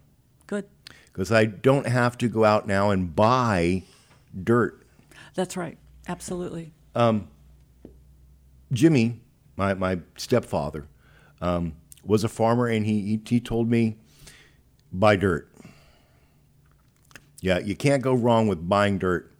good. 0.48 0.66
because 1.08 1.32
I 1.32 1.46
don't 1.46 1.86
have 1.88 2.18
to 2.20 2.28
go 2.28 2.44
out 2.44 2.68
now 2.68 2.90
and 2.92 3.16
buy 3.16 3.84
dirt. 4.44 4.86
That's 5.36 5.56
right. 5.56 5.78
Absolutely. 6.08 6.74
Jimmy, 8.72 9.20
my, 9.58 9.74
my 9.74 10.00
stepfather, 10.18 10.88
um, 11.42 11.74
was 12.04 12.24
a 12.24 12.30
farmer, 12.30 12.68
and 12.68 12.86
he, 12.86 13.22
he 13.26 13.40
told 13.40 13.70
me, 13.70 13.98
buy 14.92 15.16
dirt. 15.16 15.48
Yeah, 17.39 17.60
you 17.60 17.76
can't 17.76 18.04
go 18.04 18.14
wrong 18.14 18.48
with 18.48 18.70
buying 18.70 19.00
dirt. 19.00 19.32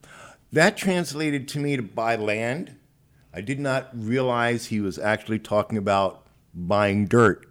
That 0.52 0.76
translated 0.76 1.48
to 1.50 1.60
me 1.60 1.76
to 1.78 1.84
buy 1.84 2.16
land. 2.16 2.76
I 3.34 3.42
did 3.42 3.60
not 3.60 3.90
realize 3.94 4.66
he 4.66 4.82
was 4.82 4.98
actually 4.98 5.40
talking 5.40 5.78
about 5.78 6.26
buying 6.54 7.06
dirt. 7.06 7.48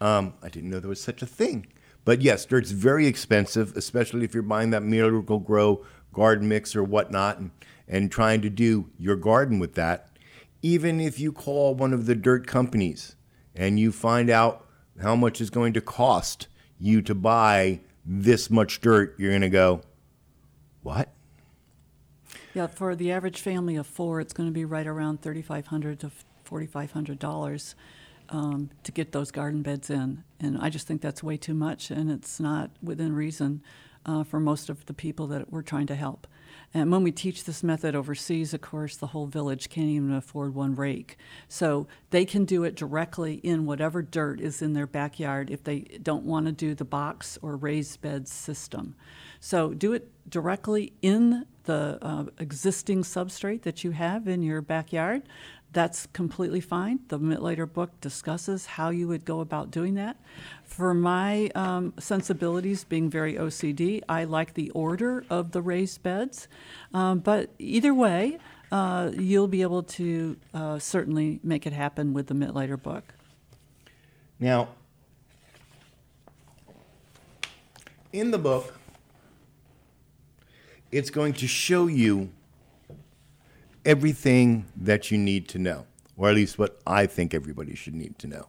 Um, 0.00 0.34
I 0.42 0.48
didn't 0.48 0.70
know 0.70 0.80
there 0.80 0.88
was 0.88 1.00
such 1.00 1.22
a 1.22 1.26
thing. 1.26 1.66
But 2.04 2.22
yes, 2.22 2.46
dirt's 2.46 2.70
very 2.70 3.06
expensive, 3.06 3.76
especially 3.76 4.24
if 4.24 4.32
you're 4.32 4.42
buying 4.42 4.70
that 4.70 4.82
Miracle-Gro 4.82 5.84
garden 6.12 6.48
mix 6.48 6.74
or 6.74 6.82
whatnot 6.82 7.38
and, 7.38 7.50
and 7.86 8.10
trying 8.10 8.40
to 8.40 8.50
do 8.50 8.88
your 8.98 9.16
garden 9.16 9.58
with 9.58 9.74
that. 9.74 10.08
Even 10.62 11.00
if 11.00 11.20
you 11.20 11.30
call 11.30 11.74
one 11.74 11.92
of 11.92 12.06
the 12.06 12.14
dirt 12.14 12.46
companies 12.46 13.14
and 13.54 13.78
you 13.78 13.92
find 13.92 14.30
out 14.30 14.66
how 15.02 15.14
much 15.14 15.40
is 15.40 15.50
going 15.50 15.74
to 15.74 15.80
cost 15.80 16.48
you 16.78 17.02
to 17.02 17.14
buy 17.14 17.80
this 18.04 18.50
much 18.50 18.80
dirt, 18.80 19.14
you're 19.18 19.30
going 19.30 19.42
to 19.42 19.50
go, 19.50 19.82
what? 20.82 21.12
Yeah, 22.54 22.66
for 22.66 22.96
the 22.96 23.12
average 23.12 23.40
family 23.40 23.76
of 23.76 23.86
four, 23.86 24.20
it's 24.20 24.32
going 24.32 24.48
to 24.48 24.52
be 24.52 24.64
right 24.64 24.86
around 24.86 25.20
thirty-five 25.20 25.66
hundred 25.66 26.00
to 26.00 26.10
forty-five 26.44 26.92
hundred 26.92 27.18
dollars 27.18 27.74
um, 28.30 28.70
to 28.82 28.92
get 28.92 29.12
those 29.12 29.30
garden 29.30 29.62
beds 29.62 29.90
in, 29.90 30.24
and 30.40 30.58
I 30.58 30.70
just 30.70 30.86
think 30.86 31.00
that's 31.00 31.22
way 31.22 31.36
too 31.36 31.54
much, 31.54 31.90
and 31.90 32.10
it's 32.10 32.40
not 32.40 32.70
within 32.82 33.14
reason 33.14 33.62
uh, 34.06 34.24
for 34.24 34.40
most 34.40 34.70
of 34.70 34.86
the 34.86 34.94
people 34.94 35.26
that 35.28 35.52
we're 35.52 35.62
trying 35.62 35.86
to 35.88 35.94
help. 35.94 36.26
And 36.74 36.92
when 36.92 37.02
we 37.02 37.12
teach 37.12 37.44
this 37.44 37.62
method 37.62 37.94
overseas, 37.94 38.52
of 38.52 38.60
course, 38.60 38.96
the 38.96 39.08
whole 39.08 39.26
village 39.26 39.70
can't 39.70 39.88
even 39.88 40.12
afford 40.12 40.54
one 40.54 40.74
rake. 40.74 41.16
So 41.48 41.86
they 42.10 42.24
can 42.24 42.44
do 42.44 42.64
it 42.64 42.74
directly 42.74 43.34
in 43.36 43.64
whatever 43.64 44.02
dirt 44.02 44.40
is 44.40 44.60
in 44.60 44.74
their 44.74 44.86
backyard 44.86 45.50
if 45.50 45.64
they 45.64 45.80
don't 46.02 46.24
want 46.24 46.46
to 46.46 46.52
do 46.52 46.74
the 46.74 46.84
box 46.84 47.38
or 47.40 47.56
raised 47.56 48.02
bed 48.02 48.28
system. 48.28 48.94
So 49.40 49.72
do 49.72 49.94
it 49.94 50.10
directly 50.28 50.92
in 51.00 51.46
the 51.64 51.98
uh, 52.02 52.24
existing 52.38 53.02
substrate 53.02 53.62
that 53.62 53.84
you 53.84 53.92
have 53.92 54.28
in 54.28 54.42
your 54.42 54.60
backyard. 54.60 55.22
That's 55.72 56.06
completely 56.06 56.60
fine. 56.60 57.00
The 57.08 57.18
Mittleider 57.18 57.70
book 57.70 57.90
discusses 58.00 58.64
how 58.66 58.88
you 58.88 59.06
would 59.08 59.24
go 59.24 59.40
about 59.40 59.70
doing 59.70 59.94
that. 59.94 60.16
For 60.64 60.94
my 60.94 61.50
um, 61.54 61.92
sensibilities, 61.98 62.84
being 62.84 63.10
very 63.10 63.34
OCD, 63.34 64.02
I 64.08 64.24
like 64.24 64.54
the 64.54 64.70
order 64.70 65.24
of 65.28 65.52
the 65.52 65.60
raised 65.60 66.02
beds. 66.02 66.48
Um, 66.94 67.18
but 67.18 67.50
either 67.58 67.92
way, 67.92 68.38
uh, 68.72 69.10
you'll 69.14 69.48
be 69.48 69.62
able 69.62 69.82
to 69.82 70.36
uh, 70.54 70.78
certainly 70.78 71.40
make 71.42 71.66
it 71.66 71.72
happen 71.72 72.14
with 72.14 72.28
the 72.28 72.34
Mittleider 72.34 72.82
book. 72.82 73.14
Now, 74.40 74.68
in 78.12 78.30
the 78.30 78.38
book, 78.38 78.74
it's 80.90 81.10
going 81.10 81.34
to 81.34 81.46
show 81.46 81.86
you 81.86 82.30
everything 83.88 84.66
that 84.76 85.10
you 85.10 85.16
need 85.16 85.48
to 85.48 85.58
know, 85.58 85.86
or 86.14 86.28
at 86.28 86.34
least 86.34 86.58
what 86.58 86.78
I 86.86 87.06
think 87.06 87.32
everybody 87.32 87.74
should 87.74 87.94
need 87.94 88.18
to 88.18 88.26
know. 88.26 88.48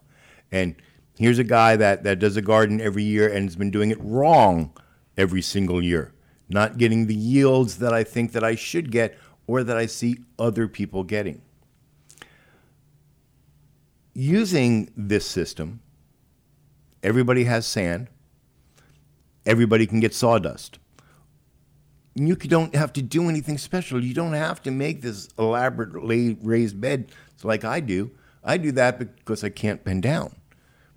And 0.52 0.74
here's 1.18 1.38
a 1.38 1.44
guy 1.44 1.76
that, 1.76 2.04
that 2.04 2.18
does 2.18 2.36
a 2.36 2.42
garden 2.42 2.78
every 2.78 3.04
year 3.04 3.26
and 3.26 3.46
has 3.46 3.56
been 3.56 3.70
doing 3.70 3.90
it 3.90 3.96
wrong 4.02 4.70
every 5.16 5.40
single 5.40 5.82
year, 5.82 6.12
not 6.50 6.76
getting 6.76 7.06
the 7.06 7.14
yields 7.14 7.78
that 7.78 7.94
I 7.94 8.04
think 8.04 8.32
that 8.32 8.44
I 8.44 8.54
should 8.54 8.92
get 8.92 9.16
or 9.46 9.64
that 9.64 9.78
I 9.78 9.86
see 9.86 10.18
other 10.38 10.68
people 10.68 11.04
getting. 11.04 11.40
Using 14.12 14.92
this 14.94 15.24
system, 15.24 15.80
everybody 17.02 17.44
has 17.44 17.66
sand, 17.66 18.08
everybody 19.46 19.86
can 19.86 20.00
get 20.00 20.12
sawdust 20.12 20.78
you 22.14 22.34
don't 22.36 22.74
have 22.74 22.92
to 22.94 23.02
do 23.02 23.28
anything 23.28 23.58
special. 23.58 24.02
You 24.04 24.14
don't 24.14 24.32
have 24.32 24.62
to 24.62 24.70
make 24.70 25.02
this 25.02 25.28
elaborate 25.38 25.94
la- 25.94 26.34
raised 26.42 26.80
bed 26.80 27.12
like 27.42 27.64
I 27.64 27.80
do. 27.80 28.10
I 28.42 28.56
do 28.56 28.72
that 28.72 28.98
because 28.98 29.44
I 29.44 29.48
can't 29.50 29.82
bend 29.84 30.02
down. 30.02 30.34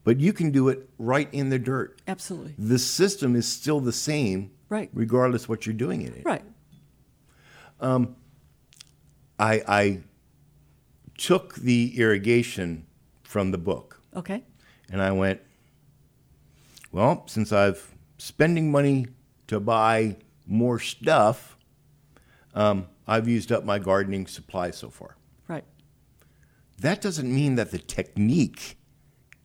But 0.03 0.19
you 0.19 0.33
can 0.33 0.51
do 0.51 0.67
it 0.69 0.89
right 0.97 1.29
in 1.31 1.49
the 1.49 1.59
dirt. 1.59 2.01
Absolutely. 2.07 2.55
The 2.57 2.79
system 2.79 3.35
is 3.35 3.47
still 3.47 3.79
the 3.79 3.93
same, 3.93 4.51
Right. 4.69 4.89
regardless 4.93 5.47
what 5.47 5.65
you're 5.65 5.73
doing 5.75 6.01
in 6.01 6.13
it. 6.13 6.25
Right. 6.25 6.43
Um, 7.79 8.15
I, 9.39 9.61
I 9.67 9.99
took 11.17 11.55
the 11.55 11.97
irrigation 11.97 12.85
from 13.23 13.51
the 13.51 13.57
book 13.57 14.01
Okay. 14.15 14.43
and 14.91 15.01
I 15.01 15.11
went, 15.11 15.41
well, 16.91 17.23
since 17.27 17.51
I've 17.51 17.93
spending 18.17 18.71
money 18.71 19.07
to 19.47 19.59
buy 19.59 20.17
more 20.53 20.79
stuff, 20.79 21.57
um, 22.53 22.87
I've 23.07 23.27
used 23.27 23.51
up 23.51 23.65
my 23.65 23.79
gardening 23.79 24.27
supply 24.27 24.71
so 24.71 24.89
far. 24.89 25.17
Right. 25.47 25.65
That 26.79 27.01
doesn't 27.01 27.33
mean 27.33 27.55
that 27.55 27.71
the 27.71 27.79
technique 27.79 28.77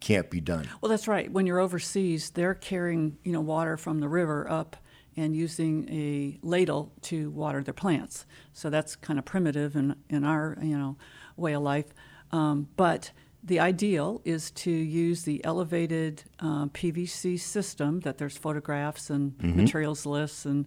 can't 0.00 0.30
be 0.30 0.40
done. 0.40 0.68
Well, 0.80 0.90
that's 0.90 1.08
right. 1.08 1.30
When 1.32 1.46
you're 1.46 1.58
overseas, 1.58 2.30
they're 2.30 2.54
carrying 2.54 3.18
you 3.24 3.32
know 3.32 3.40
water 3.40 3.76
from 3.76 4.00
the 4.00 4.08
river 4.08 4.48
up 4.48 4.76
and 5.16 5.34
using 5.34 5.88
a 5.90 6.38
ladle 6.46 6.92
to 7.02 7.30
water 7.30 7.62
their 7.62 7.74
plants. 7.74 8.24
So 8.52 8.70
that's 8.70 8.94
kind 8.94 9.18
of 9.18 9.24
primitive 9.24 9.74
in 9.74 9.96
in 10.08 10.24
our 10.24 10.56
you 10.62 10.78
know 10.78 10.96
way 11.36 11.54
of 11.54 11.62
life. 11.62 11.86
Um, 12.30 12.68
but 12.76 13.10
the 13.42 13.60
ideal 13.60 14.20
is 14.24 14.50
to 14.50 14.70
use 14.70 15.22
the 15.22 15.44
elevated 15.44 16.24
uh, 16.40 16.66
PVC 16.66 17.38
system 17.40 18.00
that 18.00 18.18
there's 18.18 18.36
photographs 18.36 19.10
and 19.10 19.40
materials 19.42 20.04
lists 20.04 20.44
and 20.44 20.66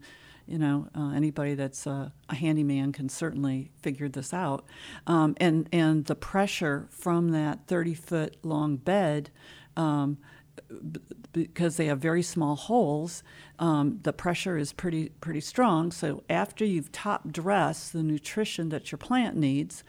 you 0.52 0.58
know 0.58 0.88
uh, 0.95 1.12
anybody 1.12 1.54
that's 1.54 1.88
uh, 1.88 2.10
a 2.30 2.36
handyman 2.36 2.91
can 2.91 3.10
certainly 3.10 3.72
figure 3.82 4.10
this 4.10 4.34
out 4.34 4.66
um, 5.08 5.36
and 5.38 5.70
and 5.72 6.06
the 6.06 6.16
pressure 6.16 6.88
from 6.91 7.30
that 7.32 7.68
30 7.68 7.93
foot 7.93 8.38
long 8.43 8.76
bed 8.78 9.30
um, 9.78 10.18
b- 10.68 10.99
because 11.32 11.78
they 11.78 11.86
have 11.86 11.99
very 11.99 12.22
small 12.22 12.56
holes, 12.56 13.24
um, 13.60 13.99
the 14.04 14.14
pressure 14.14 14.58
is 14.58 14.74
pretty 14.74 15.10
pretty 15.22 15.39
strong. 15.39 15.91
So 15.91 16.24
after 16.30 16.66
you've 16.66 16.91
top 16.91 17.32
dressed 17.32 17.93
the 17.93 18.04
nutrition 18.04 18.70
that 18.70 18.91
your 18.91 18.97
plant 18.97 19.36
needs, 19.38 19.84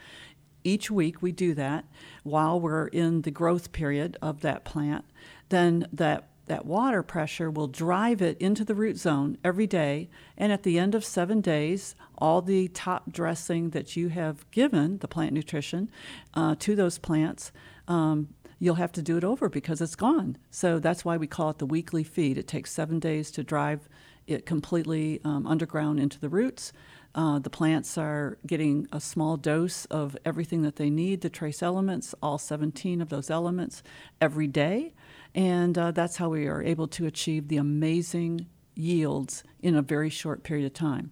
each 0.63 0.89
week 0.89 1.21
we 1.21 1.31
do 1.31 1.53
that 1.55 1.85
while 2.23 2.59
we're 2.59 2.87
in 2.87 3.23
the 3.23 3.31
growth 3.31 3.71
period 3.71 4.17
of 4.21 4.41
that 4.41 4.63
plant. 4.63 5.05
Then 5.49 5.87
that 5.91 6.29
that 6.53 6.67
water 6.67 7.01
pressure 7.01 7.49
will 7.49 7.65
drive 7.65 8.21
it 8.21 8.37
into 8.37 8.63
the 8.63 8.75
root 8.75 8.95
zone 8.95 9.35
every 9.43 9.65
day, 9.65 10.07
and 10.37 10.51
at 10.51 10.61
the 10.61 10.77
end 10.77 10.93
of 10.93 11.03
seven 11.03 11.41
days, 11.41 11.95
all 12.19 12.43
the 12.43 12.67
top 12.67 13.11
dressing 13.11 13.71
that 13.71 13.95
you 13.95 14.09
have 14.09 14.49
given 14.51 14.99
the 14.99 15.07
plant 15.07 15.33
nutrition 15.33 15.89
uh, 16.35 16.53
to 16.59 16.75
those 16.75 16.99
plants. 16.99 17.51
Um, 17.87 18.35
you'll 18.59 18.75
have 18.75 18.91
to 18.91 19.01
do 19.01 19.17
it 19.17 19.23
over 19.23 19.49
because 19.49 19.81
it's 19.81 19.95
gone. 19.95 20.37
So 20.51 20.77
that's 20.77 21.03
why 21.03 21.17
we 21.17 21.25
call 21.25 21.49
it 21.49 21.57
the 21.57 21.65
weekly 21.65 22.03
feed. 22.03 22.37
It 22.37 22.47
takes 22.47 22.71
seven 22.71 22.99
days 22.99 23.31
to 23.31 23.43
drive 23.43 23.89
it 24.27 24.45
completely 24.45 25.21
um, 25.25 25.47
underground 25.47 25.99
into 25.99 26.19
the 26.19 26.29
roots. 26.29 26.71
Uh, 27.15 27.39
the 27.39 27.49
plants 27.49 27.97
are 27.97 28.37
getting 28.45 28.87
a 28.91 28.99
small 28.99 29.37
dose 29.37 29.85
of 29.85 30.15
everything 30.23 30.61
that 30.61 30.75
they 30.75 30.91
need, 30.91 31.21
the 31.21 31.31
trace 31.31 31.63
elements, 31.63 32.13
all 32.21 32.37
17 32.37 33.01
of 33.01 33.09
those 33.09 33.31
elements 33.31 33.81
every 34.21 34.47
day. 34.47 34.93
And 35.35 35.77
uh, 35.77 35.91
that's 35.91 36.17
how 36.17 36.29
we 36.29 36.47
are 36.47 36.61
able 36.61 36.87
to 36.89 37.05
achieve 37.05 37.47
the 37.47 37.57
amazing 37.57 38.47
yields 38.75 39.43
in 39.61 39.75
a 39.75 39.81
very 39.81 40.09
short 40.09 40.43
period 40.43 40.65
of 40.65 40.73
time. 40.73 41.11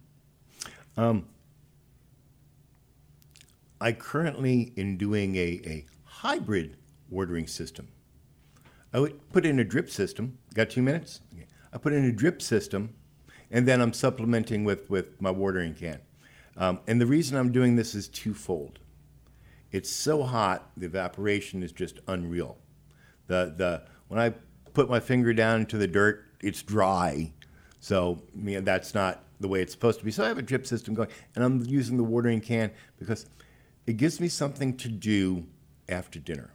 I 3.80 3.92
currently 3.92 4.72
am 4.76 4.96
doing 4.96 5.34
a, 5.36 5.60
a 5.66 5.86
hybrid 6.04 6.76
watering 7.10 7.46
system. 7.48 7.88
I 8.92 9.00
would 9.00 9.32
put 9.32 9.44
in 9.44 9.58
a 9.58 9.64
drip 9.64 9.90
system. 9.90 10.38
Got 10.54 10.70
two 10.70 10.82
minutes? 10.82 11.20
Okay. 11.34 11.46
I 11.72 11.78
put 11.78 11.92
in 11.92 12.04
a 12.04 12.12
drip 12.12 12.42
system, 12.42 12.94
and 13.50 13.66
then 13.66 13.80
I'm 13.80 13.92
supplementing 13.92 14.64
with, 14.64 14.88
with 14.88 15.20
my 15.20 15.30
watering 15.30 15.74
can. 15.74 16.00
Um, 16.56 16.80
and 16.86 17.00
the 17.00 17.06
reason 17.06 17.36
I'm 17.36 17.50
doing 17.50 17.76
this 17.76 17.94
is 17.94 18.08
twofold. 18.08 18.78
It's 19.72 19.90
so 19.90 20.22
hot, 20.22 20.70
the 20.76 20.86
evaporation 20.86 21.62
is 21.62 21.72
just 21.72 21.98
unreal. 22.06 22.58
The, 23.26 23.54
the, 23.56 23.82
when 24.12 24.20
I 24.20 24.34
put 24.74 24.90
my 24.90 25.00
finger 25.00 25.32
down 25.32 25.60
into 25.60 25.78
the 25.78 25.86
dirt, 25.86 26.26
it's 26.42 26.60
dry. 26.60 27.32
So 27.80 28.20
I 28.36 28.38
mean, 28.38 28.62
that's 28.62 28.94
not 28.94 29.24
the 29.40 29.48
way 29.48 29.62
it's 29.62 29.72
supposed 29.72 30.00
to 30.00 30.04
be. 30.04 30.10
So 30.10 30.22
I 30.22 30.28
have 30.28 30.36
a 30.36 30.42
drip 30.42 30.66
system 30.66 30.92
going, 30.92 31.08
and 31.34 31.42
I'm 31.42 31.64
using 31.64 31.96
the 31.96 32.04
watering 32.04 32.42
can 32.42 32.70
because 32.98 33.24
it 33.86 33.96
gives 33.96 34.20
me 34.20 34.28
something 34.28 34.76
to 34.76 34.90
do 34.90 35.46
after 35.88 36.18
dinner 36.18 36.50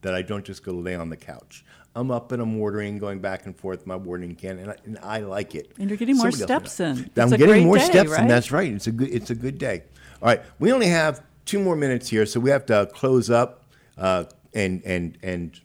that 0.00 0.12
I 0.12 0.22
don't 0.22 0.44
just 0.44 0.64
go 0.64 0.72
lay 0.72 0.96
on 0.96 1.08
the 1.08 1.16
couch. 1.16 1.64
I'm 1.94 2.10
up 2.10 2.32
and 2.32 2.42
I'm 2.42 2.58
watering, 2.58 2.98
going 2.98 3.20
back 3.20 3.46
and 3.46 3.56
forth 3.56 3.86
my 3.86 3.94
watering 3.94 4.34
can, 4.34 4.58
and 4.58 4.70
I, 4.70 4.76
and 4.84 4.98
I 5.00 5.20
like 5.20 5.54
it. 5.54 5.70
And 5.78 5.88
you're 5.88 5.96
getting 5.96 6.16
more 6.16 6.32
Somebody 6.32 6.68
steps 6.68 6.80
in. 6.80 7.10
I'm 7.16 7.30
getting 7.30 7.64
more 7.64 7.78
day, 7.78 7.84
steps 7.84 8.18
in. 8.18 8.26
That's 8.26 8.50
right. 8.50 8.72
It's 8.72 8.88
a 8.88 8.92
good. 8.92 9.10
It's 9.10 9.30
a 9.30 9.36
good 9.36 9.58
day. 9.58 9.84
All 10.20 10.26
right, 10.26 10.42
we 10.58 10.72
only 10.72 10.88
have 10.88 11.22
two 11.44 11.60
more 11.60 11.76
minutes 11.76 12.08
here, 12.08 12.26
so 12.26 12.40
we 12.40 12.50
have 12.50 12.66
to 12.66 12.90
close 12.92 13.30
up 13.30 13.70
uh, 13.96 14.24
and 14.52 14.82
and 14.84 15.16
and 15.22 15.60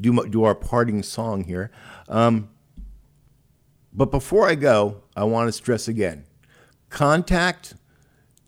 do 0.00 0.26
do 0.28 0.44
our 0.44 0.54
parting 0.54 1.02
song 1.02 1.44
here. 1.44 1.70
Um, 2.08 2.48
but 3.92 4.10
before 4.10 4.48
I 4.48 4.54
go, 4.54 5.02
I 5.14 5.24
want 5.24 5.48
to 5.48 5.52
stress 5.52 5.88
again: 5.88 6.24
contact 6.88 7.74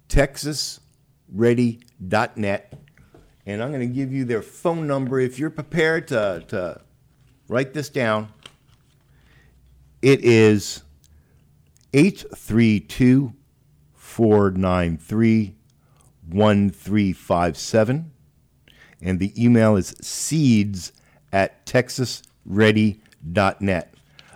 TexasReady.net, 0.08 2.78
and 3.46 3.62
I'm 3.62 3.70
going 3.70 3.80
to 3.80 3.94
give 3.94 4.12
you 4.12 4.24
their 4.24 4.42
phone 4.42 4.86
number 4.86 5.20
if 5.20 5.38
you're 5.38 5.50
prepared 5.50 6.08
to 6.08 6.44
to 6.48 6.80
write 7.48 7.74
this 7.74 7.88
down. 7.88 8.28
It 10.02 10.24
is 10.24 10.82
832 11.94 13.32
493 13.94 15.54
1357. 16.28 18.10
And 19.02 19.20
the 19.20 19.44
email 19.44 19.76
is 19.76 19.94
seeds 20.00 20.92
at 21.34 21.66
texasready.net. 21.66 23.94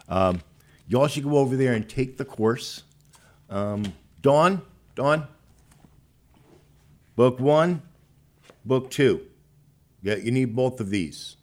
Um, 0.09 0.43
y'all 0.89 1.07
should 1.07 1.23
go 1.23 1.39
over 1.39 1.55
there 1.55 1.75
and 1.75 1.89
take 1.89 2.19
the 2.19 2.25
course. 2.25 2.83
Um, 3.49 3.93
Dawn, 4.21 4.63
Dawn, 4.97 5.29
book 7.15 7.39
one, 7.39 7.83
book 8.65 8.91
two. 8.91 9.21
Yeah, 10.03 10.17
you 10.17 10.33
need 10.33 10.57
both 10.57 10.81
of 10.81 10.91
these. 10.91 11.37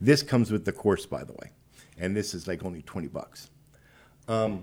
This 0.00 0.22
comes 0.22 0.50
with 0.50 0.64
the 0.64 0.72
course, 0.72 1.04
by 1.04 1.24
the 1.24 1.34
way, 1.34 1.50
and 1.98 2.16
this 2.16 2.32
is 2.32 2.48
like 2.48 2.64
only 2.64 2.80
20 2.80 3.08
bucks. 3.08 3.50
Um, 4.26 4.62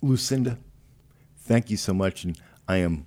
Lucinda, 0.00 0.56
thank 1.40 1.68
you 1.68 1.76
so 1.76 1.92
much, 1.92 2.24
and 2.24 2.40
I 2.66 2.78
am 2.78 3.06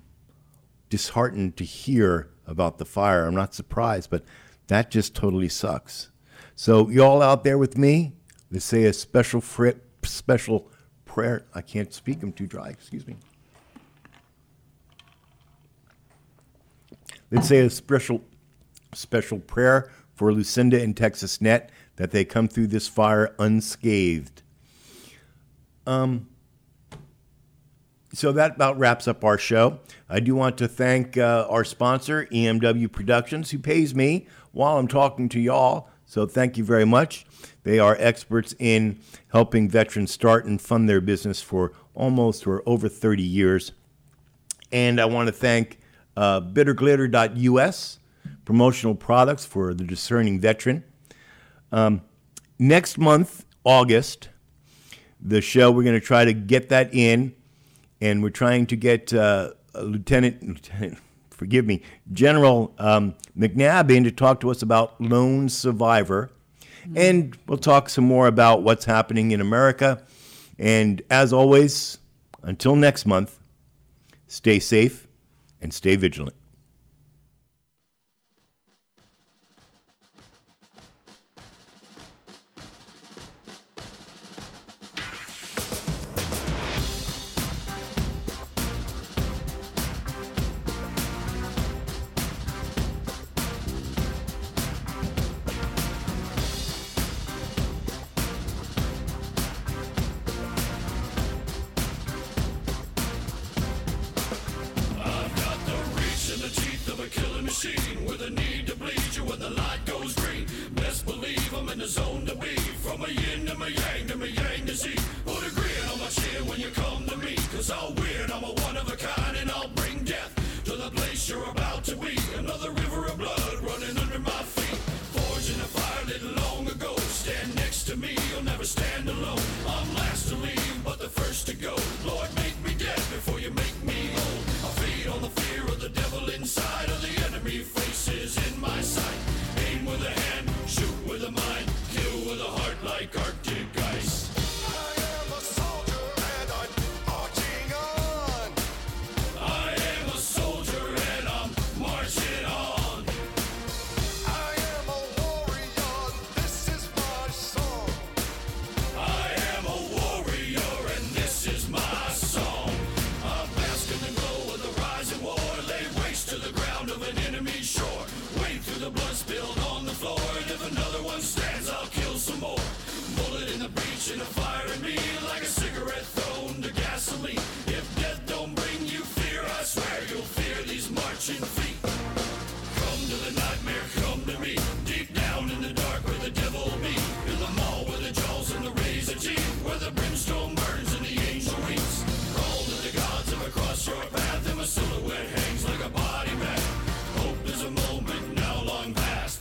disheartened 0.88 1.56
to 1.56 1.64
hear 1.64 2.30
about 2.50 2.78
the 2.78 2.84
fire. 2.84 3.26
I'm 3.26 3.34
not 3.34 3.54
surprised, 3.54 4.10
but 4.10 4.24
that 4.66 4.90
just 4.90 5.14
totally 5.14 5.48
sucks. 5.48 6.10
So, 6.54 6.90
y'all 6.90 7.22
out 7.22 7.44
there 7.44 7.56
with 7.56 7.78
me, 7.78 8.12
let's 8.50 8.64
say 8.64 8.84
a 8.84 8.92
special 8.92 9.40
fri- 9.40 9.80
special 10.02 10.70
prayer. 11.04 11.46
I 11.54 11.62
can't 11.62 11.94
speak. 11.94 12.22
I'm 12.22 12.32
too 12.32 12.46
dry. 12.46 12.68
Excuse 12.68 13.06
me. 13.06 13.16
Let's 17.30 17.48
say 17.48 17.60
a 17.60 17.70
special 17.70 18.22
special 18.92 19.38
prayer 19.38 19.90
for 20.14 20.32
Lucinda 20.32 20.82
and 20.82 20.96
Texas 20.96 21.40
Net 21.40 21.70
that 21.96 22.10
they 22.10 22.24
come 22.24 22.48
through 22.48 22.66
this 22.66 22.88
fire 22.88 23.34
unscathed. 23.38 24.42
Um, 25.86 26.28
so 28.12 28.32
that 28.32 28.56
about 28.56 28.78
wraps 28.78 29.06
up 29.06 29.24
our 29.24 29.38
show. 29.38 29.78
I 30.08 30.20
do 30.20 30.34
want 30.34 30.58
to 30.58 30.68
thank 30.68 31.16
uh, 31.16 31.46
our 31.48 31.64
sponsor, 31.64 32.26
EMW 32.26 32.90
Productions, 32.90 33.50
who 33.50 33.58
pays 33.58 33.94
me 33.94 34.26
while 34.52 34.78
I'm 34.78 34.88
talking 34.88 35.28
to 35.30 35.40
y'all. 35.40 35.88
So 36.06 36.26
thank 36.26 36.58
you 36.58 36.64
very 36.64 36.84
much. 36.84 37.24
They 37.62 37.78
are 37.78 37.96
experts 38.00 38.54
in 38.58 38.98
helping 39.28 39.68
veterans 39.68 40.10
start 40.10 40.44
and 40.44 40.60
fund 40.60 40.88
their 40.88 41.00
business 41.00 41.40
for 41.40 41.72
almost 41.94 42.46
or 42.46 42.62
over 42.66 42.88
30 42.88 43.22
years. 43.22 43.72
And 44.72 45.00
I 45.00 45.04
want 45.04 45.28
to 45.28 45.32
thank 45.32 45.78
uh, 46.16 46.40
bitterglitter.us, 46.40 47.98
promotional 48.44 48.94
products 48.94 49.44
for 49.44 49.72
the 49.72 49.84
discerning 49.84 50.40
veteran. 50.40 50.84
Um, 51.70 52.02
next 52.58 52.98
month, 52.98 53.44
August, 53.62 54.30
the 55.20 55.40
show, 55.40 55.70
we're 55.70 55.84
going 55.84 56.00
to 56.00 56.04
try 56.04 56.24
to 56.24 56.32
get 56.32 56.70
that 56.70 56.92
in, 56.92 57.34
and 58.00 58.22
we're 58.22 58.30
trying 58.30 58.66
to 58.66 58.76
get 58.76 59.12
uh, 59.12 59.52
Lieutenant, 59.74 60.46
Lieutenant, 60.46 60.98
forgive 61.30 61.66
me, 61.66 61.82
General 62.12 62.74
um, 62.78 63.14
McNabb 63.38 63.90
in 63.94 64.04
to 64.04 64.10
talk 64.10 64.40
to 64.40 64.50
us 64.50 64.62
about 64.62 65.00
Lone 65.00 65.48
Survivor. 65.48 66.30
And 66.96 67.36
we'll 67.46 67.58
talk 67.58 67.90
some 67.90 68.04
more 68.04 68.26
about 68.26 68.62
what's 68.62 68.86
happening 68.86 69.32
in 69.32 69.40
America. 69.40 70.02
And 70.58 71.02
as 71.10 71.32
always, 71.32 71.98
until 72.42 72.74
next 72.74 73.04
month, 73.04 73.38
stay 74.26 74.58
safe 74.58 75.06
and 75.60 75.74
stay 75.74 75.96
vigilant. 75.96 76.36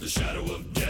the 0.10 0.20
shadow 0.20 0.44
of 0.56 0.74
death. 0.74 0.89